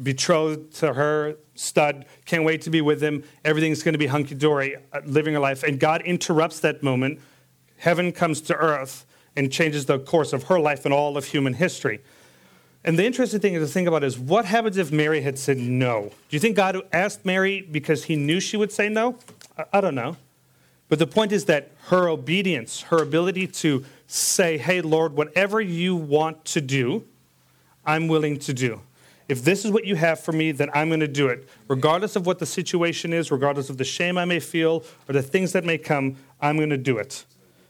betrothed 0.03 0.73
to 0.75 0.95
her, 0.95 1.37
stud, 1.55 2.05
can't 2.25 2.45
wait 2.45 2.63
to 2.63 2.71
be 2.71 2.81
with 2.81 3.03
him. 3.03 3.25
Everything's 3.45 3.83
going 3.83 3.93
to 3.95 3.99
be 3.99 4.07
hunky 4.07 4.35
dory, 4.35 4.77
uh, 4.93 5.01
living 5.05 5.35
her 5.35 5.41
life. 5.41 5.63
And 5.63 5.79
God 5.79 6.03
interrupts 6.03 6.61
that 6.61 6.83
moment. 6.83 7.21
Heaven 7.79 8.13
comes 8.13 8.41
to 8.43 8.55
earth 8.57 9.07
and 9.37 9.53
changes 9.53 9.87
the 9.87 9.99
course 9.99 10.33
of 10.33 10.45
her 10.45 10.59
life 10.59 10.85
and 10.85 10.95
all 10.95 11.17
of 11.17 11.27
human 11.27 11.55
history. 11.55 12.01
And 12.85 12.99
the 12.99 13.07
interesting 13.07 13.41
thing 13.41 13.55
to 13.55 13.67
think 13.67 13.89
about 13.89 14.05
is 14.05 14.19
what 14.19 14.45
happens 14.45 14.77
if 14.77 14.93
Mary 14.93 15.23
had 15.23 15.39
said 15.39 15.57
no? 15.57 16.13
Do 16.29 16.37
you 16.37 16.41
think 16.41 16.55
God 16.55 16.77
asked 16.93 17.25
Mary 17.25 17.63
because 17.63 18.05
he 18.05 18.17
knew 18.17 18.41
she 18.41 18.57
would 18.57 18.71
say 18.71 18.89
no? 18.89 19.19
I, 19.57 19.65
I 19.75 19.81
don't 19.81 19.95
know. 19.95 20.17
But 20.89 20.99
the 20.99 21.07
point 21.07 21.33
is 21.33 21.47
that 21.47 21.71
her 21.87 22.09
obedience, 22.09 22.83
her 22.83 23.03
ability 23.03 23.47
to 23.49 23.85
say, 24.07 24.59
hey, 24.59 24.83
Lord, 24.83 25.15
whatever 25.15 25.61
you 25.61 25.97
want 25.97 26.45
to 26.47 26.61
do, 26.61 27.05
I'm 27.87 28.07
willing 28.07 28.39
to 28.41 28.53
do. 28.53 28.81
If 29.29 29.43
this 29.43 29.65
is 29.65 29.71
what 29.71 29.85
you 29.87 29.97
have 29.97 30.21
for 30.21 30.33
me, 30.33 30.53
then 30.53 30.69
I'm 30.75 30.89
going 30.89 31.01
to 31.01 31.09
do 31.09 31.29
it. 31.29 31.49
Regardless 31.69 32.15
of 32.15 32.27
what 32.27 32.39
the 32.39 32.47
situation 32.47 33.13
is, 33.13 33.31
regardless 33.31 33.71
of 33.71 33.79
the 33.79 33.85
shame 33.85 34.19
I 34.19 34.25
may 34.25 34.41
feel 34.41 34.85
or 35.09 35.13
the 35.13 35.23
things 35.23 35.53
that 35.53 35.65
may 35.65 35.79
come, 35.79 36.17
I'm 36.41 36.57
going 36.57 36.71
to 36.71 36.77
do 36.77 36.99
it. 36.99 37.25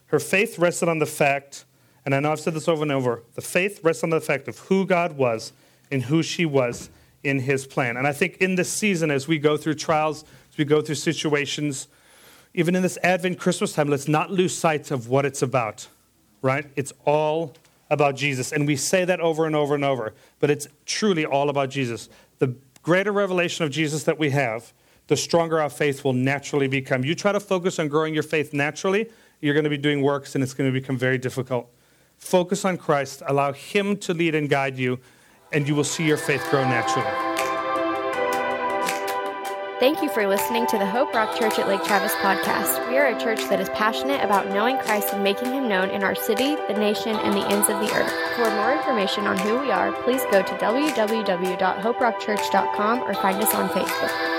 Her 0.07 0.19
faith 0.19 0.59
rested 0.59 0.89
on 0.89 0.99
the 0.99 1.05
fact, 1.05 1.65
and 2.05 2.13
I 2.13 2.19
know 2.19 2.31
I've 2.31 2.39
said 2.39 2.53
this 2.53 2.67
over 2.67 2.83
and 2.83 2.91
over, 2.91 3.23
the 3.35 3.41
faith 3.41 3.79
rests 3.83 4.03
on 4.03 4.09
the 4.09 4.21
fact 4.21 4.47
of 4.47 4.59
who 4.59 4.85
God 4.85 5.13
was 5.13 5.53
and 5.91 6.03
who 6.03 6.21
she 6.21 6.45
was 6.45 6.89
in 7.23 7.39
his 7.39 7.65
plan. 7.65 7.97
And 7.97 8.05
I 8.05 8.11
think 8.11 8.37
in 8.37 8.55
this 8.55 8.71
season, 8.71 9.09
as 9.09 9.27
we 9.27 9.39
go 9.39 9.57
through 9.57 9.75
trials, 9.75 10.23
as 10.51 10.57
we 10.57 10.65
go 10.65 10.81
through 10.81 10.95
situations, 10.95 11.87
even 12.53 12.75
in 12.75 12.83
this 12.83 12.97
Advent 13.01 13.39
Christmas 13.39 13.73
time, 13.73 13.87
let's 13.87 14.07
not 14.07 14.29
lose 14.29 14.55
sight 14.57 14.91
of 14.91 15.09
what 15.09 15.25
it's 15.25 15.41
about, 15.41 15.87
right? 16.41 16.65
It's 16.75 16.93
all 17.05 17.53
about 17.89 18.15
Jesus. 18.15 18.51
And 18.51 18.67
we 18.67 18.75
say 18.75 19.05
that 19.05 19.19
over 19.19 19.45
and 19.45 19.55
over 19.55 19.75
and 19.75 19.85
over, 19.85 20.13
but 20.39 20.49
it's 20.49 20.67
truly 20.85 21.25
all 21.25 21.49
about 21.49 21.69
Jesus. 21.69 22.09
The 22.39 22.55
greater 22.81 23.11
revelation 23.11 23.65
of 23.65 23.71
Jesus 23.71 24.03
that 24.03 24.17
we 24.17 24.31
have, 24.31 24.73
the 25.07 25.17
stronger 25.17 25.59
our 25.59 25.69
faith 25.69 26.03
will 26.03 26.13
naturally 26.13 26.67
become. 26.67 27.03
You 27.03 27.15
try 27.15 27.31
to 27.31 27.39
focus 27.39 27.79
on 27.79 27.87
growing 27.87 28.13
your 28.13 28.23
faith 28.23 28.53
naturally, 28.53 29.09
you're 29.41 29.53
going 29.53 29.65
to 29.65 29.69
be 29.69 29.77
doing 29.77 30.01
works 30.01 30.35
and 30.35 30.43
it's 30.43 30.53
going 30.53 30.71
to 30.71 30.79
become 30.79 30.97
very 30.97 31.17
difficult. 31.17 31.69
Focus 32.17 32.65
on 32.65 32.77
Christ, 32.77 33.21
allow 33.27 33.51
Him 33.51 33.97
to 33.97 34.13
lead 34.13 34.35
and 34.35 34.49
guide 34.49 34.77
you, 34.77 34.99
and 35.51 35.67
you 35.67 35.75
will 35.75 35.83
see 35.83 36.05
your 36.05 36.17
faith 36.17 36.45
grow 36.49 36.63
naturally. 36.63 37.24
Thank 39.77 40.01
you 40.01 40.07
for 40.07 40.25
listening 40.25 40.65
to 40.67 40.77
the 40.77 40.85
Hope 40.85 41.13
Rock 41.13 41.37
Church 41.37 41.59
at 41.59 41.67
Lake 41.67 41.83
Travis 41.83 42.13
podcast. 42.13 42.87
We 42.87 42.97
are 42.97 43.07
a 43.07 43.19
church 43.19 43.41
that 43.49 43.59
is 43.59 43.67
passionate 43.69 44.23
about 44.23 44.47
knowing 44.47 44.77
Christ 44.77 45.11
and 45.11 45.21
making 45.21 45.51
him 45.51 45.67
known 45.67 45.89
in 45.89 46.01
our 46.01 46.15
city, 46.15 46.55
the 46.55 46.75
nation, 46.75 47.17
and 47.17 47.33
the 47.33 47.45
ends 47.47 47.67
of 47.67 47.81
the 47.81 47.93
earth. 47.93 48.13
For 48.37 48.49
more 48.51 48.71
information 48.71 49.27
on 49.27 49.37
who 49.37 49.59
we 49.59 49.71
are, 49.71 49.91
please 50.03 50.21
go 50.31 50.41
to 50.41 50.57
www.hoperockchurch.com 50.59 52.99
or 53.01 53.13
find 53.15 53.43
us 53.43 53.53
on 53.53 53.67
Facebook. 53.67 54.34